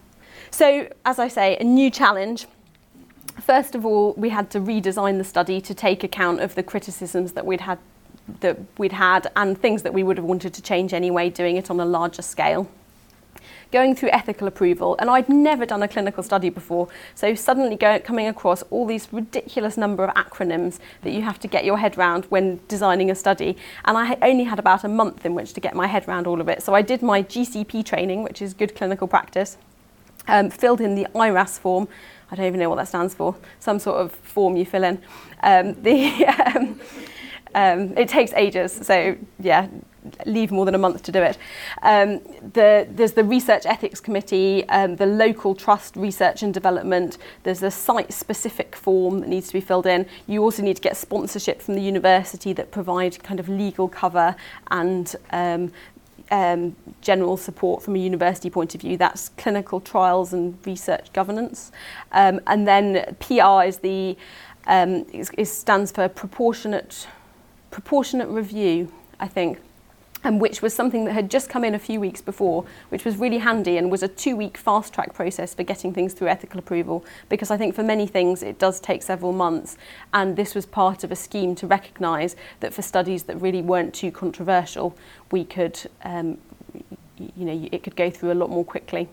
So, 0.51 0.89
as 1.05 1.19
I 1.19 1.29
say, 1.29 1.57
a 1.57 1.65
new 1.65 1.91
challenge. 1.91 2.47
First 3.41 3.75
of 3.75 3.87
all, 3.87 4.13
we 4.15 4.29
had 4.29 4.51
to 4.51 4.61
redesign 4.61 5.19
the 5.19 5.25
study 5.25 5.61
to 5.63 5.75
take 5.75 6.05
account 6.05 6.41
of 6.41 6.55
the 6.55 6.63
criticisms 6.63 7.33
that 7.33 7.47
we'd 7.47 7.63
had 7.63 7.79
that 8.41 8.57
we'd 8.79 8.93
had 8.93 9.29
and 9.35 9.61
things 9.61 9.83
that 9.83 9.93
we 9.93 10.05
would 10.05 10.17
have 10.17 10.25
wanted 10.25 10.55
to 10.55 10.63
change 10.63 10.95
anyway, 10.95 11.29
doing 11.29 11.57
it 11.57 11.71
on 11.71 11.81
a 11.81 11.85
larger 11.85 12.23
scale 12.23 12.69
going 13.73 13.97
through 13.97 14.11
ethical 14.11 14.47
approval, 14.47 14.97
and 14.99 15.11
I'd 15.11 15.29
never 15.29 15.67
done 15.67 15.83
a 15.83 15.89
clinical 15.89 16.23
study 16.23 16.51
before, 16.51 16.89
so 17.15 17.35
suddenly 17.35 17.75
go, 17.75 17.99
coming 17.99 18.29
across 18.29 18.63
all 18.65 18.87
these 18.87 19.09
ridiculous 19.13 19.77
number 19.77 20.05
of 20.05 20.15
acronyms 20.15 20.79
that 21.03 21.13
you 21.13 21.23
have 21.23 21.41
to 21.41 21.49
get 21.49 21.65
your 21.65 21.79
head 21.79 21.97
round 21.97 22.27
when 22.27 22.61
designing 22.69 23.11
a 23.11 23.15
study, 23.15 23.57
and 23.87 23.97
I 23.97 24.17
only 24.23 24.45
had 24.45 24.59
about 24.59 24.85
a 24.85 24.89
month 24.89 25.25
in 25.25 25.35
which 25.35 25.55
to 25.55 25.61
get 25.61 25.75
my 25.75 25.87
head 25.87 26.07
around 26.07 26.27
all 26.27 26.41
of 26.41 26.49
it. 26.49 26.63
So 26.63 26.75
I 26.75 26.83
did 26.83 27.03
my 27.03 27.23
GCP 27.23 27.85
training, 27.85 28.23
which 28.23 28.43
is 28.43 28.55
good 28.55 28.77
clinical 28.77 29.09
practice, 29.09 29.57
um, 30.29 30.51
filled 30.51 30.81
in 30.81 30.95
the 30.95 31.07
IRAS 31.15 31.59
form. 31.59 31.89
I 32.31 32.37
don't 32.37 32.47
even 32.47 32.61
know 32.61 32.69
what 32.69 32.77
that 32.77 32.89
stands 32.89 33.15
for. 33.15 33.35
Some 33.59 33.79
sort 33.79 33.97
of 33.97 34.13
form 34.13 34.57
you 34.57 34.65
fill 34.65 34.85
in. 34.85 35.03
Um, 35.43 35.75
the 35.83 36.27
um, 36.27 36.81
um, 37.55 37.97
it 37.99 38.09
takes 38.09 38.33
ages, 38.33 38.73
so 38.73 39.17
yeah, 39.39 39.69
leave 40.27 40.51
more 40.51 40.65
than 40.65 40.75
a 40.75 40.79
month 40.79 41.03
to 41.05 41.13
do 41.13 41.23
it. 41.23 41.39
Um, 41.83 42.21
the, 42.53 42.87
there's 42.91 43.13
the 43.13 43.25
Research 43.25 43.67
Ethics 43.67 44.01
Committee, 44.01 44.69
um, 44.69 44.97
the 44.97 45.07
local 45.07 45.55
trust 45.55 45.97
research 45.97 46.43
and 46.43 46.53
development, 46.53 47.19
there's 47.43 47.63
a 47.63 47.71
site-specific 47.71 48.75
form 48.75 49.21
that 49.21 49.29
needs 49.29 49.49
to 49.49 49.53
be 49.53 49.61
filled 49.61 49.87
in. 49.87 50.07
You 50.27 50.43
also 50.43 50.63
need 50.63 50.77
to 50.77 50.83
get 50.83 50.97
sponsorship 50.97 51.63
from 51.63 51.75
the 51.75 51.83
university 51.83 52.53
that 52.55 52.71
provide 52.71 53.23
kind 53.23 53.41
of 53.41 53.49
legal 53.49 53.89
cover 53.89 54.35
and 54.71 55.15
um, 55.31 55.73
um, 56.31 56.75
general 57.03 57.37
support 57.37 57.83
from 57.83 57.95
a 57.95 57.99
university 57.99 58.51
point 58.51 58.75
of 58.75 58.81
view. 58.81 58.97
That's 58.97 59.29
clinical 59.31 59.81
trials 59.81 60.33
and 60.33 60.59
research 60.67 61.13
governance. 61.13 61.71
Um, 62.11 62.41
and 62.47 62.67
then 62.67 63.17
PR 63.21 63.65
is 63.67 63.79
the 63.79 64.17
um, 64.67 65.05
stands 65.45 65.93
for 65.93 66.09
proportionate 66.09 67.07
proportionate 67.71 68.29
review, 68.29 68.93
I 69.19 69.29
think. 69.29 69.59
And 70.25 70.41
which 70.41 70.63
was 70.63 70.75
something 70.75 71.05
that 71.05 71.13
had 71.13 71.31
just 71.31 71.49
come 71.49 71.65
in 71.65 71.75
a 71.75 71.79
few 71.79 72.01
weeks 72.01 72.21
before, 72.21 72.65
which 72.89 73.05
was 73.05 73.17
really 73.17 73.39
handy 73.39 73.77
and 73.77 73.91
was 73.91 74.03
a 74.03 74.09
two 74.09 74.37
week 74.37 74.57
fast 74.57 74.93
track 74.93 75.15
process 75.15 75.55
for 75.55 75.63
getting 75.63 75.93
things 75.93 76.13
through 76.13 76.29
ethical 76.29 76.59
approval. 76.59 77.05
Because 77.29 77.51
I 77.51 77.57
think 77.57 77.75
for 77.75 77.83
many 77.83 78.07
things 78.07 78.43
it 78.43 78.59
does 78.59 78.81
take 78.81 79.03
several 79.03 79.33
months, 79.33 79.77
and 80.13 80.37
this 80.37 80.55
was 80.55 80.67
part 80.67 81.05
of 81.05 81.13
a 81.13 81.17
scheme 81.17 81.55
to 81.57 81.67
recognise 81.67 82.37
that 82.61 82.73
for 82.73 82.83
studies 82.83 83.25
that 83.25 83.37
really 83.37 83.63
weren't 83.63 83.95
too 83.95 84.11
controversial, 84.11 84.97
we 85.31 85.45
could, 85.45 85.79
um, 86.05 86.39
you 87.19 87.45
know, 87.45 87.69
it 87.73 87.83
could 87.83 87.97
go 87.97 88.11
through 88.11 88.33
a 88.33 88.35
lot 88.35 88.51
more 88.51 88.65
quickly. 88.65 89.09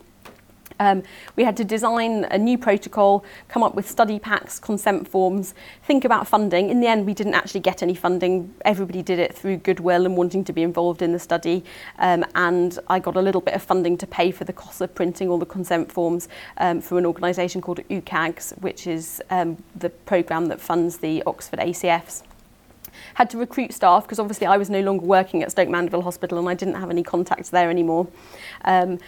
Um, 0.79 1.03
we 1.35 1.43
had 1.43 1.57
to 1.57 1.63
design 1.63 2.25
a 2.25 2.37
new 2.37 2.57
protocol, 2.57 3.23
come 3.47 3.63
up 3.63 3.75
with 3.75 3.89
study 3.89 4.19
packs, 4.19 4.59
consent 4.59 5.07
forms, 5.07 5.53
think 5.83 6.05
about 6.05 6.27
funding. 6.27 6.69
In 6.69 6.79
the 6.79 6.87
end, 6.87 7.05
we 7.05 7.13
didn't 7.13 7.33
actually 7.33 7.59
get 7.59 7.83
any 7.83 7.95
funding. 7.95 8.53
Everybody 8.65 9.01
did 9.01 9.19
it 9.19 9.35
through 9.35 9.57
goodwill 9.57 10.05
and 10.05 10.15
wanting 10.15 10.43
to 10.45 10.53
be 10.53 10.63
involved 10.63 11.01
in 11.01 11.11
the 11.11 11.19
study. 11.19 11.63
Um, 11.97 12.25
and 12.35 12.79
I 12.87 12.99
got 12.99 13.15
a 13.15 13.21
little 13.21 13.41
bit 13.41 13.53
of 13.53 13.61
funding 13.61 13.97
to 13.97 14.07
pay 14.07 14.31
for 14.31 14.45
the 14.45 14.53
cost 14.53 14.81
of 14.81 14.93
printing 14.95 15.29
all 15.29 15.37
the 15.37 15.45
consent 15.45 15.91
forms 15.91 16.29
um, 16.57 16.81
for 16.81 16.97
an 16.97 17.05
organisation 17.05 17.61
called 17.61 17.79
UCAGS, 17.89 18.61
which 18.61 18.87
is 18.87 19.21
um, 19.29 19.61
the 19.75 19.89
programme 19.89 20.47
that 20.47 20.61
funds 20.61 20.97
the 20.97 21.23
Oxford 21.25 21.59
ACFs 21.59 22.23
had 23.15 23.29
to 23.29 23.37
recruit 23.37 23.73
staff 23.73 24.03
because 24.03 24.19
obviously 24.19 24.47
I 24.47 24.57
was 24.57 24.69
no 24.69 24.81
longer 24.81 25.05
working 25.05 25.43
at 25.43 25.51
Stoke 25.51 25.69
Mandeville 25.69 26.01
Hospital 26.01 26.37
and 26.39 26.49
I 26.49 26.53
didn't 26.53 26.75
have 26.75 26.89
any 26.89 27.03
contacts 27.03 27.49
there 27.49 27.69
anymore. 27.69 28.07
Um, 28.65 28.99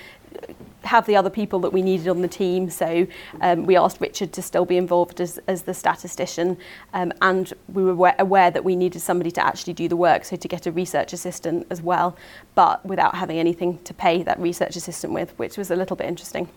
have 0.83 1.05
the 1.05 1.15
other 1.15 1.29
people 1.29 1.59
that 1.59 1.71
we 1.71 1.81
needed 1.81 2.07
on 2.07 2.21
the 2.21 2.27
team. 2.27 2.69
So 2.69 3.07
um, 3.39 3.65
we 3.65 3.77
asked 3.77 4.01
Richard 4.01 4.33
to 4.33 4.41
still 4.41 4.65
be 4.65 4.77
involved 4.77 5.21
as, 5.21 5.39
as 5.47 5.61
the 5.61 5.73
statistician, 5.73 6.57
um, 6.93 7.13
and 7.21 7.53
we 7.71 7.83
were 7.83 8.13
aware 8.19 8.51
that 8.51 8.63
we 8.63 8.75
needed 8.75 8.99
somebody 8.99 9.31
to 9.31 9.45
actually 9.45 9.73
do 9.73 9.87
the 9.87 9.95
work, 9.95 10.25
so 10.25 10.35
to 10.35 10.47
get 10.47 10.65
a 10.65 10.71
research 10.71 11.13
assistant 11.13 11.67
as 11.69 11.81
well, 11.81 12.17
but 12.55 12.85
without 12.85 13.15
having 13.15 13.37
anything 13.37 13.79
to 13.83 13.93
pay 13.93 14.23
that 14.23 14.39
research 14.39 14.75
assistant 14.75 15.13
with, 15.13 15.37
which 15.37 15.57
was 15.57 15.71
a 15.71 15.75
little 15.75 15.95
bit 15.95 16.07
interesting. 16.07 16.49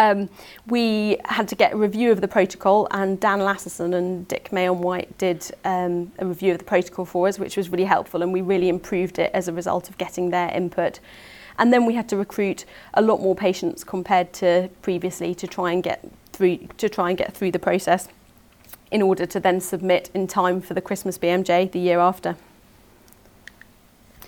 Um, 0.00 0.28
we 0.66 1.16
had 1.26 1.46
to 1.48 1.54
get 1.54 1.72
a 1.72 1.76
review 1.76 2.10
of 2.10 2.20
the 2.20 2.28
protocol, 2.28 2.88
and 2.90 3.20
Dan 3.20 3.38
Lasserson 3.38 3.94
and 3.94 4.26
Dick 4.26 4.50
Mayon 4.50 4.78
White 4.78 5.16
did 5.18 5.48
um, 5.64 6.10
a 6.18 6.26
review 6.26 6.52
of 6.52 6.58
the 6.58 6.64
protocol 6.64 7.04
for 7.04 7.28
us, 7.28 7.38
which 7.38 7.56
was 7.56 7.68
really 7.68 7.84
helpful, 7.84 8.22
and 8.22 8.32
we 8.32 8.42
really 8.42 8.68
improved 8.68 9.18
it 9.20 9.30
as 9.32 9.46
a 9.46 9.52
result 9.52 9.88
of 9.88 9.96
getting 9.96 10.30
their 10.30 10.50
input. 10.50 10.98
And 11.58 11.72
then 11.72 11.86
we 11.86 11.94
had 11.94 12.08
to 12.10 12.16
recruit 12.16 12.64
a 12.94 13.02
lot 13.02 13.20
more 13.20 13.34
patients 13.34 13.84
compared 13.84 14.32
to 14.34 14.68
previously 14.82 15.34
to 15.34 15.46
try 15.46 15.72
and 15.72 15.82
get 15.82 16.08
through 16.32 16.58
to 16.76 16.88
try 16.88 17.08
and 17.08 17.18
get 17.18 17.34
through 17.34 17.50
the 17.50 17.58
process 17.58 18.08
in 18.90 19.02
order 19.02 19.26
to 19.26 19.40
then 19.40 19.60
submit 19.60 20.10
in 20.14 20.26
time 20.26 20.60
for 20.60 20.74
the 20.74 20.80
Christmas 20.80 21.18
BMJ 21.18 21.72
the 21.72 21.78
year 21.78 21.98
after. 21.98 22.36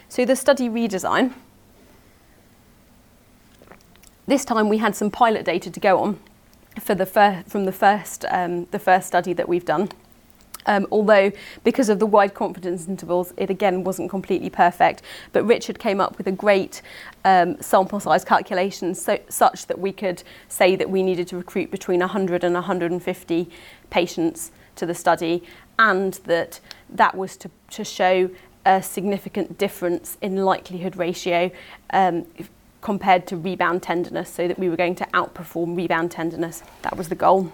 So 0.08 0.24
the 0.24 0.36
study 0.36 0.68
redesign. 0.68 1.32
This 4.26 4.44
time 4.44 4.68
we 4.68 4.78
had 4.78 4.96
some 4.96 5.10
pilot 5.10 5.44
data 5.44 5.70
to 5.70 5.80
go 5.80 6.00
on 6.00 6.18
for 6.80 6.94
the 6.94 7.06
fir- 7.06 7.44
from 7.46 7.64
the 7.64 7.72
first 7.72 8.24
um, 8.30 8.66
the 8.70 8.78
first 8.78 9.06
study 9.06 9.32
that 9.34 9.48
we've 9.48 9.64
done. 9.64 9.90
Um, 10.68 10.86
although, 10.92 11.32
because 11.64 11.88
of 11.88 11.98
the 11.98 12.06
wide 12.06 12.34
confidence 12.34 12.86
intervals, 12.86 13.32
it 13.36 13.50
again 13.50 13.82
wasn't 13.84 14.10
completely 14.10 14.50
perfect. 14.50 15.02
But 15.32 15.44
Richard 15.44 15.78
came 15.78 16.00
up 16.00 16.18
with 16.18 16.26
a 16.26 16.32
great 16.32 16.82
um, 17.24 17.60
sample 17.60 17.98
size 17.98 18.24
calculation 18.24 18.94
so, 18.94 19.18
such 19.28 19.66
that 19.66 19.78
we 19.78 19.92
could 19.92 20.22
say 20.48 20.76
that 20.76 20.90
we 20.90 21.02
needed 21.02 21.26
to 21.28 21.36
recruit 21.36 21.70
between 21.70 22.00
100 22.00 22.44
and 22.44 22.54
150 22.54 23.50
patients 23.90 24.52
to 24.76 24.86
the 24.86 24.94
study, 24.94 25.42
and 25.78 26.14
that 26.24 26.60
that 26.90 27.16
was 27.16 27.36
to, 27.38 27.50
to 27.70 27.82
show 27.82 28.30
a 28.66 28.82
significant 28.82 29.56
difference 29.56 30.18
in 30.20 30.36
likelihood 30.36 30.96
ratio 30.96 31.50
um, 31.90 32.26
compared 32.82 33.26
to 33.26 33.36
rebound 33.38 33.82
tenderness, 33.82 34.28
so 34.28 34.46
that 34.46 34.58
we 34.58 34.68
were 34.68 34.76
going 34.76 34.94
to 34.94 35.06
outperform 35.14 35.74
rebound 35.74 36.10
tenderness. 36.10 36.62
That 36.82 36.96
was 36.96 37.08
the 37.08 37.14
goal. 37.14 37.52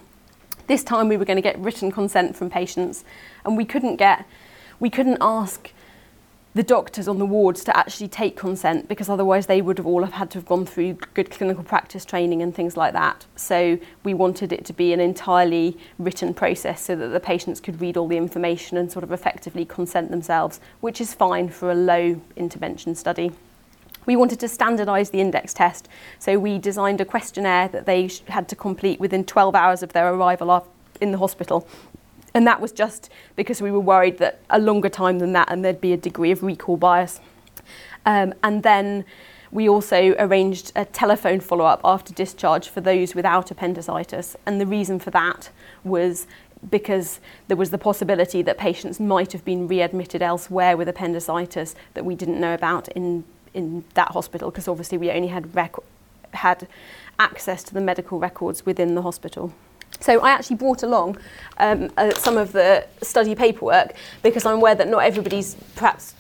This 0.67 0.83
time 0.83 1.09
we 1.09 1.17
were 1.17 1.25
going 1.25 1.37
to 1.37 1.43
get 1.43 1.59
written 1.59 1.91
consent 1.93 2.37
from 2.37 2.51
patients 2.51 3.05
and 3.45 3.57
we 3.57 3.65
couldn't 3.65 3.97
get, 3.97 4.25
we 4.81 4.91
couldn't 4.91 5.19
ask 5.21 5.71
the 6.55 6.63
doctors 6.63 7.09
on 7.09 7.19
the 7.19 7.27
wards 7.27 7.65
to 7.65 7.77
actually 7.77 8.07
take 8.07 8.37
consent 8.37 8.87
because 8.87 9.09
otherwise 9.09 9.47
they 9.47 9.61
would 9.61 9.77
have 9.77 9.87
all 9.87 10.05
have 10.05 10.13
had 10.13 10.31
to 10.31 10.39
have 10.39 10.47
gone 10.47 10.65
through 10.65 10.97
good 11.13 11.29
clinical 11.29 11.65
practice 11.65 12.05
training 12.05 12.41
and 12.43 12.55
things 12.55 12.77
like 12.77 12.93
that. 12.93 13.27
So 13.35 13.77
we 14.05 14.15
wanted 14.15 14.53
it 14.53 14.65
to 14.67 14.73
be 14.73 14.93
an 14.93 15.01
entirely 15.01 15.77
written 15.99 16.33
process 16.33 16.81
so 16.81 16.95
that 16.95 17.09
the 17.09 17.19
patients 17.19 17.61
could 17.61 17.81
read 17.81 17.97
all 17.97 18.07
the 18.07 18.17
information 18.17 18.77
and 18.77 18.91
sort 18.91 19.03
of 19.03 19.11
effectively 19.11 19.65
consent 19.65 20.13
themselves, 20.13 20.61
which 20.81 21.01
is 21.01 21.13
fine 21.13 21.49
for 21.49 21.73
a 21.73 21.75
low 21.75 22.21
intervention 22.37 22.95
study. 22.95 23.33
We 24.07 24.17
wanted 24.17 24.41
to 24.41 24.47
standardise 24.47 25.11
the 25.11 25.21
index 25.21 25.55
test, 25.55 25.89
so 26.19 26.39
we 26.39 26.59
designed 26.59 27.01
a 27.01 27.05
questionnaire 27.05 27.69
that 27.69 27.87
they 27.87 28.11
had 28.29 28.49
to 28.49 28.57
complete 28.57 29.01
within 29.01 29.25
12 29.25 29.55
hours 29.55 29.83
of 29.83 29.93
their 29.93 30.13
arrival 30.13 30.67
in 31.01 31.13
the 31.13 31.19
hospital. 31.19 31.67
And 32.35 32.47
that 32.47 32.61
was 32.61 32.73
just 32.73 33.11
because 33.37 33.63
we 33.63 33.71
were 33.71 33.81
worried 33.81 34.19
that 34.19 34.41
a 34.51 34.59
longer 34.59 34.89
time 34.89 35.21
than 35.21 35.33
that 35.33 35.51
and 35.51 35.65
there'd 35.65 35.81
be 35.81 35.93
a 35.93 35.97
degree 35.97 36.33
of 36.33 36.43
recall 36.43 36.77
bias. 36.77 37.21
Um, 38.05 38.35
and 38.43 38.63
then 38.65 39.05
we 39.53 39.69
also 39.69 40.17
arranged 40.19 40.73
a 40.75 40.85
telephone 40.85 41.39
follow 41.39 41.65
up 41.65 41.81
after 41.85 42.13
discharge 42.13 42.69
for 42.69 42.81
those 42.81 43.15
without 43.15 43.53
appendicitis. 43.53 44.37
And 44.47 44.61
the 44.61 44.67
reason 44.67 44.99
for 44.99 45.11
that 45.13 45.51
was 45.85 46.27
because 46.71 47.21
there 47.47 47.57
was 47.57 47.71
the 47.71 47.79
possibility 47.79 48.43
that 48.43 48.59
patients 48.59 48.99
might 48.99 49.31
have 49.33 49.45
been 49.45 49.69
readmitted 49.69 50.23
elsewhere 50.23 50.77
with 50.77 50.89
appendicitis 50.89 51.77
that 51.95 52.05
we 52.05 52.17
didn't 52.17 52.41
know 52.41 52.55
about 52.55 52.89
in 52.89 53.23
in 53.55 53.85
that 53.95 54.09
hospital 54.09 54.51
because 54.51 54.69
obviously 54.69 54.99
we 54.99 55.11
only 55.11 55.29
had 55.29 55.55
rec- 55.55 55.77
had 56.33 56.67
access 57.19 57.63
to 57.63 57.75
the 57.75 57.81
medical 57.81 58.19
records 58.19 58.67
within 58.67 58.95
the 58.95 59.03
hospital. 59.03 59.53
So 60.01 60.21
I 60.21 60.31
actually 60.31 60.57
brought 60.57 60.83
along 60.83 61.19
um, 61.59 61.91
uh, 61.97 62.11
some 62.15 62.37
of 62.37 62.53
the 62.53 62.87
study 63.03 63.35
paperwork 63.35 63.95
because 64.23 64.45
I'm 64.45 64.57
aware 64.57 64.75
that 64.75 64.89
not 64.89 64.99
everybody's 65.05 65.55
perhaps 65.77 66.15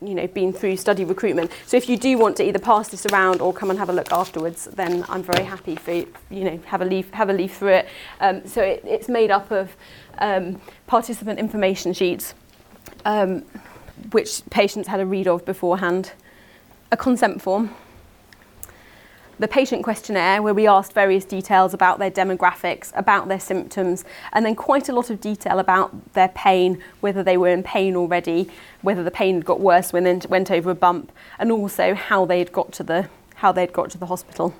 you 0.00 0.14
know 0.14 0.26
been 0.26 0.52
through 0.52 0.76
study 0.76 1.04
recruitment. 1.04 1.50
So 1.66 1.76
if 1.76 1.88
you 1.88 1.96
do 1.96 2.18
want 2.18 2.36
to 2.38 2.44
either 2.44 2.58
pass 2.58 2.88
this 2.88 3.06
around 3.06 3.40
or 3.40 3.52
come 3.52 3.70
and 3.70 3.78
have 3.78 3.88
a 3.88 3.92
look 3.92 4.12
afterwards, 4.12 4.64
then 4.64 5.04
I'm 5.08 5.22
very 5.22 5.44
happy 5.44 5.76
for 5.76 5.92
you 5.92 6.44
know 6.44 6.60
have 6.66 6.82
a 6.82 6.84
leaf 6.84 7.10
have 7.12 7.28
a 7.28 7.32
leaf 7.32 7.56
through 7.56 7.74
it. 7.74 7.88
Um, 8.20 8.46
so 8.46 8.62
it, 8.62 8.84
it's 8.86 9.08
made 9.08 9.30
up 9.30 9.50
of 9.50 9.76
um, 10.18 10.60
participant 10.86 11.38
information 11.38 11.92
sheets, 11.92 12.34
um, 13.04 13.44
which 14.12 14.42
patients 14.50 14.88
had 14.88 15.00
a 15.00 15.06
read 15.06 15.28
of 15.28 15.44
beforehand 15.44 16.12
a 16.92 16.96
consent 16.96 17.40
form, 17.40 17.74
the 19.38 19.48
patient 19.48 19.82
questionnaire 19.82 20.42
where 20.42 20.54
we 20.54 20.68
asked 20.68 20.92
various 20.92 21.24
details 21.24 21.72
about 21.74 21.98
their 21.98 22.10
demographics, 22.10 22.92
about 22.94 23.28
their 23.28 23.40
symptoms, 23.40 24.04
and 24.34 24.44
then 24.44 24.54
quite 24.54 24.88
a 24.90 24.92
lot 24.92 25.08
of 25.08 25.20
detail 25.20 25.58
about 25.58 26.12
their 26.12 26.28
pain, 26.28 26.80
whether 27.00 27.22
they 27.22 27.36
were 27.36 27.48
in 27.48 27.62
pain 27.62 27.96
already, 27.96 28.48
whether 28.82 29.02
the 29.02 29.10
pain 29.10 29.36
had 29.36 29.44
got 29.44 29.58
worse 29.58 29.92
when 29.92 30.04
they 30.04 30.20
went 30.28 30.50
over 30.50 30.70
a 30.70 30.74
bump, 30.74 31.10
and 31.38 31.50
also 31.50 31.94
how 31.94 32.26
they'd 32.26 32.52
got 32.52 32.70
to 32.72 32.84
the 32.84 33.08
how 33.36 33.50
they'd 33.50 33.72
got 33.72 33.90
to 33.90 33.98
the 33.98 34.06
hospital. 34.06 34.54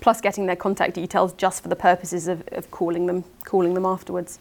Plus 0.00 0.20
getting 0.20 0.46
their 0.46 0.56
contact 0.56 0.94
details 0.94 1.32
just 1.34 1.62
for 1.62 1.68
the 1.68 1.76
purposes 1.76 2.26
of, 2.26 2.42
of 2.50 2.70
calling 2.70 3.06
them 3.06 3.22
calling 3.44 3.74
them 3.74 3.84
afterwards. 3.84 4.40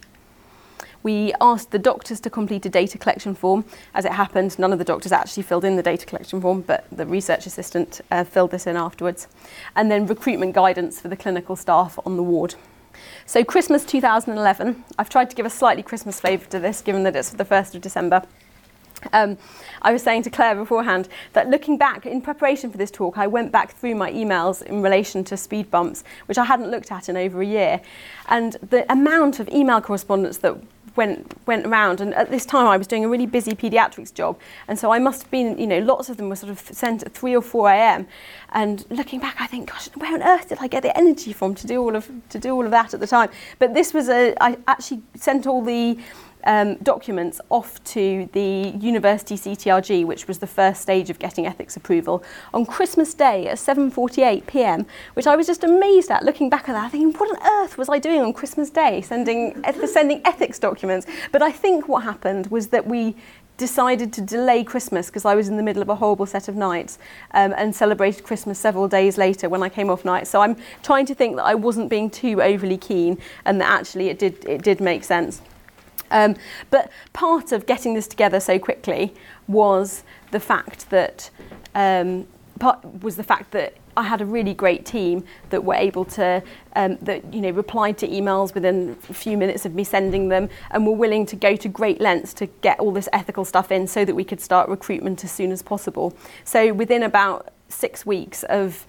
We 1.08 1.32
asked 1.40 1.72
the 1.72 1.80
doctors 1.80 2.20
to 2.20 2.30
complete 2.30 2.66
a 2.66 2.70
data 2.70 2.98
collection 2.98 3.34
form. 3.34 3.64
As 3.94 4.04
it 4.04 4.12
happened, 4.12 4.60
none 4.60 4.74
of 4.74 4.78
the 4.78 4.84
doctors 4.84 5.14
actually 5.14 5.44
filled 5.44 5.64
in 5.64 5.78
the 5.78 5.82
data 5.82 6.06
collection 6.06 6.42
form, 6.42 6.60
but 6.60 6.86
the 6.92 7.06
research 7.06 7.46
assistant 7.46 8.02
uh, 8.12 8.26
filled 8.26 8.52
this 8.52 8.68
in 8.68 8.76
afterwards. 8.76 9.30
And 9.78 9.90
then 9.90 10.06
recruitment 10.06 10.54
guidance 10.54 11.00
for 11.00 11.08
the 11.08 11.16
clinical 11.16 11.56
staff 11.56 11.98
on 12.06 12.18
the 12.18 12.24
ward. 12.24 12.56
So 13.26 13.42
Christmas 13.46 13.86
2011, 13.86 14.84
I've 15.00 15.08
tried 15.08 15.30
to 15.30 15.36
give 15.38 15.46
a 15.46 15.50
slightly 15.50 15.82
Christmas 15.82 16.20
flavour 16.20 16.46
to 16.50 16.60
this, 16.60 16.82
given 16.82 17.04
that 17.04 17.16
it's 17.16 17.30
the 17.30 17.46
1st 17.46 17.76
of 17.76 17.82
December. 17.82 18.24
Um, 19.14 19.38
I 19.84 19.94
was 19.94 20.04
saying 20.04 20.24
to 20.24 20.30
Claire 20.30 20.56
beforehand 20.56 21.08
that 21.32 21.50
looking 21.50 21.78
back 21.78 22.06
in 22.06 22.20
preparation 22.20 22.70
for 22.70 22.78
this 22.78 22.92
talk, 22.92 23.18
I 23.18 23.28
went 23.28 23.54
back 23.54 23.72
through 23.72 23.96
my 23.96 24.12
emails 24.12 24.62
in 24.62 24.82
relation 24.82 25.24
to 25.26 25.38
speed 25.38 25.72
bumps, 25.72 26.04
which 26.26 26.38
I 26.38 26.44
hadn't 26.44 26.70
looked 26.70 26.92
at 26.92 27.08
in 27.08 27.16
over 27.16 27.42
a 27.42 27.46
year. 27.46 27.80
And 28.28 28.54
the 28.56 28.92
amount 28.92 29.40
of 29.40 29.48
email 29.48 29.80
correspondence 29.80 30.40
that 30.40 30.58
went 30.98 31.38
went 31.48 31.66
around. 31.66 32.02
And 32.02 32.14
at 32.16 32.30
this 32.30 32.46
time 32.46 32.68
I 32.68 32.78
was 32.78 32.88
doing 32.88 33.06
a 33.06 33.10
really 33.10 33.26
busy 33.26 33.54
pediatrics 33.54 34.14
job. 34.14 34.40
And 34.68 34.78
so 34.78 34.92
I 34.92 35.00
must 35.00 35.24
have 35.24 35.32
been 35.32 35.58
you 35.58 35.68
know 35.68 35.80
lots 35.80 36.10
of 36.10 36.18
them 36.18 36.30
were 36.30 36.36
sort 36.36 36.52
of 36.52 36.60
sent 36.60 37.04
at 37.04 37.14
3 37.14 37.36
or 37.36 37.42
4 37.42 37.70
a.m. 37.70 38.08
and 38.52 38.86
looking 38.90 39.20
back 39.20 39.40
I 39.40 39.48
think 39.48 39.70
gosh 39.70 39.90
where 39.96 40.14
on 40.14 40.24
earth 40.24 40.50
did 40.50 40.58
I 40.60 40.68
get 40.68 40.84
the 40.84 40.98
energy 40.98 41.32
from 41.34 41.56
to 41.56 41.68
do 41.68 41.82
all 41.82 41.96
of 41.96 42.12
to 42.30 42.40
do 42.40 42.54
all 42.54 42.66
of 42.66 42.72
that 42.72 42.94
at 42.94 43.00
the 43.00 43.08
time? 43.08 43.30
But 43.60 43.74
this 43.74 43.94
was 43.94 44.10
a 44.10 44.36
I 44.42 44.58
actually 44.68 45.02
sent 45.16 45.48
all 45.48 45.64
the 45.64 45.98
um, 46.48 46.76
documents 46.76 47.40
off 47.50 47.84
to 47.84 48.28
the 48.32 48.74
University 48.80 49.36
CTRG, 49.36 50.06
which 50.06 50.28
was 50.28 50.40
the 50.40 50.48
first 50.48 50.82
stage 50.82 51.12
of 51.12 51.20
getting 51.20 51.46
ethics 51.46 51.76
approval, 51.76 52.24
on 52.54 52.66
Christmas 52.66 53.14
Day 53.14 53.48
at 53.48 53.58
7:48 53.58 54.48
p.m., 54.48 54.88
which 55.14 55.28
I 55.28 55.36
was 55.36 55.46
just 55.46 55.64
amazed 55.64 56.10
at 56.10 56.24
looking 56.24 56.50
back 56.50 56.70
at 56.70 56.74
that, 56.74 56.92
thinking, 56.92 57.14
what 57.14 57.30
on 57.30 57.64
earth 57.64 57.78
was 57.78 57.90
I 57.90 58.00
doing 58.00 58.22
on 58.22 58.34
Christmas 58.34 58.70
Day, 58.70 59.02
sending 59.02 59.64
sending 59.86 60.22
ethics 60.26 60.58
documents? 60.58 61.06
But 61.32 61.44
I 61.44 61.52
think 61.52 61.88
what 61.88 62.04
happened 62.04 62.48
was 62.48 62.70
that 62.70 62.88
we 62.88 63.16
decided 63.58 64.14
to 64.14 64.22
delay 64.22 64.64
Christmas 64.64 65.08
because 65.08 65.26
I 65.26 65.36
was 65.36 65.50
in 65.50 65.58
the 65.58 65.64
middle 65.64 65.82
of 65.82 65.90
a 65.90 65.96
horrible 65.96 66.28
set 66.28 66.48
of 66.48 66.56
nights 66.56 67.00
um, 67.32 67.54
and 67.58 67.76
celebrated 67.76 68.24
Christmas 68.24 68.60
several 68.60 68.88
days 68.88 69.18
later 69.18 69.50
when 69.50 69.64
I 69.64 69.70
came 69.70 69.90
off 69.90 70.06
night. 70.06 70.28
So 70.28 70.42
I'm 70.42 70.56
trying 70.84 71.08
to 71.08 71.16
think 71.16 71.38
that 71.38 71.46
I 71.46 71.56
wasn't 71.56 71.90
being 71.90 72.10
too 72.10 72.42
overly 72.42 72.78
keen 72.78 73.18
and 73.46 73.60
that 73.60 73.70
actually 73.70 74.10
it 74.10 74.20
did 74.20 74.46
it 74.46 74.62
did 74.62 74.80
make 74.80 75.04
sense. 75.04 75.42
Um, 76.12 76.36
but 76.70 76.92
part 77.14 77.52
of 77.52 77.66
getting 77.66 77.94
this 77.94 78.08
together 78.08 78.40
so 78.40 78.60
quickly 78.60 79.14
was 79.48 80.04
the 80.32 80.40
fact 80.40 80.90
that 80.90 81.30
um, 81.76 82.28
part 82.60 83.04
was 83.04 83.16
the 83.16 83.24
fact 83.24 83.52
that 83.52 83.76
I 83.98 84.04
had 84.04 84.22
a 84.22 84.26
really 84.26 84.54
great 84.54 84.86
team 84.86 85.24
that 85.50 85.64
were 85.64 85.74
able 85.74 86.06
to 86.06 86.44
um, 86.76 86.98
that 87.02 87.34
you 87.34 87.42
know 87.42 87.50
replied 87.50 87.98
to 88.00 88.08
emails 88.08 88.54
within 88.54 88.96
a 89.10 89.14
few 89.14 89.36
minutes 89.38 89.66
of 89.66 89.74
me 89.74 89.84
sending 89.84 90.30
them 90.30 90.50
and 90.70 90.86
were 90.86 90.94
willing 90.96 91.26
to 91.26 91.36
go 91.36 91.56
to 91.56 91.68
great 91.68 92.00
lengths 92.00 92.34
to 92.36 92.46
get 92.62 92.80
all 92.80 92.92
this 92.92 93.10
ethical 93.12 93.44
stuff 93.44 93.72
in 93.72 93.88
so 93.88 94.06
that 94.06 94.14
we 94.14 94.24
could 94.24 94.40
start 94.40 94.70
recruitment 94.70 95.24
as 95.24 95.32
soon 95.32 95.52
as 95.52 95.64
possible. 95.64 96.16
So 96.44 96.74
within 96.74 97.04
about 97.04 97.52
six 97.70 98.06
weeks 98.06 98.44
of 98.44 98.86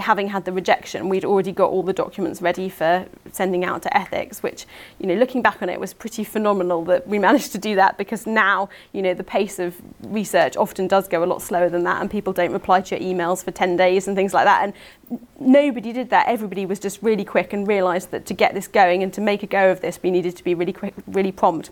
having 0.00 0.28
had 0.28 0.44
the 0.44 0.52
rejection, 0.52 1.08
we'd 1.08 1.24
already 1.24 1.52
got 1.52 1.70
all 1.70 1.82
the 1.82 1.92
documents 1.92 2.42
ready 2.42 2.68
for 2.68 3.06
sending 3.32 3.64
out 3.64 3.82
to 3.82 3.96
ethics, 3.96 4.42
which, 4.42 4.66
you 4.98 5.06
know, 5.06 5.14
looking 5.14 5.42
back 5.42 5.62
on 5.62 5.68
it 5.68 5.78
was 5.78 5.94
pretty 5.94 6.24
phenomenal 6.24 6.84
that 6.84 7.06
we 7.06 7.18
managed 7.28 7.52
to 7.52 7.58
do 7.58 7.74
that 7.76 7.98
because 7.98 8.26
now, 8.26 8.68
you 8.92 9.02
know, 9.02 9.14
the 9.14 9.24
pace 9.24 9.58
of 9.58 9.76
research 10.02 10.56
often 10.56 10.88
does 10.88 11.08
go 11.08 11.22
a 11.22 11.26
lot 11.26 11.42
slower 11.42 11.68
than 11.68 11.84
that 11.84 12.00
and 12.00 12.10
people 12.10 12.32
don't 12.32 12.52
reply 12.52 12.80
to 12.80 12.98
your 12.98 13.14
emails 13.14 13.44
for 13.44 13.50
10 13.50 13.76
days 13.76 14.08
and 14.08 14.16
things 14.16 14.34
like 14.34 14.44
that. 14.44 14.64
And 14.64 15.20
nobody 15.38 15.92
did 15.92 16.10
that. 16.10 16.28
Everybody 16.28 16.66
was 16.66 16.78
just 16.78 17.02
really 17.02 17.24
quick 17.24 17.52
and 17.52 17.66
realised 17.66 18.10
that 18.10 18.26
to 18.26 18.34
get 18.34 18.54
this 18.54 18.68
going 18.68 19.02
and 19.02 19.12
to 19.14 19.20
make 19.20 19.42
a 19.42 19.46
go 19.46 19.70
of 19.70 19.80
this, 19.80 20.00
we 20.02 20.10
needed 20.10 20.36
to 20.36 20.44
be 20.44 20.54
really 20.54 20.72
quick, 20.72 20.94
really 21.06 21.32
prompt. 21.32 21.70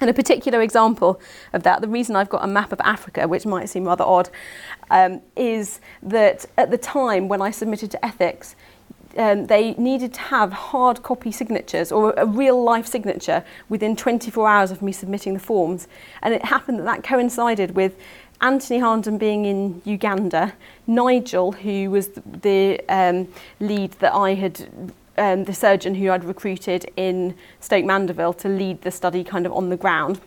And 0.00 0.10
a 0.10 0.14
particular 0.14 0.60
example 0.60 1.20
of 1.52 1.62
that, 1.62 1.80
the 1.80 1.88
reason 1.88 2.16
I've 2.16 2.28
got 2.28 2.44
a 2.44 2.46
map 2.46 2.72
of 2.72 2.80
Africa, 2.82 3.26
which 3.26 3.46
might 3.46 3.68
seem 3.68 3.84
rather 3.84 4.04
odd, 4.04 4.28
um, 4.90 5.22
is 5.36 5.80
that 6.02 6.44
at 6.58 6.70
the 6.70 6.78
time 6.78 7.28
when 7.28 7.40
I 7.40 7.50
submitted 7.50 7.90
to 7.92 8.04
ethics, 8.04 8.56
um, 9.16 9.46
they 9.46 9.72
needed 9.74 10.12
to 10.14 10.20
have 10.20 10.52
hard 10.52 11.02
copy 11.02 11.32
signatures 11.32 11.90
or 11.90 12.12
a 12.18 12.26
real 12.26 12.62
life 12.62 12.86
signature 12.86 13.42
within 13.68 13.96
24 13.96 14.48
hours 14.48 14.70
of 14.70 14.82
me 14.82 14.92
submitting 14.92 15.34
the 15.34 15.40
forms. 15.40 15.88
And 16.22 16.34
it 16.34 16.44
happened 16.44 16.78
that 16.80 16.84
that 16.84 17.02
coincided 17.02 17.74
with 17.74 17.98
Anthony 18.40 18.80
Harnden 18.80 19.18
being 19.18 19.46
in 19.46 19.80
Uganda, 19.84 20.52
Nigel, 20.86 21.52
who 21.52 21.90
was 21.90 22.08
the 22.08 22.80
um, 22.90 23.28
lead 23.60 23.92
that 23.92 24.12
I 24.12 24.34
had 24.34 24.92
um, 25.18 25.44
the 25.44 25.54
surgeon 25.54 25.94
who 25.94 26.10
I'd 26.10 26.24
recruited 26.24 26.90
in 26.96 27.34
Stoke 27.60 27.84
Mandeville 27.84 28.34
to 28.34 28.48
lead 28.48 28.82
the 28.82 28.90
study 28.90 29.24
kind 29.24 29.46
of 29.46 29.52
on 29.52 29.68
the 29.70 29.76
ground. 29.76 30.20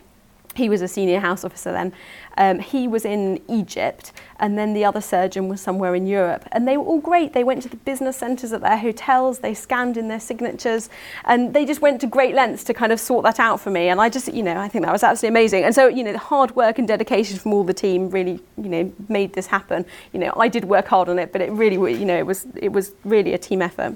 He 0.56 0.68
was 0.68 0.82
a 0.82 0.88
senior 0.88 1.20
house 1.20 1.46
officer 1.46 1.72
then. 1.72 1.94
Um, 2.38 2.60
he 2.60 2.88
was 2.88 3.06
in 3.06 3.40
Egypt, 3.48 4.12
and 4.40 4.58
then 4.58 4.74
the 4.74 4.84
other 4.84 5.00
surgeon 5.00 5.48
was 5.48 5.62
somewhere 5.62 5.94
in 5.94 6.08
Europe. 6.08 6.46
And 6.52 6.68
they 6.68 6.76
were 6.76 6.86
all 6.86 7.00
great. 7.00 7.34
They 7.34 7.44
went 7.44 7.62
to 7.64 7.70
the 7.70 7.78
business 7.78 8.18
centres 8.18 8.52
at 8.52 8.62
their 8.62 8.78
hotels, 8.78 9.40
they 9.40 9.54
scanned 9.54 9.96
in 9.96 10.08
their 10.08 10.20
signatures, 10.20 10.90
and 11.26 11.54
they 11.54 11.66
just 11.66 11.82
went 11.82 12.02
to 12.02 12.08
great 12.08 12.34
lengths 12.34 12.64
to 12.66 12.74
kind 12.74 12.92
of 12.92 13.00
sort 13.00 13.24
that 13.26 13.40
out 13.40 13.60
for 13.60 13.70
me. 13.70 13.90
And 13.90 14.02
I 14.02 14.10
just, 14.10 14.34
you 14.34 14.42
know, 14.42 14.58
I 14.58 14.68
think 14.68 14.86
that 14.86 14.92
was 14.92 15.04
absolutely 15.04 15.40
amazing. 15.40 15.64
And 15.66 15.76
so, 15.76 15.88
you 15.88 16.04
know, 16.04 16.14
the 16.14 16.18
hard 16.18 16.56
work 16.56 16.80
and 16.80 16.88
dedication 16.88 17.38
from 17.38 17.54
all 17.54 17.64
the 17.64 17.74
team 17.74 18.10
really, 18.10 18.40
you 18.58 18.70
know, 18.70 18.92
made 19.08 19.34
this 19.34 19.48
happen. 19.48 19.86
You 20.14 20.20
know, 20.20 20.34
I 20.36 20.48
did 20.48 20.66
work 20.66 20.88
hard 20.88 21.10
on 21.10 21.20
it, 21.20 21.32
but 21.32 21.42
it 21.42 21.52
really, 21.52 21.94
you 21.94 22.06
know, 22.06 22.18
it 22.18 22.26
was, 22.26 22.48
it 22.56 22.72
was 22.72 22.94
really 23.04 23.34
a 23.34 23.38
team 23.38 23.62
effort. 23.62 23.96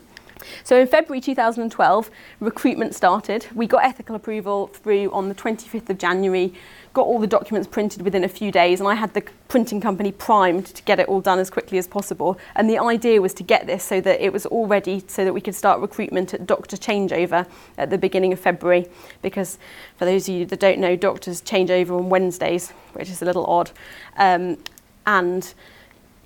So 0.63 0.79
in 0.79 0.88
February 0.88 1.21
2012, 1.21 2.09
recruitment 2.39 2.95
started. 2.95 3.47
We 3.53 3.67
got 3.67 3.84
ethical 3.84 4.15
approval 4.15 4.67
through 4.67 5.11
on 5.11 5.29
the 5.29 5.36
25th 5.36 5.89
of 5.89 5.97
January, 5.97 6.53
got 6.93 7.05
all 7.05 7.19
the 7.19 7.27
documents 7.27 7.67
printed 7.67 8.01
within 8.01 8.23
a 8.23 8.27
few 8.27 8.51
days, 8.51 8.79
and 8.79 8.88
I 8.88 8.95
had 8.95 9.13
the 9.13 9.23
printing 9.47 9.81
company 9.81 10.11
primed 10.11 10.67
to 10.67 10.84
get 10.84 10.99
it 10.99 11.07
all 11.07 11.21
done 11.21 11.39
as 11.39 11.49
quickly 11.49 11.77
as 11.77 11.88
possible. 11.88 12.38
And 12.55 12.69
the 12.69 12.77
idea 12.79 13.21
was 13.21 13.34
to 13.36 13.43
get 13.43 13.67
this 13.67 13.84
so 13.84 13.99
that 14.01 14.23
it 14.23 14.31
was 14.31 14.45
all 14.45 14.67
ready 14.67 15.03
so 15.07 15.25
that 15.25 15.34
we 15.34 15.41
could 15.41 15.55
start 15.55 15.79
recruitment 15.79 16.34
at 16.34 16.45
doctor 16.45 16.77
changeover 16.77 17.47
at 17.77 17.89
the 17.89 17.97
beginning 17.97 18.34
of 18.34 18.39
February. 18.39 18.88
Because 19.21 19.57
for 19.97 20.05
those 20.05 20.29
of 20.29 20.36
you 20.36 20.45
that 20.45 20.59
don't 20.59 20.79
know, 20.79 20.95
doctors 20.95 21.41
change 21.41 21.71
over 21.71 21.95
on 21.95 22.09
Wednesdays, 22.09 22.71
which 22.93 23.09
is 23.09 23.21
a 23.21 23.25
little 23.25 23.45
odd. 23.45 23.71
Um, 24.17 24.57
and 25.05 25.53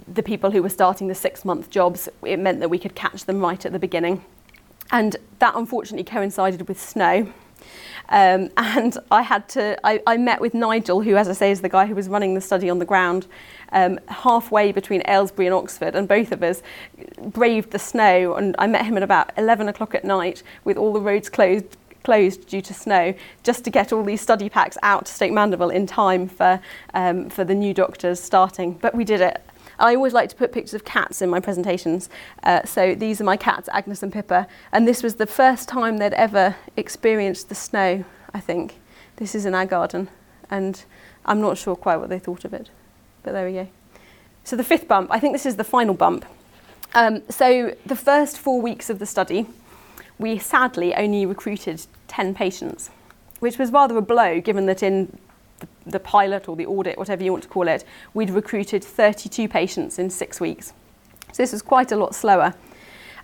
the 0.07 0.23
people 0.23 0.51
who 0.51 0.63
were 0.63 0.69
starting 0.69 1.07
the 1.07 1.15
six 1.15 1.43
month 1.43 1.69
jobs, 1.69 2.07
it 2.23 2.37
meant 2.37 2.59
that 2.59 2.69
we 2.69 2.79
could 2.79 2.95
catch 2.95 3.25
them 3.25 3.39
right 3.39 3.65
at 3.65 3.71
the 3.71 3.79
beginning. 3.79 4.23
And 4.91 5.17
that 5.39 5.55
unfortunately 5.55 6.05
coincided 6.05 6.67
with 6.67 6.79
snow. 6.79 7.33
Um, 8.09 8.49
and 8.57 8.97
I 9.11 9.21
had 9.21 9.49
to, 9.49 9.77
I, 9.85 10.01
I, 10.07 10.17
met 10.17 10.39
with 10.39 10.53
Nigel, 10.53 11.01
who, 11.01 11.15
as 11.15 11.27
I 11.27 11.33
say, 11.33 11.51
is 11.51 11.61
the 11.61 11.69
guy 11.69 11.85
who 11.85 11.95
was 11.95 12.07
running 12.07 12.33
the 12.33 12.41
study 12.41 12.69
on 12.69 12.79
the 12.79 12.85
ground, 12.85 13.27
um, 13.73 13.99
halfway 14.07 14.71
between 14.71 15.01
Aylesbury 15.07 15.47
and 15.47 15.55
Oxford, 15.55 15.95
and 15.95 16.07
both 16.07 16.31
of 16.31 16.43
us 16.43 16.61
braved 17.21 17.71
the 17.71 17.79
snow. 17.79 18.35
And 18.35 18.55
I 18.57 18.67
met 18.67 18.85
him 18.85 18.97
at 18.97 19.03
about 19.03 19.31
11 19.37 19.67
o'clock 19.67 19.93
at 19.95 20.05
night 20.05 20.43
with 20.63 20.77
all 20.77 20.93
the 20.93 21.01
roads 21.01 21.29
closed 21.29 21.77
closed 22.03 22.47
due 22.47 22.61
to 22.61 22.73
snow 22.73 23.13
just 23.43 23.65
to 23.65 23.69
get 23.69 23.91
all 23.91 24.01
these 24.01 24.21
study 24.21 24.47
packs 24.47 24.77
out 24.81 25.05
to 25.05 25.11
Stoke 25.11 25.33
Mandeville 25.33 25.71
in 25.71 25.85
time 25.85 26.29
for 26.29 26.61
um, 26.93 27.29
for 27.29 27.43
the 27.43 27.53
new 27.53 27.73
doctors 27.73 28.17
starting 28.17 28.71
but 28.75 28.95
we 28.95 29.03
did 29.03 29.19
it 29.19 29.41
I 29.79 29.95
always 29.95 30.13
like 30.13 30.29
to 30.29 30.35
put 30.35 30.51
pictures 30.51 30.73
of 30.73 30.85
cats 30.85 31.21
in 31.21 31.29
my 31.29 31.39
presentations. 31.39 32.09
Uh, 32.43 32.63
so 32.65 32.95
these 32.95 33.21
are 33.21 33.23
my 33.23 33.37
cats, 33.37 33.69
Agnes 33.71 34.01
and 34.01 34.11
Pippa. 34.11 34.47
And 34.71 34.87
this 34.87 35.03
was 35.03 35.15
the 35.15 35.27
first 35.27 35.69
time 35.69 35.97
they'd 35.97 36.13
ever 36.13 36.55
experienced 36.75 37.49
the 37.49 37.55
snow, 37.55 38.03
I 38.33 38.39
think. 38.39 38.79
This 39.17 39.35
is 39.35 39.45
in 39.45 39.53
our 39.53 39.65
garden. 39.65 40.09
And 40.49 40.83
I'm 41.25 41.41
not 41.41 41.57
sure 41.57 41.75
quite 41.75 41.97
what 41.97 42.09
they 42.09 42.19
thought 42.19 42.45
of 42.45 42.53
it. 42.53 42.69
But 43.23 43.33
there 43.33 43.45
we 43.45 43.53
go. 43.53 43.67
So 44.43 44.55
the 44.55 44.63
fifth 44.63 44.87
bump, 44.87 45.11
I 45.11 45.19
think 45.19 45.33
this 45.33 45.45
is 45.45 45.57
the 45.57 45.63
final 45.63 45.93
bump. 45.93 46.25
Um, 46.93 47.21
so 47.29 47.75
the 47.85 47.95
first 47.95 48.37
four 48.37 48.61
weeks 48.61 48.89
of 48.89 48.97
the 48.97 49.05
study, 49.05 49.45
we 50.17 50.39
sadly 50.39 50.95
only 50.95 51.25
recruited 51.25 51.85
10 52.07 52.33
patients, 52.33 52.89
which 53.39 53.57
was 53.59 53.71
rather 53.71 53.97
a 53.97 54.01
blow 54.01 54.39
given 54.39 54.65
that 54.67 54.81
in 54.81 55.17
the, 55.91 55.99
pilot 55.99 56.47
or 56.47 56.55
the 56.55 56.65
audit, 56.65 56.97
whatever 56.97 57.23
you 57.23 57.31
want 57.31 57.43
to 57.43 57.49
call 57.49 57.67
it, 57.67 57.83
we'd 58.13 58.29
recruited 58.29 58.83
32 58.83 59.47
patients 59.47 59.99
in 59.99 60.09
six 60.09 60.39
weeks. 60.39 60.73
So 61.31 61.43
this 61.43 61.51
was 61.51 61.61
quite 61.61 61.91
a 61.91 61.95
lot 61.95 62.15
slower. 62.15 62.53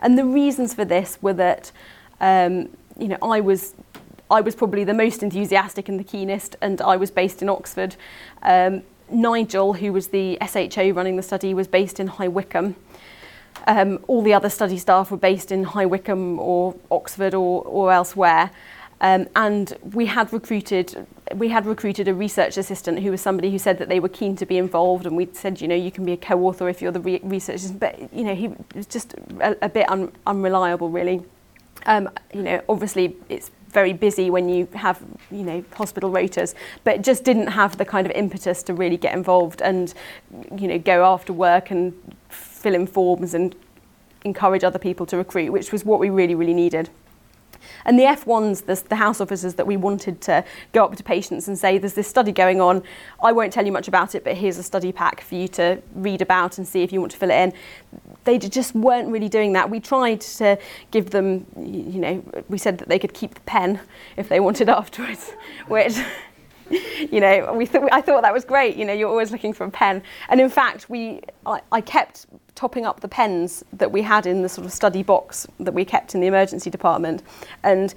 And 0.02 0.18
the 0.18 0.26
reasons 0.26 0.74
for 0.74 0.86
this 0.86 1.18
were 1.22 1.34
that, 1.34 1.72
um, 2.20 2.70
you 2.98 3.08
know, 3.08 3.18
I 3.22 3.40
was 3.40 3.74
I 4.32 4.42
was 4.42 4.56
probably 4.56 4.84
the 4.84 4.94
most 4.94 5.22
enthusiastic 5.22 5.90
and 5.90 6.00
the 6.00 6.04
keenest, 6.04 6.56
and 6.62 6.82
I 6.82 6.98
was 6.98 7.12
based 7.12 7.42
in 7.42 7.50
Oxford. 7.50 7.96
Um, 8.42 8.82
Nigel, 9.12 9.74
who 9.74 9.94
was 9.94 10.08
the 10.08 10.38
SHO 10.42 10.90
running 10.92 11.18
the 11.18 11.22
study, 11.22 11.54
was 11.54 11.68
based 11.68 12.00
in 12.00 12.08
High 12.08 12.30
Wycombe. 12.30 12.76
Um, 13.68 14.00
all 14.08 14.22
the 14.24 14.34
other 14.34 14.50
study 14.50 14.78
staff 14.78 15.12
were 15.12 15.18
based 15.18 15.52
in 15.52 15.64
High 15.64 15.86
Wycombe 15.86 16.40
or 16.40 16.76
Oxford 16.90 17.34
or, 17.34 17.64
or 17.64 17.94
elsewhere. 17.94 18.50
Um, 19.02 19.28
and 19.36 19.74
we 19.94 20.06
had 20.06 20.32
recruited 20.32 21.06
we 21.36 21.50
had 21.50 21.66
recruited 21.66 22.08
a 22.08 22.14
research 22.14 22.58
assistant 22.58 23.00
who 23.00 23.12
was 23.12 23.22
somebody 23.22 23.50
who 23.50 23.58
said 23.58 23.78
that 23.80 23.90
they 23.90 24.00
were 24.00 24.10
keen 24.10 24.36
to 24.36 24.46
be 24.46 24.58
involved 24.58 25.06
and 25.06 25.18
we 25.18 25.28
said 25.34 25.60
you 25.62 25.68
know 25.68 25.76
you 25.76 25.92
can 25.92 26.06
be 26.06 26.14
a 26.14 26.18
co-author 26.18 26.70
if 26.70 26.82
you're 26.82 26.92
the 26.92 27.00
re- 27.00 27.20
but 27.80 28.14
you 28.14 28.24
know 28.24 28.36
he 28.36 28.50
was 28.76 28.86
just 28.86 29.14
a, 29.40 29.66
a 29.66 29.70
bit 29.70 29.90
un- 29.90 30.12
unreliable 30.26 30.90
really. 30.90 31.22
Um, 31.86 32.10
you 32.34 32.44
know 32.44 32.62
obviously 32.70 33.18
it's 33.28 33.52
very 33.74 33.92
busy 33.92 34.30
when 34.30 34.48
you 34.48 34.68
have 34.74 35.02
you 35.32 35.44
know 35.44 35.66
hospital 35.74 36.12
rotas 36.12 36.54
but 36.84 37.02
just 37.02 37.24
didn't 37.24 37.48
have 37.48 37.78
the 37.78 37.84
kind 37.84 38.06
of 38.06 38.14
impetus 38.14 38.64
to 38.64 38.74
really 38.74 38.96
get 38.96 39.14
involved 39.14 39.62
and 39.62 39.94
you 40.56 40.68
know 40.68 40.78
go 40.78 41.04
after 41.04 41.34
work 41.34 41.72
and 41.72 41.94
fill 42.30 42.76
in 42.76 42.88
forms 42.88 43.34
and 43.34 43.56
encourage 44.24 44.64
other 44.64 44.80
people 44.80 45.06
to 45.08 45.18
recruit 45.18 45.52
which 45.52 45.72
was 45.74 45.84
what 45.84 46.00
we 46.00 46.10
really 46.10 46.36
really 46.36 46.54
needed 46.54 46.90
and 47.86 47.98
the 47.98 48.04
F1s, 48.04 48.66
the, 48.66 48.82
the 48.90 48.96
house 48.96 49.22
officers 49.22 49.56
that 49.56 49.68
we 49.68 49.78
wanted 49.78 50.22
to 50.22 50.44
go 50.72 50.86
up 50.86 50.96
to 50.96 51.04
patients 51.04 51.48
and 51.48 51.58
say, 51.58 51.78
there's 51.78 51.94
this 51.94 52.08
study 52.08 52.32
going 52.32 52.62
on, 52.62 52.84
I 53.22 53.32
won't 53.32 53.54
tell 53.54 53.66
you 53.66 53.72
much 53.72 53.88
about 53.88 54.16
it, 54.16 54.24
but 54.24 54.36
here's 54.36 54.58
a 54.58 54.64
study 54.64 54.92
pack 54.92 55.22
for 55.22 55.36
you 55.36 55.48
to 55.50 55.82
read 55.96 56.22
about 56.22 56.58
and 56.58 56.68
see 56.68 56.84
if 56.84 56.92
you 56.92 57.00
want 57.00 57.12
to 57.12 57.18
fill 57.18 57.32
it 57.32 57.36
in. 57.36 57.54
They 58.24 58.38
just 58.38 58.74
weren't 58.76 59.10
really 59.10 59.30
doing 59.30 59.54
that. 59.54 59.70
We 59.70 59.80
tried 59.80 60.22
to 60.22 60.58
give 60.92 61.10
them, 61.10 61.46
you 61.58 62.00
know, 62.00 62.44
we 62.50 62.58
said 62.58 62.78
that 62.78 62.88
they 62.88 63.00
could 63.00 63.14
keep 63.14 63.34
the 63.34 63.42
pen 63.42 63.80
if 64.18 64.30
they 64.30 64.40
wanted 64.40 64.70
afterwards, 64.84 65.32
which 65.68 65.98
you 67.12 67.20
know, 67.20 67.54
we 67.54 67.66
th- 67.66 67.84
I 67.92 68.02
thought 68.02 68.22
that 68.24 68.34
was 68.34 68.46
great. 68.46 68.76
You 68.76 68.86
know, 68.86 68.94
you're 68.94 69.10
always 69.10 69.32
looking 69.32 69.54
for 69.54 69.66
a 69.66 69.72
pen. 69.72 70.02
And 70.30 70.40
in 70.40 70.50
fact, 70.50 70.90
we, 70.90 71.22
I, 71.46 71.62
I 71.72 71.82
kept 71.82 72.26
topping 72.56 72.86
up 72.86 73.00
the 73.00 73.08
pens 73.08 73.64
that 73.74 73.92
we 73.92 74.02
had 74.02 74.26
in 74.26 74.42
the 74.42 74.50
sort 74.50 74.66
of 74.66 74.74
study 74.74 75.04
box 75.04 75.48
that 75.60 75.74
we 75.74 75.86
kept 75.86 76.16
in 76.16 76.22
the 76.22 76.28
emergency 76.28 76.70
department. 76.70 77.24
And 77.64 77.94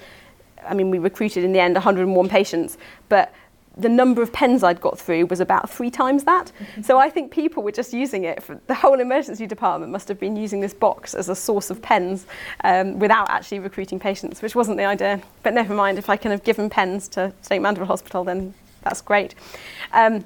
I 0.67 0.75
mean, 0.75 0.91
we 0.91 0.99
recruited 0.99 1.45
in 1.45 1.53
the 1.53 1.61
end 1.61 1.75
101 1.75 2.29
patients, 2.29 2.79
but 3.09 3.33
the 3.79 3.89
number 3.89 4.23
of 4.23 4.33
pens 4.33 4.65
I'd 4.65 4.81
got 4.81 4.99
through 4.99 5.27
was 5.27 5.41
about 5.41 5.69
three 5.69 5.91
times 5.91 6.25
that. 6.25 6.51
Mm-hmm. 6.59 6.83
So 6.83 6.99
I 6.99 7.11
think 7.11 7.31
people 7.31 7.63
were 7.63 7.73
just 7.73 7.93
using 7.93 8.25
it. 8.25 8.43
For, 8.43 8.59
the 8.67 8.75
whole 8.75 9.01
emergency 9.01 9.47
department 9.47 9.93
must 9.93 10.09
have 10.09 10.19
been 10.19 10.35
using 10.35 10.61
this 10.61 10.73
box 10.73 11.15
as 11.15 11.29
a 11.29 11.35
source 11.35 11.69
of 11.69 11.83
pens 11.83 12.27
um, 12.65 12.99
without 12.99 13.29
actually 13.29 13.59
recruiting 13.59 14.01
patients, 14.01 14.41
which 14.41 14.55
wasn't 14.55 14.79
the 14.79 14.85
idea. 14.85 15.21
But 15.43 15.53
never 15.53 15.75
mind, 15.75 15.99
if 15.99 16.09
I 16.09 16.17
can 16.17 16.31
have 16.31 16.43
given 16.43 16.71
pens 16.71 17.07
to 17.09 17.33
St 17.43 17.63
Mandeville 17.63 17.87
Hospital, 17.87 18.25
then 18.25 18.55
that's 18.87 19.01
great. 19.01 19.35
Um, 19.93 20.25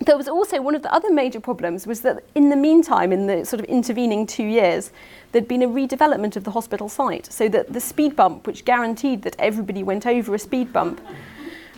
there 0.00 0.16
was 0.16 0.28
also 0.28 0.60
one 0.60 0.74
of 0.74 0.82
the 0.82 0.92
other 0.92 1.10
major 1.10 1.40
problems 1.40 1.86
was 1.86 2.02
that 2.02 2.24
in 2.34 2.50
the 2.50 2.56
meantime, 2.56 3.12
in 3.12 3.26
the 3.26 3.44
sort 3.46 3.60
of 3.60 3.66
intervening 3.66 4.26
two 4.26 4.44
years, 4.44 4.90
there'd 5.30 5.48
been 5.48 5.62
a 5.62 5.68
redevelopment 5.68 6.36
of 6.36 6.44
the 6.44 6.50
hospital 6.50 6.88
site 6.88 7.32
so 7.32 7.48
that 7.48 7.72
the 7.72 7.80
speed 7.80 8.14
bump, 8.14 8.46
which 8.46 8.64
guaranteed 8.64 9.22
that 9.22 9.34
everybody 9.38 9.82
went 9.82 10.06
over 10.06 10.34
a 10.34 10.38
speed 10.38 10.72
bump, 10.72 11.00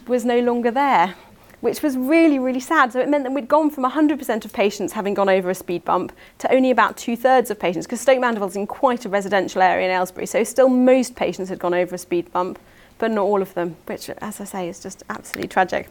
was 0.08 0.24
no 0.24 0.40
longer 0.40 0.70
there, 0.70 1.14
which 1.60 1.82
was 1.82 1.96
really, 1.96 2.38
really 2.38 2.60
sad. 2.60 2.92
So 2.92 3.00
it 3.00 3.08
meant 3.08 3.24
that 3.24 3.32
we'd 3.32 3.46
gone 3.46 3.70
from 3.70 3.84
100% 3.84 4.44
of 4.44 4.52
patients 4.52 4.92
having 4.92 5.14
gone 5.14 5.28
over 5.28 5.50
a 5.50 5.54
speed 5.54 5.84
bump 5.84 6.12
to 6.38 6.52
only 6.52 6.70
about 6.70 6.96
two 6.96 7.16
thirds 7.16 7.50
of 7.50 7.60
patients, 7.60 7.86
because 7.86 8.00
Stoke 8.00 8.20
Mandeville's 8.20 8.56
in 8.56 8.66
quite 8.66 9.04
a 9.04 9.08
residential 9.08 9.62
area 9.62 9.86
in 9.86 9.92
Aylesbury, 9.92 10.26
so 10.26 10.42
still 10.42 10.68
most 10.68 11.14
patients 11.14 11.48
had 11.48 11.58
gone 11.58 11.74
over 11.74 11.94
a 11.94 11.98
speed 11.98 12.32
bump, 12.32 12.58
but 12.98 13.10
not 13.10 13.22
all 13.22 13.42
of 13.42 13.54
them, 13.54 13.76
which, 13.86 14.08
as 14.10 14.40
I 14.40 14.44
say, 14.44 14.68
is 14.68 14.80
just 14.80 15.02
absolutely 15.10 15.48
tragic. 15.48 15.88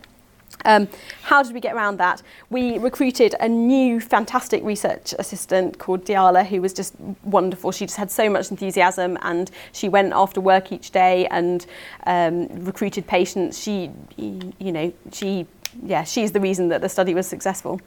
Um, 0.66 0.88
how 1.24 1.44
did 1.44 1.54
we 1.54 1.60
get 1.60 1.74
around 1.74 1.98
that? 1.98 2.22
We 2.50 2.78
recruited 2.78 3.36
a 3.40 3.48
new 3.50 4.00
fantastic 4.00 4.64
research 4.64 5.14
assistant 5.20 5.80
called 5.80 6.06
Diala, 6.06 6.46
who 6.46 6.62
was 6.62 6.74
just 6.74 6.96
wonderful. 7.24 7.72
She 7.72 7.86
just 7.86 7.98
had 7.98 8.12
so 8.12 8.30
much 8.30 8.52
enthusiasm 8.52 9.18
and 9.22 9.52
she 9.72 9.90
went 9.90 10.14
after 10.14 10.42
work 10.42 10.72
each 10.72 10.92
day 10.92 11.28
and 11.28 11.66
um, 12.06 12.48
recruited 12.64 13.08
patients. 13.08 13.62
She, 13.62 13.92
you 14.18 14.72
know, 14.72 14.94
she, 15.12 15.48
yeah, 15.84 16.04
she's 16.04 16.32
the 16.32 16.40
reason 16.40 16.70
that 16.70 16.82
the 16.82 16.90
study 16.90 17.14
was 17.14 17.28
successful. 17.28 17.82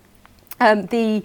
Um, 0.59 0.87
the 0.87 1.23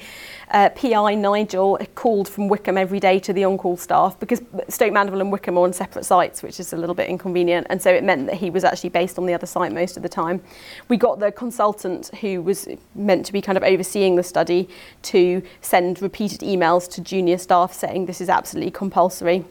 uh, 0.49 0.69
PI 0.69 1.15
Nigel 1.15 1.77
uh, 1.79 1.86
called 1.95 2.27
from 2.27 2.49
Wickham 2.49 2.77
every 2.77 2.99
day 2.99 3.17
to 3.19 3.32
the 3.32 3.45
on-call 3.45 3.77
staff 3.77 4.19
because 4.19 4.41
Stoke 4.67 4.91
Mandeville 4.91 5.21
and 5.21 5.32
Wickham 5.32 5.57
are 5.57 5.63
on 5.63 5.71
separate 5.71 6.03
sites, 6.03 6.43
which 6.43 6.59
is 6.59 6.73
a 6.73 6.77
little 6.77 6.95
bit 6.95 7.09
inconvenient, 7.09 7.67
and 7.69 7.82
so 7.82 7.91
it 7.91 8.03
meant 8.03 8.27
that 8.27 8.36
he 8.36 8.49
was 8.49 8.65
actually 8.65 8.89
based 8.89 9.17
on 9.17 9.25
the 9.25 9.34
other 9.34 9.45
site 9.45 9.71
most 9.71 9.95
of 9.95 10.03
the 10.03 10.09
time. 10.09 10.41
We 10.89 10.97
got 10.97 11.19
the 11.19 11.32
consultant 11.32 12.09
who 12.19 12.41
was 12.41 12.67
meant 12.93 13.25
to 13.27 13.34
be 13.34 13.41
kind 13.41 13.57
of 13.57 13.63
overseeing 13.63 14.17
the 14.17 14.23
study 14.23 14.67
to 15.03 15.41
send 15.61 16.01
repeated 16.01 16.41
emails 16.41 16.89
to 16.91 17.01
junior 17.01 17.38
staff 17.38 17.71
saying 17.73 18.07
this 18.07 18.19
is 18.19 18.29
absolutely 18.29 18.71
compulsory. 18.71 19.45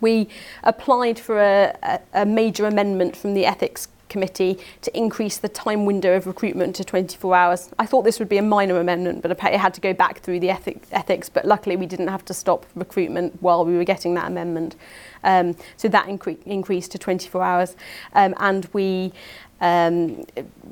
We 0.00 0.28
applied 0.62 1.18
for 1.18 1.40
a, 1.40 1.76
a, 1.82 2.00
a 2.22 2.26
major 2.26 2.66
amendment 2.66 3.16
from 3.16 3.34
the 3.34 3.44
ethics 3.44 3.88
committee 4.10 4.58
to 4.82 4.96
increase 4.96 5.38
the 5.38 5.48
time 5.48 5.86
window 5.86 6.14
of 6.14 6.26
recruitment 6.26 6.76
to 6.76 6.84
24 6.84 7.34
hours. 7.34 7.70
I 7.78 7.86
thought 7.86 8.02
this 8.02 8.18
would 8.18 8.28
be 8.28 8.36
a 8.36 8.42
minor 8.42 8.78
amendment, 8.78 9.22
but 9.22 9.30
it 9.30 9.38
had 9.38 9.72
to 9.74 9.80
go 9.80 9.94
back 9.94 10.20
through 10.20 10.40
the 10.40 10.50
ethic, 10.50 10.82
ethics, 10.92 11.30
but 11.30 11.46
luckily 11.46 11.76
we 11.76 11.86
didn't 11.86 12.08
have 12.08 12.24
to 12.26 12.34
stop 12.34 12.66
recruitment 12.74 13.40
while 13.40 13.64
we 13.64 13.76
were 13.76 13.84
getting 13.84 14.14
that 14.14 14.26
amendment. 14.26 14.76
Um, 15.24 15.56
so 15.76 15.88
that 15.88 16.06
incre- 16.06 16.42
increased 16.44 16.92
to 16.92 16.98
24 16.98 17.42
hours. 17.42 17.76
Um, 18.12 18.34
and 18.38 18.68
we 18.72 19.12
um, 19.60 20.24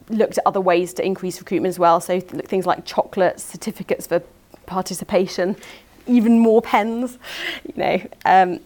looked 0.08 0.38
at 0.38 0.46
other 0.46 0.60
ways 0.60 0.92
to 0.94 1.04
increase 1.04 1.38
recruitment 1.38 1.70
as 1.70 1.78
well. 1.78 2.00
So 2.00 2.20
th- 2.20 2.44
things 2.44 2.66
like 2.66 2.84
chocolates, 2.84 3.44
certificates 3.44 4.06
for 4.06 4.22
participation, 4.66 5.56
even 6.06 6.38
more 6.38 6.62
pens, 6.62 7.18
you 7.66 7.74
know. 7.76 8.02
Um, 8.24 8.60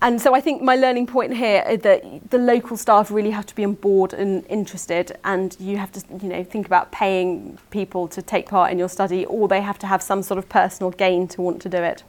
and 0.00 0.20
so 0.20 0.32
I 0.32 0.40
think 0.40 0.62
my 0.62 0.76
learning 0.76 1.08
point 1.08 1.34
here 1.34 1.64
is 1.68 1.80
that 1.80 2.30
the 2.30 2.38
local 2.38 2.76
staff 2.76 3.10
really 3.10 3.32
have 3.32 3.46
to 3.46 3.54
be 3.54 3.64
on 3.64 3.74
board 3.74 4.12
and 4.12 4.46
interested, 4.46 5.16
and 5.24 5.56
you 5.58 5.76
have 5.76 5.90
to, 5.92 6.02
you 6.22 6.28
know, 6.28 6.44
think 6.44 6.66
about 6.66 6.92
paying 6.92 7.58
people 7.70 8.06
to 8.08 8.22
take 8.22 8.48
part 8.48 8.70
in 8.70 8.78
your 8.78 8.88
study, 8.88 9.24
or 9.26 9.48
they 9.48 9.60
have 9.60 9.78
to 9.80 9.88
have 9.88 10.00
some 10.00 10.22
sort 10.22 10.38
of 10.38 10.48
personal 10.48 10.92
gain 10.92 11.26
to 11.28 11.42
want 11.42 11.60
to 11.62 11.68
do 11.68 11.78
it. 11.78 12.04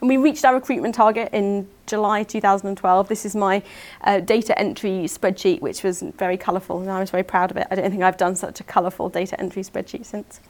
And 0.00 0.08
we 0.08 0.16
reached 0.16 0.44
our 0.46 0.54
recruitment 0.54 0.94
target 0.94 1.28
in 1.32 1.68
July 1.86 2.22
2012. 2.22 3.08
This 3.08 3.26
is 3.26 3.36
my 3.36 3.62
uh, 4.00 4.20
data 4.20 4.58
entry 4.58 5.04
spreadsheet, 5.04 5.60
which 5.60 5.82
was 5.82 6.00
very 6.16 6.38
colourful, 6.38 6.80
and 6.80 6.90
I 6.90 7.00
was 7.00 7.10
very 7.10 7.24
proud 7.24 7.50
of 7.50 7.58
it. 7.58 7.66
I 7.70 7.74
don't 7.74 7.90
think 7.90 8.02
I've 8.02 8.16
done 8.16 8.36
such 8.36 8.60
a 8.60 8.64
colourful 8.64 9.10
data 9.10 9.38
entry 9.38 9.62
spreadsheet 9.62 10.06
since. 10.06 10.40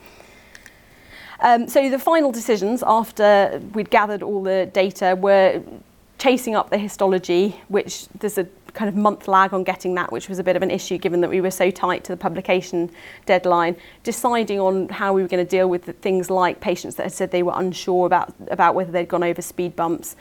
Um, 1.41 1.69
so 1.69 1.91
the 1.91 1.99
final 1.99 2.31
decisions 2.31 2.85
after 2.87 3.61
we'd 3.75 3.91
gathered 3.91 4.23
all 4.23 4.45
the 4.45 4.71
data 4.73 5.17
were 5.21 5.61
chasing 6.25 6.55
up 6.55 6.71
the 6.71 6.79
histology, 6.79 7.61
which 7.69 8.09
there's 8.21 8.39
a 8.39 8.47
kind 8.73 8.89
of 8.89 8.97
month 8.97 9.29
lag 9.29 9.53
on 9.53 9.63
getting 9.63 9.95
that, 9.95 10.11
which 10.11 10.27
was 10.27 10.39
a 10.39 10.43
bit 10.43 10.57
of 10.57 10.63
an 10.63 10.71
issue 10.71 10.97
given 10.97 11.21
that 11.21 11.29
we 11.29 11.39
were 11.39 11.51
so 11.51 11.71
tight 11.71 12.03
to 12.03 12.13
the 12.13 12.17
publication 12.17 12.91
deadline, 13.27 13.77
deciding 14.05 14.59
on 14.59 14.89
how 14.89 15.13
we 15.13 15.21
were 15.21 15.29
going 15.29 15.45
to 15.45 15.49
deal 15.49 15.69
with 15.69 15.85
things 16.01 16.31
like 16.31 16.63
patients 16.63 16.95
that 16.95 17.03
had 17.03 17.13
said 17.13 17.31
they 17.31 17.43
were 17.43 17.53
unsure 17.57 18.07
about, 18.07 18.33
about 18.49 18.75
whether 18.75 18.91
they'd 18.91 19.07
gone 19.07 19.23
over 19.23 19.43
speed 19.43 19.77
bumps, 19.77 20.17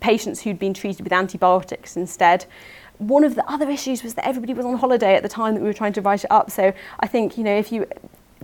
patients 0.00 0.42
who'd 0.42 0.58
been 0.58 0.74
treated 0.74 1.04
with 1.04 1.12
antibiotics 1.12 1.96
instead. 1.96 2.44
One 2.98 3.22
of 3.22 3.36
the 3.36 3.48
other 3.48 3.70
issues 3.70 4.02
was 4.02 4.14
that 4.14 4.26
everybody 4.26 4.54
was 4.54 4.66
on 4.66 4.76
holiday 4.76 5.14
at 5.14 5.22
the 5.22 5.28
time 5.28 5.54
that 5.54 5.60
we 5.60 5.68
were 5.68 5.72
trying 5.72 5.92
to 5.92 6.00
write 6.00 6.24
it 6.24 6.32
up. 6.32 6.50
So 6.50 6.72
I 6.98 7.06
think, 7.06 7.38
you 7.38 7.44
know, 7.44 7.56
if 7.56 7.70
you 7.70 7.86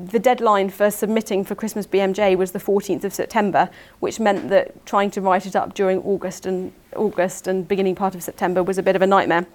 the 0.07 0.19
deadline 0.19 0.71
for 0.71 0.91
submitting 0.91 1.45
for 1.45 1.55
Christmas 1.55 1.87
BMJ 1.87 2.37
was 2.37 2.53
the 2.53 2.59
14th 2.59 3.05
of 3.05 3.13
September, 3.13 3.71
which 4.01 4.19
meant 4.19 4.49
that 4.49 4.85
trying 4.87 5.11
to 5.13 5.21
write 5.21 5.47
it 5.47 5.55
up 5.55 5.75
during 5.75 5.99
August 6.01 6.47
and 6.47 6.73
August 6.97 7.47
and 7.47 7.67
beginning 7.69 7.95
part 7.95 8.15
of 8.15 8.23
September 8.23 8.63
was 8.63 8.79
a 8.79 8.83
bit 8.83 8.97
of 8.97 9.03
a 9.03 9.07
nightmare. 9.07 9.47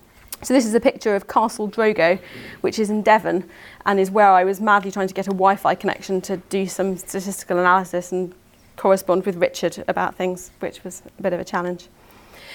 So 0.42 0.54
this 0.54 0.66
is 0.66 0.74
a 0.74 0.80
picture 0.80 1.16
of 1.16 1.28
Castle 1.28 1.70
Drogo, 1.70 2.20
which 2.62 2.78
is 2.78 2.90
in 2.90 3.02
Devon, 3.02 3.50
and 3.86 4.00
is 4.00 4.12
where 4.12 4.30
I 4.30 4.44
was 4.44 4.62
madly 4.62 4.92
trying 4.92 5.08
to 5.08 5.14
get 5.14 5.28
a 5.28 5.32
Wi-Fi 5.32 5.76
connection 5.76 6.22
to 6.22 6.38
do 6.38 6.68
some 6.68 6.98
statistical 6.98 7.58
analysis 7.58 8.12
and 8.12 8.34
correspond 8.76 9.26
with 9.26 9.38
Richard 9.38 9.84
about 9.88 10.16
things, 10.16 10.52
which 10.60 10.84
was 10.84 11.02
a 11.18 11.22
bit 11.22 11.34
of 11.34 11.40
a 11.40 11.46
challenge. 11.46 11.88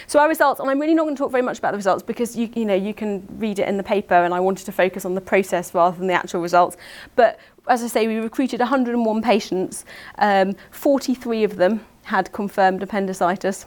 So 0.07 0.18
our 0.18 0.28
results, 0.28 0.61
and 0.61 0.70
I'm 0.70 0.80
really 0.80 0.95
not 0.95 1.05
going 1.05 1.14
to 1.14 1.18
talk 1.18 1.30
very 1.30 1.43
much 1.43 1.59
about 1.59 1.72
the 1.72 1.76
results 1.76 2.03
because 2.03 2.36
you, 2.36 2.51
you 2.55 2.64
know 2.64 2.74
you 2.74 2.95
can 2.95 3.26
read 3.38 3.59
it 3.59 3.68
in 3.68 3.76
the 3.76 3.82
paper, 3.82 4.14
and 4.14 4.32
I 4.34 4.41
wanted 4.41 4.66
to 4.66 4.72
focus 4.72 5.05
on 5.05 5.14
the 5.14 5.20
process 5.20 5.74
rather 5.74 5.97
than 5.97 6.07
the 6.07 6.14
actual 6.14 6.41
results. 6.41 6.76
But 7.16 7.38
as 7.69 7.83
I 7.83 7.87
say, 7.87 8.07
we 8.07 8.17
recruited 8.17 8.61
101 8.61 9.23
patients. 9.23 9.85
Um, 10.19 10.55
43 10.71 11.45
of 11.45 11.57
them 11.57 11.85
had 12.05 12.33
confirmed 12.33 12.83
appendicitis 12.83 13.67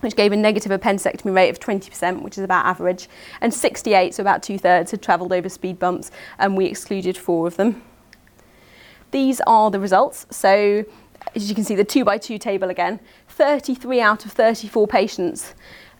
which 0.00 0.16
gave 0.16 0.32
a 0.32 0.36
negative 0.36 0.72
appendectomy 0.72 1.34
rate 1.34 1.50
of 1.50 1.60
20%, 1.60 2.22
which 2.22 2.38
is 2.38 2.44
about 2.44 2.64
average, 2.64 3.08
and 3.40 3.52
68, 3.52 4.14
so 4.14 4.22
about 4.22 4.42
two 4.42 4.58
thirds, 4.58 4.90
had 4.90 5.02
travelled 5.02 5.32
over 5.32 5.48
speed 5.48 5.78
bumps, 5.78 6.10
and 6.38 6.56
we 6.56 6.66
excluded 6.66 7.16
four 7.16 7.46
of 7.46 7.56
them. 7.56 7.82
These 9.10 9.40
are 9.46 9.70
the 9.70 9.80
results. 9.80 10.26
So, 10.30 10.84
as 11.34 11.48
you 11.48 11.54
can 11.54 11.64
see, 11.64 11.74
the 11.74 11.84
two 11.84 12.04
by 12.04 12.18
two 12.18 12.38
table 12.38 12.70
again 12.70 13.00
33 13.28 14.00
out 14.00 14.24
of 14.24 14.32
34 14.32 14.86
patients 14.86 15.54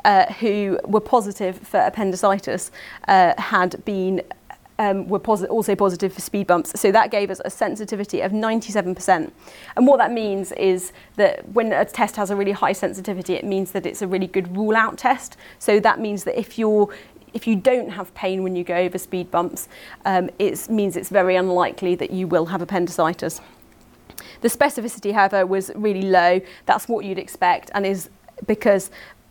uh, 0.05 0.33
who 0.35 0.79
were 0.85 1.01
positive 1.01 1.59
for 1.59 1.81
appendicitis 1.81 2.71
uh, 3.09 3.35
had 3.37 3.85
been 3.85 4.23
um, 4.81 5.07
were 5.09 5.21
posi 5.21 5.47
also 5.49 5.77
positive 5.77 6.13
for 6.13 6.23
speed 6.23 6.47
bumps. 6.47 6.81
So 6.81 6.91
that 6.91 7.11
gave 7.11 7.31
us 7.31 7.41
a 7.45 7.51
sensitivity 7.51 8.23
of 8.23 8.33
97%. 8.33 9.31
And 9.77 9.87
what 9.87 9.99
that 9.99 10.11
means 10.11 10.53
is 10.53 10.93
that 11.17 11.47
when 11.53 11.71
a 11.73 11.85
test 11.85 12.17
has 12.17 12.31
a 12.31 12.37
really 12.37 12.53
high 12.53 12.73
sensitivity, 12.73 13.35
it 13.35 13.45
means 13.45 13.73
that 13.73 13.85
it's 13.85 14.01
a 14.01 14.07
really 14.07 14.27
good 14.27 14.57
rule 14.57 14.75
out 14.75 14.97
test. 14.97 15.37
So 15.59 15.81
that 15.81 16.01
means 16.01 16.25
that 16.25 16.39
if 16.39 16.59
you're 16.59 16.89
if 17.33 17.47
you 17.47 17.55
don't 17.55 17.91
have 17.91 18.13
pain 18.15 18.43
when 18.43 18.57
you 18.57 18.65
go 18.65 18.75
over 18.75 18.99
speed 18.99 19.31
bumps, 19.31 19.69
um, 20.05 20.31
it 20.41 20.69
means 20.69 20.97
it's 20.97 21.11
very 21.11 21.37
unlikely 21.37 21.95
that 21.95 22.11
you 22.11 22.27
will 22.27 22.47
have 22.47 22.61
appendicitis. 22.61 23.41
The 24.41 24.49
specificity, 24.49 25.13
however, 25.13 25.47
was 25.47 25.71
really 25.77 26.03
low. 26.03 26.41
That's 26.67 26.89
what 26.89 27.05
you'd 27.05 27.21
expect 27.21 27.71
and 27.73 27.87
is 27.87 28.11
because 28.47 28.91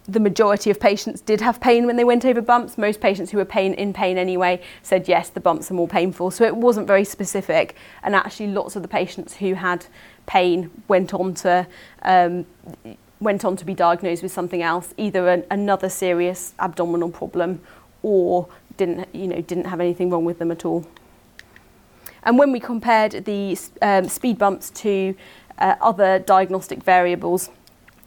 the 0.09 0.19
majority 0.19 0.69
of 0.69 0.79
patients 0.79 1.21
did 1.21 1.39
have 1.41 1.61
pain 1.61 1.85
when 1.85 1.95
they 1.95 2.03
went 2.03 2.25
over 2.25 2.41
bumps. 2.41 2.77
Most 2.77 2.99
patients 2.99 3.31
who 3.31 3.37
were 3.37 3.45
pain 3.45 3.73
in 3.75 3.93
pain 3.93 4.17
anyway 4.17 4.61
said 4.81 5.07
yes, 5.07 5.29
the 5.29 5.39
bumps 5.39 5.69
are 5.69 5.75
more 5.75 5.87
painful. 5.87 6.31
So 6.31 6.45
it 6.45 6.55
wasn't 6.55 6.87
very 6.87 7.03
specific, 7.03 7.75
and 8.03 8.15
actually, 8.15 8.47
lots 8.47 8.75
of 8.75 8.81
the 8.81 8.87
patients 8.87 9.35
who 9.35 9.53
had 9.53 9.85
pain 10.25 10.71
went 10.87 11.13
on 11.13 11.33
to 11.35 11.67
um, 12.01 12.45
went 13.19 13.45
on 13.45 13.55
to 13.55 13.65
be 13.65 13.73
diagnosed 13.73 14.23
with 14.23 14.31
something 14.31 14.63
else, 14.63 14.93
either 14.97 15.27
an, 15.29 15.43
another 15.51 15.89
serious 15.89 16.53
abdominal 16.59 17.09
problem 17.09 17.61
or 18.01 18.47
didn't 18.77 19.13
you 19.13 19.27
know 19.27 19.41
didn't 19.41 19.65
have 19.65 19.79
anything 19.79 20.09
wrong 20.09 20.25
with 20.25 20.39
them 20.39 20.51
at 20.51 20.65
all. 20.65 20.85
And 22.23 22.37
when 22.37 22.51
we 22.51 22.59
compared 22.59 23.25
the 23.25 23.57
um, 23.81 24.09
speed 24.09 24.37
bumps 24.37 24.69
to 24.71 25.15
uh, 25.59 25.75
other 25.81 26.19
diagnostic 26.19 26.83
variables 26.83 27.49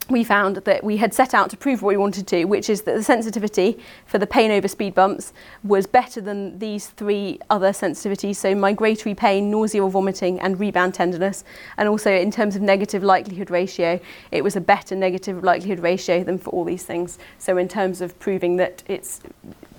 we 0.09 0.25
found 0.25 0.57
that 0.57 0.83
we 0.83 0.97
had 0.97 1.15
set 1.15 1.33
out 1.35 1.51
to 1.51 1.57
prove 1.57 1.83
what 1.83 1.91
we 1.91 1.97
wanted 1.97 2.27
to, 2.29 2.45
which 2.45 2.69
is 2.69 2.83
that 2.83 2.95
the 2.95 3.03
sensitivity 3.03 3.79
for 4.07 4.19
the 4.19 4.27
pain 4.27 4.51
over 4.51 4.69
speed 4.69 4.95
bumps 4.95 5.33
was 5.63 5.87
better 5.87 6.21
than 6.21 6.59
these 6.59 6.89
three 6.89 7.39
other 7.51 7.71
sensitivities, 7.71 8.37
so 8.37 8.55
migratory 8.55 9.15
pain, 9.15 9.51
nausea 9.51 9.83
or 9.83 9.91
vomiting, 9.91 10.41
and 10.41 10.59
rebound 10.59 10.95
tenderness. 10.95 11.45
And 11.77 11.89
also 11.89 12.11
in 12.13 12.31
terms 12.31 12.57
of 12.57 12.63
negative 12.63 13.03
likelihood 13.03 13.51
ratio, 13.51 14.01
it 14.31 14.43
was 14.43 14.57
a 14.57 14.61
better 14.61 14.97
negative 14.97 15.43
likelihood 15.43 15.81
ratio 15.81 16.25
than 16.25 16.39
for 16.39 16.51
all 16.51 16.65
these 16.65 16.85
things. 16.85 17.19
So 17.39 17.57
in 17.57 17.69
terms 17.69 18.01
of 18.01 18.19
proving 18.19 18.57
that 18.57 18.83
it's 18.87 19.21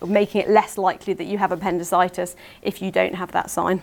making 0.06 0.42
it 0.42 0.50
less 0.50 0.78
likely 0.78 1.14
that 1.14 1.26
you 1.26 1.38
have 1.38 1.52
appendicitis 1.52 2.36
if 2.62 2.82
you 2.82 2.92
don't 2.92 3.16
have 3.16 3.32
that 3.32 3.50
sign 3.50 3.82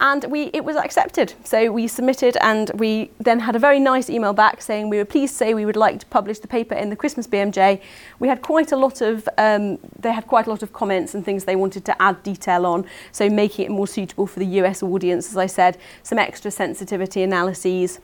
and 0.00 0.24
we 0.24 0.44
it 0.52 0.64
was 0.64 0.76
accepted. 0.76 1.34
So 1.44 1.70
we 1.70 1.86
submitted 1.86 2.36
and 2.40 2.70
we 2.74 3.10
then 3.20 3.40
had 3.40 3.54
a 3.54 3.58
very 3.58 3.78
nice 3.78 4.10
email 4.10 4.32
back 4.32 4.62
saying 4.62 4.88
we 4.88 4.96
were 4.96 5.04
pleased 5.04 5.34
to 5.34 5.36
say 5.38 5.54
we 5.54 5.66
would 5.66 5.76
like 5.76 6.00
to 6.00 6.06
publish 6.06 6.38
the 6.38 6.48
paper 6.48 6.74
in 6.74 6.90
the 6.90 6.96
Christmas 6.96 7.26
BMJ. 7.26 7.80
We 8.18 8.28
had 8.28 8.42
quite 8.42 8.72
a 8.72 8.76
lot 8.76 9.00
of 9.00 9.28
um, 9.38 9.78
they 9.98 10.12
had 10.12 10.26
quite 10.26 10.46
a 10.46 10.50
lot 10.50 10.62
of 10.62 10.72
comments 10.72 11.14
and 11.14 11.24
things 11.24 11.44
they 11.44 11.56
wanted 11.56 11.84
to 11.84 12.02
add 12.02 12.22
detail 12.22 12.66
on, 12.66 12.86
so 13.12 13.28
making 13.28 13.66
it 13.66 13.70
more 13.70 13.86
suitable 13.86 14.26
for 14.26 14.40
the 14.40 14.46
US 14.62 14.82
audience, 14.82 15.28
as 15.28 15.36
I 15.36 15.46
said, 15.46 15.78
some 16.02 16.18
extra 16.18 16.50
sensitivity 16.50 17.22
analyses 17.22 18.00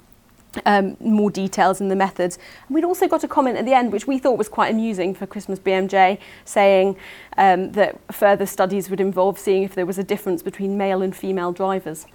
um, 0.64 0.96
more 1.00 1.30
details 1.30 1.80
in 1.80 1.88
the 1.88 1.96
methods. 1.96 2.38
And 2.66 2.74
we'd 2.74 2.84
also 2.84 3.06
got 3.08 3.24
a 3.24 3.28
comment 3.28 3.56
at 3.58 3.64
the 3.64 3.74
end, 3.74 3.92
which 3.92 4.06
we 4.06 4.18
thought 4.18 4.38
was 4.38 4.48
quite 4.48 4.70
amusing 4.70 5.14
for 5.14 5.26
Christmas 5.26 5.58
BMJ, 5.58 6.18
saying 6.44 6.96
um, 7.36 7.72
that 7.72 7.98
further 8.12 8.46
studies 8.46 8.90
would 8.90 9.00
involve 9.00 9.38
seeing 9.38 9.62
if 9.62 9.74
there 9.74 9.86
was 9.86 9.98
a 9.98 10.04
difference 10.04 10.42
between 10.42 10.76
male 10.78 11.02
and 11.02 11.14
female 11.14 11.52
drivers. 11.52 12.06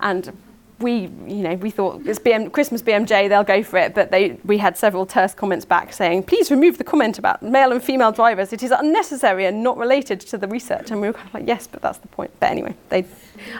And 0.00 0.36
we, 0.80 1.02
you 1.26 1.42
know, 1.42 1.54
we 1.54 1.70
thought 1.70 2.02
it's 2.04 2.18
BM, 2.18 2.50
Christmas 2.52 2.82
BMJ, 2.82 3.28
they'll 3.28 3.44
go 3.44 3.62
for 3.62 3.78
it. 3.78 3.94
But 3.94 4.10
they, 4.10 4.32
we 4.44 4.58
had 4.58 4.76
several 4.76 5.06
terse 5.06 5.34
comments 5.34 5.64
back 5.64 5.92
saying, 5.92 6.24
please 6.24 6.50
remove 6.50 6.78
the 6.78 6.84
comment 6.84 7.18
about 7.18 7.42
male 7.42 7.72
and 7.72 7.82
female 7.82 8.12
drivers. 8.12 8.52
It 8.52 8.62
is 8.62 8.70
unnecessary 8.70 9.46
and 9.46 9.62
not 9.62 9.76
related 9.78 10.20
to 10.20 10.38
the 10.38 10.48
research. 10.48 10.90
And 10.90 11.00
we 11.00 11.06
were 11.06 11.12
kind 11.12 11.28
of 11.28 11.34
like, 11.34 11.46
yes, 11.46 11.66
but 11.66 11.80
that's 11.80 11.98
the 11.98 12.08
point. 12.08 12.32
But 12.40 12.50
anyway, 12.50 12.74
they, 12.88 13.06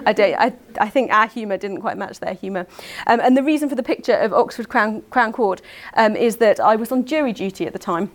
I, 0.06 0.12
do, 0.12 0.22
I, 0.22 0.52
I 0.80 0.88
think 0.88 1.10
our 1.12 1.26
humour 1.26 1.56
didn't 1.56 1.80
quite 1.80 1.96
match 1.96 2.20
their 2.20 2.34
humour. 2.34 2.66
Um, 3.06 3.20
and 3.20 3.36
the 3.36 3.42
reason 3.42 3.68
for 3.68 3.74
the 3.74 3.82
picture 3.82 4.16
of 4.16 4.32
Oxford 4.32 4.68
Crown, 4.68 5.02
Crown 5.10 5.32
Court 5.32 5.62
um, 5.94 6.16
is 6.16 6.36
that 6.36 6.60
I 6.60 6.76
was 6.76 6.92
on 6.92 7.04
jury 7.04 7.32
duty 7.32 7.66
at 7.66 7.72
the 7.72 7.78
time. 7.78 8.10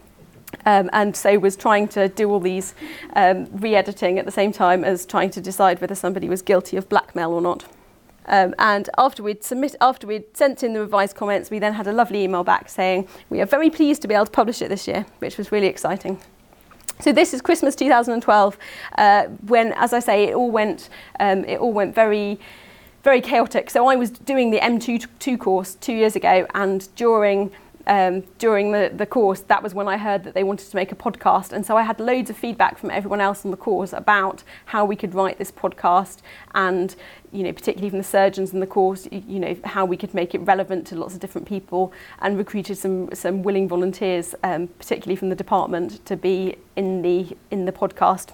Um, 0.66 0.90
and 0.94 1.16
so 1.16 1.38
was 1.38 1.56
trying 1.56 1.88
to 1.90 2.10
do 2.10 2.30
all 2.30 2.40
these 2.40 2.74
um, 3.16 3.48
re-editing 3.52 4.18
at 4.18 4.26
the 4.26 4.32
same 4.32 4.52
time 4.52 4.84
as 4.84 5.06
trying 5.06 5.30
to 5.32 5.42
decide 5.42 5.80
whether 5.80 5.96
somebody 5.96 6.28
was 6.28 6.42
guilty 6.42 6.76
of 6.76 6.90
blackmail 6.90 7.32
or 7.32 7.42
not. 7.42 7.66
Um, 8.26 8.54
and 8.60 8.90
after 8.98 9.24
we'd, 9.24 9.44
submit, 9.44 9.76
after 9.82 10.06
we'd 10.06 10.38
sent 10.38 10.64
in 10.64 10.74
the 10.74 10.80
revised 10.80 11.16
comments, 11.16 11.50
we 11.50 11.60
then 11.60 11.74
had 11.74 11.88
a 11.88 11.92
lovely 11.92 12.24
email 12.24 12.44
back 12.44 12.70
saying, 12.70 13.08
we 13.30 13.42
are 13.42 13.46
very 13.46 13.70
pleased 13.70 14.02
to 14.04 14.08
be 14.08 14.14
able 14.14 14.26
to 14.26 14.32
publish 14.32 14.62
it 14.62 14.70
this 14.70 14.88
year, 14.88 15.06
which 15.20 15.38
was 15.38 15.52
really 15.52 15.68
exciting. 15.68 16.20
So 17.02 17.14
this 17.14 17.34
is 17.34 17.42
Christmas 17.42 17.76
2012, 17.76 18.58
uh, 18.98 19.24
when, 19.48 19.72
as 19.78 19.94
I 19.94 20.00
say, 20.00 20.26
it 20.26 20.36
all 20.36 20.52
went, 20.52 20.90
um, 21.22 21.46
it 21.46 21.58
all 21.58 21.72
went 21.72 21.96
very, 21.96 22.38
very 23.06 23.22
chaotic. 23.22 23.70
So 23.70 23.88
I 23.88 23.96
was 23.96 24.10
doing 24.10 24.52
the 24.52 24.60
M2 24.60 25.40
course 25.40 25.76
two 25.76 25.94
years 25.94 26.18
ago, 26.18 26.46
and 26.54 26.94
during 26.98 27.52
um, 27.90 28.22
during 28.38 28.72
the, 28.72 28.92
the 28.96 29.08
course, 29.08 29.42
that 29.42 29.64
was 29.64 29.74
when 29.74 29.88
I 29.88 29.98
heard 29.98 30.24
that 30.24 30.36
they 30.36 30.44
wanted 30.44 30.70
to 30.70 30.76
make 30.76 30.92
a 30.92 30.96
podcast. 30.96 31.52
And 31.52 31.66
so 31.66 31.76
I 31.76 31.82
had 31.82 32.00
loads 32.00 32.30
of 32.30 32.38
feedback 32.38 32.78
from 32.78 32.92
everyone 32.92 33.20
else 33.20 33.44
on 33.44 33.52
the 33.52 33.58
course 33.58 33.94
about 33.94 34.44
how 34.66 34.86
we 34.86 34.96
could 34.96 35.16
write 35.16 35.40
this 35.40 35.52
podcast 35.52 36.20
and, 36.54 36.96
you 37.32 37.42
know, 37.42 37.52
particularly 37.52 37.90
from 37.90 37.98
the 37.98 38.04
surgeons 38.04 38.54
in 38.54 38.60
the 38.60 38.68
course, 38.68 39.08
you, 39.12 39.24
you 39.28 39.40
know, 39.40 39.58
how 39.64 39.86
we 39.86 39.98
could 39.98 40.14
make 40.14 40.36
it 40.36 40.40
relevant 40.40 40.86
to 40.88 40.96
lots 40.96 41.16
of 41.16 41.20
different 41.20 41.48
people 41.48 41.92
and 42.20 42.38
recruited 42.38 42.78
some, 42.78 43.10
some 43.12 43.42
willing 43.42 43.68
volunteers, 43.68 44.36
um, 44.44 44.68
particularly 44.68 45.16
from 45.16 45.30
the 45.30 45.36
department, 45.36 46.06
to 46.06 46.16
be 46.16 46.56
in 46.76 47.02
the, 47.02 47.36
in 47.50 47.66
the 47.66 47.72
podcast. 47.72 48.30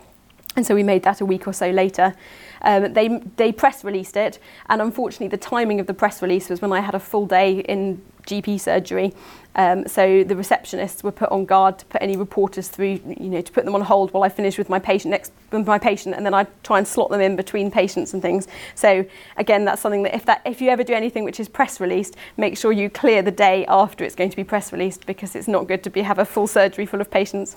And 0.55 0.65
so 0.65 0.73
we 0.73 0.83
made 0.83 1.03
that 1.03 1.21
a 1.21 1.25
week 1.25 1.47
or 1.47 1.53
so 1.53 1.69
later. 1.69 2.13
Um, 2.61 2.93
they, 2.93 3.19
they 3.35 3.51
press 3.51 3.83
released 3.83 4.17
it, 4.17 4.39
and 4.69 4.81
unfortunately, 4.81 5.27
the 5.27 5.37
timing 5.37 5.79
of 5.79 5.87
the 5.87 5.93
press 5.93 6.21
release 6.21 6.49
was 6.49 6.61
when 6.61 6.71
I 6.71 6.79
had 6.79 6.95
a 6.95 6.99
full 6.99 7.25
day 7.25 7.59
in 7.59 8.01
GP 8.25 8.59
surgery. 8.59 9.13
Um, 9.55 9.87
so 9.87 10.23
the 10.23 10.35
receptionists 10.35 11.03
were 11.03 11.11
put 11.11 11.29
on 11.29 11.45
guard 11.45 11.79
to 11.79 11.85
put 11.85 12.01
any 12.01 12.17
reporters 12.17 12.67
through, 12.67 12.99
you 13.05 13.29
know, 13.29 13.41
to 13.41 13.51
put 13.51 13.65
them 13.65 13.75
on 13.75 13.81
hold 13.81 14.11
while 14.13 14.23
I 14.23 14.29
finished 14.29 14.57
with 14.57 14.67
my 14.67 14.79
patient 14.79 15.11
next 15.11 15.31
with 15.51 15.65
my 15.65 15.77
patient, 15.77 16.15
and 16.15 16.25
then 16.25 16.33
I 16.33 16.45
try 16.63 16.77
and 16.77 16.87
slot 16.87 17.11
them 17.11 17.21
in 17.21 17.35
between 17.35 17.71
patients 17.71 18.13
and 18.13 18.21
things. 18.21 18.47
So 18.73 19.05
again, 19.37 19.63
that's 19.65 19.81
something 19.81 20.03
that 20.03 20.15
if 20.15 20.25
that 20.25 20.41
if 20.45 20.61
you 20.61 20.69
ever 20.69 20.83
do 20.83 20.93
anything 20.93 21.23
which 21.23 21.39
is 21.39 21.47
press 21.47 21.79
released, 21.79 22.15
make 22.35 22.57
sure 22.57 22.71
you 22.71 22.89
clear 22.89 23.21
the 23.21 23.31
day 23.31 23.65
after 23.67 24.03
it's 24.03 24.15
going 24.15 24.29
to 24.29 24.35
be 24.35 24.43
press 24.43 24.73
released 24.73 25.05
because 25.05 25.35
it's 25.35 25.47
not 25.47 25.67
good 25.67 25.83
to 25.83 25.89
be 25.89 26.01
have 26.01 26.19
a 26.19 26.25
full 26.25 26.47
surgery 26.47 26.85
full 26.85 26.99
of 26.99 27.09
patients. 27.09 27.55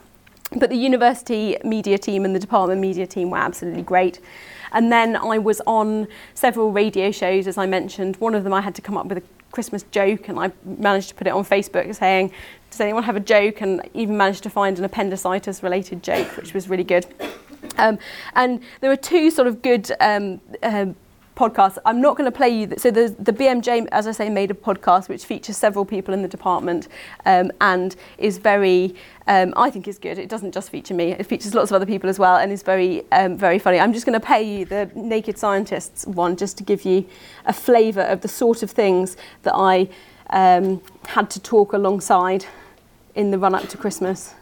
But 0.56 0.70
the 0.70 0.76
university 0.76 1.58
media 1.62 1.98
team 1.98 2.24
and 2.24 2.34
the 2.34 2.38
department 2.38 2.80
media 2.80 3.06
team 3.06 3.30
were 3.30 3.38
absolutely 3.38 3.82
great. 3.82 4.20
And 4.72 4.90
then 4.90 5.16
I 5.16 5.38
was 5.38 5.60
on 5.66 6.08
several 6.34 6.72
radio 6.72 7.10
shows, 7.10 7.46
as 7.46 7.58
I 7.58 7.66
mentioned. 7.66 8.16
One 8.16 8.34
of 8.34 8.44
them 8.44 8.52
I 8.52 8.60
had 8.60 8.74
to 8.76 8.82
come 8.82 8.96
up 8.96 9.06
with 9.06 9.18
a 9.18 9.22
Christmas 9.52 9.82
joke, 9.90 10.28
and 10.28 10.38
I 10.38 10.52
managed 10.64 11.10
to 11.10 11.14
put 11.14 11.26
it 11.26 11.30
on 11.30 11.44
Facebook 11.44 11.94
saying, 11.94 12.32
Does 12.70 12.80
anyone 12.80 13.02
have 13.02 13.16
a 13.16 13.20
joke? 13.20 13.60
And 13.62 13.88
even 13.94 14.16
managed 14.16 14.42
to 14.44 14.50
find 14.50 14.78
an 14.78 14.84
appendicitis 14.84 15.62
related 15.62 16.02
joke, 16.02 16.36
which 16.36 16.54
was 16.54 16.68
really 16.68 16.84
good. 16.84 17.06
Um, 17.76 17.98
and 18.34 18.60
there 18.80 18.90
were 18.90 18.96
two 18.96 19.30
sort 19.30 19.48
of 19.48 19.62
good 19.62 19.90
um, 20.00 20.40
uh, 20.62 20.86
podcast. 21.38 21.78
I'm 21.86 22.00
not 22.00 22.16
going 22.16 22.30
to 22.30 22.36
play 22.36 22.48
you. 22.48 22.74
so 22.76 22.90
the, 22.90 23.14
the 23.18 23.32
BMJ, 23.32 23.86
as 23.92 24.06
I 24.06 24.12
say, 24.12 24.28
made 24.28 24.50
a 24.50 24.54
podcast 24.54 25.08
which 25.08 25.24
features 25.24 25.56
several 25.56 25.84
people 25.84 26.12
in 26.12 26.22
the 26.22 26.28
department 26.28 26.88
um, 27.24 27.52
and 27.60 27.94
is 28.18 28.38
very, 28.38 28.94
um, 29.28 29.54
I 29.56 29.70
think 29.70 29.86
is 29.86 29.98
good. 29.98 30.18
It 30.18 30.28
doesn't 30.28 30.52
just 30.52 30.70
feature 30.70 30.94
me. 30.94 31.12
It 31.12 31.26
features 31.26 31.54
lots 31.54 31.70
of 31.70 31.76
other 31.76 31.86
people 31.86 32.10
as 32.10 32.18
well 32.18 32.36
and 32.36 32.50
is 32.50 32.62
very, 32.62 33.04
um, 33.12 33.36
very 33.36 33.58
funny. 33.58 33.78
I'm 33.78 33.92
just 33.92 34.04
going 34.04 34.18
to 34.18 34.26
play 34.26 34.42
you 34.42 34.64
the 34.64 34.90
Naked 34.94 35.38
Scientists 35.38 36.06
one 36.06 36.36
just 36.36 36.58
to 36.58 36.64
give 36.64 36.84
you 36.84 37.06
a 37.46 37.52
flavour 37.52 38.02
of 38.02 38.20
the 38.20 38.28
sort 38.28 38.62
of 38.62 38.70
things 38.70 39.16
that 39.44 39.54
I 39.54 39.88
um, 40.30 40.82
had 41.06 41.30
to 41.30 41.40
talk 41.40 41.72
alongside 41.72 42.44
in 43.14 43.30
the 43.30 43.38
run 43.38 43.54
up 43.54 43.68
to 43.68 43.76
Christmas. 43.76 44.34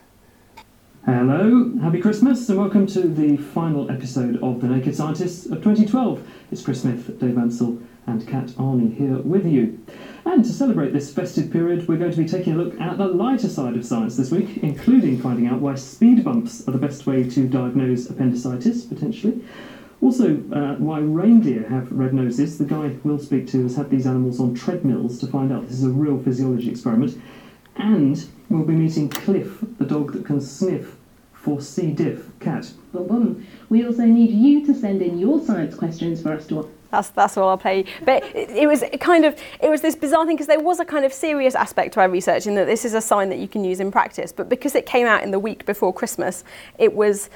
Hello, 1.07 1.71
happy 1.83 2.01
Christmas, 2.01 2.49
and 2.49 2.59
welcome 2.59 2.85
to 2.89 3.03
the 3.03 3.37
final 3.37 3.89
episode 3.89 4.43
of 4.43 4.61
The 4.61 4.67
Naked 4.67 4.97
Scientists 4.97 5.47
of 5.47 5.63
2012. 5.63 6.21
It's 6.51 6.65
Chris 6.65 6.83
Smith, 6.83 7.21
Dave 7.21 7.39
Ansell, 7.39 7.81
and 8.09 8.27
Kat 8.27 8.47
Arney 8.59 8.93
here 8.93 9.19
with 9.19 9.47
you. 9.47 9.79
And 10.25 10.45
to 10.45 10.51
celebrate 10.51 10.93
this 10.93 11.15
festive 11.15 11.53
period, 11.53 11.87
we're 11.87 11.99
going 11.99 12.11
to 12.11 12.17
be 12.17 12.27
taking 12.27 12.55
a 12.55 12.57
look 12.57 12.81
at 12.81 12.99
the 12.99 13.07
lighter 13.07 13.49
side 13.49 13.77
of 13.77 13.87
science 13.87 14.17
this 14.17 14.33
week, 14.33 14.57
including 14.65 15.21
finding 15.23 15.47
out 15.47 15.61
why 15.61 15.77
speed 15.77 16.25
bumps 16.25 16.67
are 16.67 16.73
the 16.73 16.79
best 16.79 17.07
way 17.07 17.23
to 17.31 17.47
diagnose 17.47 18.11
appendicitis, 18.11 18.85
potentially. 18.85 19.45
Also, 20.03 20.43
uh, 20.53 20.75
why 20.75 20.99
reindeer 20.99 21.69
have 21.69 21.93
red 21.93 22.15
noses. 22.15 22.59
The 22.59 22.65
guy 22.65 22.97
we'll 23.05 23.21
speak 23.21 23.47
to 23.53 23.63
has 23.63 23.77
had 23.77 23.91
these 23.91 24.09
animals 24.09 24.41
on 24.41 24.57
treadmills 24.57 25.21
to 25.21 25.29
find 25.29 25.53
out 25.53 25.69
this 25.69 25.79
is 25.79 25.85
a 25.85 25.91
real 25.91 26.21
physiology 26.21 26.69
experiment. 26.69 27.17
And 27.77 28.27
we'll 28.49 28.65
be 28.65 28.75
meeting 28.75 29.09
Cliff, 29.09 29.59
the 29.79 29.85
dog 29.85 30.13
that 30.13 30.25
can 30.25 30.41
sniff 30.41 30.96
for 31.47 31.61
C. 31.61 31.93
diff. 31.93 32.29
Cat. 32.41 32.73
Boom, 32.93 33.07
boom. 33.07 33.47
We 33.69 33.87
also 33.87 34.05
need 34.05 34.33
you 34.33 34.67
to 34.67 34.75
send 34.75 35.01
in 35.01 35.17
your 35.17 35.41
science 35.41 35.77
questions 35.77 36.21
for 36.21 36.33
us 36.33 36.45
to 36.49 36.69
that's 36.91 37.11
that's 37.11 37.37
all 37.37 37.49
I'll 37.49 37.59
play. 37.59 37.85
But 38.05 38.25
it, 38.35 38.51
it 38.51 38.67
was 38.67 38.83
kind 39.01 39.25
of 39.25 39.39
it 39.61 39.71
was 39.71 39.81
this 39.81 39.95
bizarre 39.95 40.27
thing 40.27 40.37
because 40.37 40.49
there 40.49 40.61
was 40.61 40.81
a 40.81 40.85
kind 40.85 41.05
of 41.05 41.13
serious 41.13 41.55
aspect 41.55 41.95
to 41.95 42.01
our 42.01 42.09
research 42.09 42.47
in 42.47 42.57
that 42.57 42.67
this 42.67 42.85
is 42.85 42.95
a 42.95 43.01
sign 43.01 43.29
that 43.29 43.39
you 43.39 43.47
can 43.47 43.65
use 43.65 43.79
in 43.79 43.93
practice. 43.93 44.33
But 44.33 44.49
because 44.49 44.75
it 44.75 44.87
came 44.87 45.07
out 45.07 45.23
in 45.23 45.31
the 45.31 45.39
week 45.39 45.65
before 45.67 45.93
Christmas, 45.93 46.45
it 46.79 46.93
was. 46.93 47.31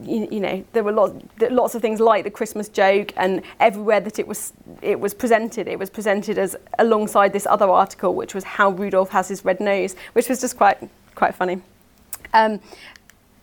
You, 0.00 0.28
you 0.30 0.38
know, 0.38 0.64
there 0.74 0.84
were 0.84 0.92
lots, 0.92 1.12
lots 1.50 1.74
of 1.74 1.82
things 1.82 1.98
like 1.98 2.22
the 2.22 2.30
Christmas 2.30 2.68
joke, 2.68 3.12
and 3.16 3.42
everywhere 3.58 3.98
that 3.98 4.20
it 4.20 4.28
was, 4.28 4.52
it 4.80 5.00
was 5.00 5.12
presented, 5.12 5.66
it 5.66 5.76
was 5.76 5.90
presented 5.90 6.38
as 6.38 6.54
alongside 6.78 7.32
this 7.32 7.46
other 7.46 7.68
article, 7.68 8.14
which 8.14 8.32
was 8.32 8.44
how 8.44 8.70
Rudolph 8.70 9.10
has 9.10 9.26
his 9.26 9.44
red 9.44 9.58
nose, 9.58 9.96
which 10.12 10.28
was 10.28 10.40
just 10.40 10.56
quite, 10.56 10.88
quite 11.16 11.34
funny. 11.34 11.60
Um, 12.32 12.60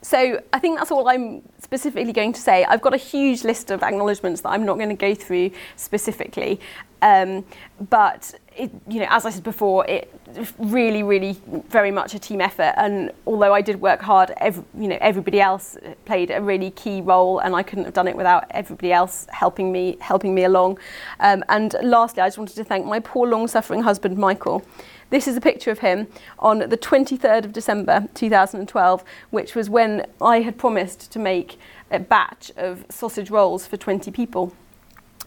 so 0.02 0.42
I 0.54 0.60
think 0.60 0.78
that's 0.78 0.92
all 0.92 1.08
I'm 1.08 1.42
specifically 1.62 2.14
going 2.14 2.34
to 2.34 2.40
say. 2.40 2.64
I've 2.64 2.82
got 2.82 2.94
a 2.94 2.98
huge 2.98 3.44
list 3.44 3.70
of 3.72 3.84
acknowledgements 3.84 4.42
that 4.42 4.50
I'm 4.50 4.66
not 4.66 4.78
going 4.78 4.90
to 4.90 4.96
go 4.96 5.14
through 5.14 5.52
specifically, 5.76 6.60
um, 7.02 7.46
but 7.90 8.34
it, 8.56 8.72
you 8.88 9.00
know, 9.00 9.08
as 9.10 9.26
I 9.26 9.30
said 9.30 9.44
before, 9.44 9.86
it 9.88 10.14
really, 10.58 11.04
really 11.04 11.38
very 11.70 11.92
much 11.92 12.14
a 12.14 12.20
team 12.20 12.42
effort. 12.42 12.74
And 12.78 13.12
although 13.26 13.54
I 13.54 13.62
did 13.62 13.80
work 13.82 14.02
hard, 14.02 14.32
every, 14.38 14.64
you 14.78 14.88
know, 14.88 14.98
everybody 15.00 15.40
else 15.40 15.78
played 16.06 16.32
a 16.32 16.42
really 16.42 16.72
key 16.72 17.02
role, 17.02 17.40
and 17.40 17.56
I 17.56 17.64
couldn't 17.64 17.86
have 17.86 17.94
done 17.94 18.08
it 18.08 18.16
without 18.16 18.46
everybody 18.52 18.92
else 18.92 19.28
helping 19.30 19.72
me, 19.72 19.98
helping 20.02 20.36
me 20.36 20.44
along. 20.44 20.80
Um, 21.20 21.44
and 21.50 21.76
lastly, 21.82 22.22
I 22.22 22.28
just 22.28 22.38
wanted 22.38 22.56
to 22.56 22.64
thank 22.64 22.86
my 22.86 23.00
poor, 23.00 23.28
long-suffering 23.28 23.84
husband, 23.84 24.18
Michael. 24.18 24.66
This 25.10 25.28
is 25.28 25.36
a 25.36 25.42
picture 25.42 25.72
of 25.72 25.80
him 25.80 26.08
on 26.38 26.60
the 26.60 26.78
23rd 26.78 27.46
of 27.46 27.54
December 27.54 28.08
2012, 28.14 29.04
which 29.32 29.56
was 29.56 29.70
when 29.70 30.06
I 30.22 30.42
had 30.42 30.58
promised 30.58 31.12
to 31.12 31.20
make 31.20 31.58
a 31.90 32.00
batch 32.00 32.52
of 32.56 32.86
sausage 32.90 33.32
rolls 33.32 33.66
for 33.66 33.76
20 33.76 34.12
people. 34.12 34.54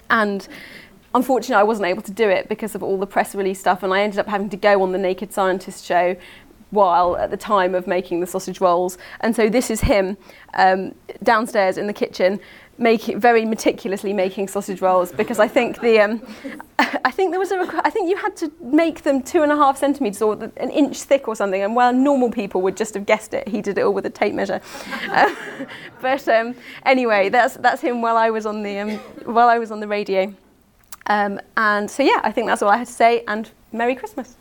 And 0.08 0.46
unfortunately, 1.14 1.56
I 1.56 1.64
wasn't 1.64 1.88
able 1.88 2.02
to 2.02 2.12
do 2.12 2.28
it 2.28 2.48
because 2.48 2.76
of 2.76 2.82
all 2.82 2.96
the 2.96 3.06
press 3.06 3.34
release 3.34 3.58
stuff, 3.58 3.82
and 3.82 3.92
I 3.92 4.02
ended 4.02 4.20
up 4.20 4.28
having 4.28 4.50
to 4.50 4.56
go 4.56 4.82
on 4.82 4.92
the 4.92 4.98
Naked 4.98 5.32
Scientist 5.32 5.84
show 5.84 6.16
while 6.70 7.16
at 7.18 7.30
the 7.30 7.36
time 7.36 7.74
of 7.74 7.86
making 7.86 8.20
the 8.20 8.26
sausage 8.26 8.60
rolls. 8.60 8.98
And 9.20 9.36
so 9.36 9.48
this 9.50 9.70
is 9.70 9.82
him 9.82 10.16
um, 10.54 10.94
downstairs 11.22 11.76
in 11.76 11.86
the 11.86 11.92
kitchen 11.92 12.40
making 12.78 13.20
very 13.20 13.44
meticulously 13.44 14.12
making 14.12 14.48
sausage 14.48 14.80
rolls 14.80 15.12
because 15.12 15.38
I 15.38 15.48
think 15.48 15.80
the 15.80 16.00
um, 16.00 16.22
I 16.78 17.10
think 17.10 17.30
there 17.30 17.38
was 17.38 17.52
a 17.52 17.58
requ- 17.58 17.80
I 17.84 17.90
think 17.90 18.08
you 18.08 18.16
had 18.16 18.36
to 18.36 18.50
make 18.60 19.02
them 19.02 19.22
two 19.22 19.42
and 19.42 19.52
a 19.52 19.56
half 19.56 19.78
centimeters 19.78 20.22
or 20.22 20.34
an 20.56 20.70
inch 20.70 21.02
thick 21.02 21.28
or 21.28 21.36
something. 21.36 21.62
And 21.62 21.76
while 21.76 21.92
normal 21.92 22.30
people 22.30 22.62
would 22.62 22.76
just 22.76 22.94
have 22.94 23.06
guessed 23.06 23.34
it 23.34 23.48
he 23.48 23.60
did 23.60 23.78
it 23.78 23.82
all 23.82 23.94
with 23.94 24.06
a 24.06 24.10
tape 24.10 24.34
measure. 24.34 24.60
Uh, 25.10 25.34
but 26.00 26.26
um, 26.28 26.54
anyway 26.84 27.28
that's 27.28 27.54
that's 27.56 27.80
him 27.80 28.02
while 28.02 28.16
I 28.16 28.30
was 28.30 28.46
on 28.46 28.62
the 28.62 28.78
um, 28.78 28.90
while 29.24 29.48
I 29.48 29.58
was 29.58 29.70
on 29.70 29.80
the 29.80 29.88
radio. 29.88 30.34
Um, 31.06 31.40
and 31.56 31.90
so 31.90 32.02
yeah 32.02 32.20
I 32.22 32.32
think 32.32 32.46
that's 32.46 32.62
all 32.62 32.70
I 32.70 32.76
had 32.76 32.86
to 32.86 32.92
say 32.92 33.24
and 33.26 33.50
Merry 33.72 33.94
Christmas 33.94 34.36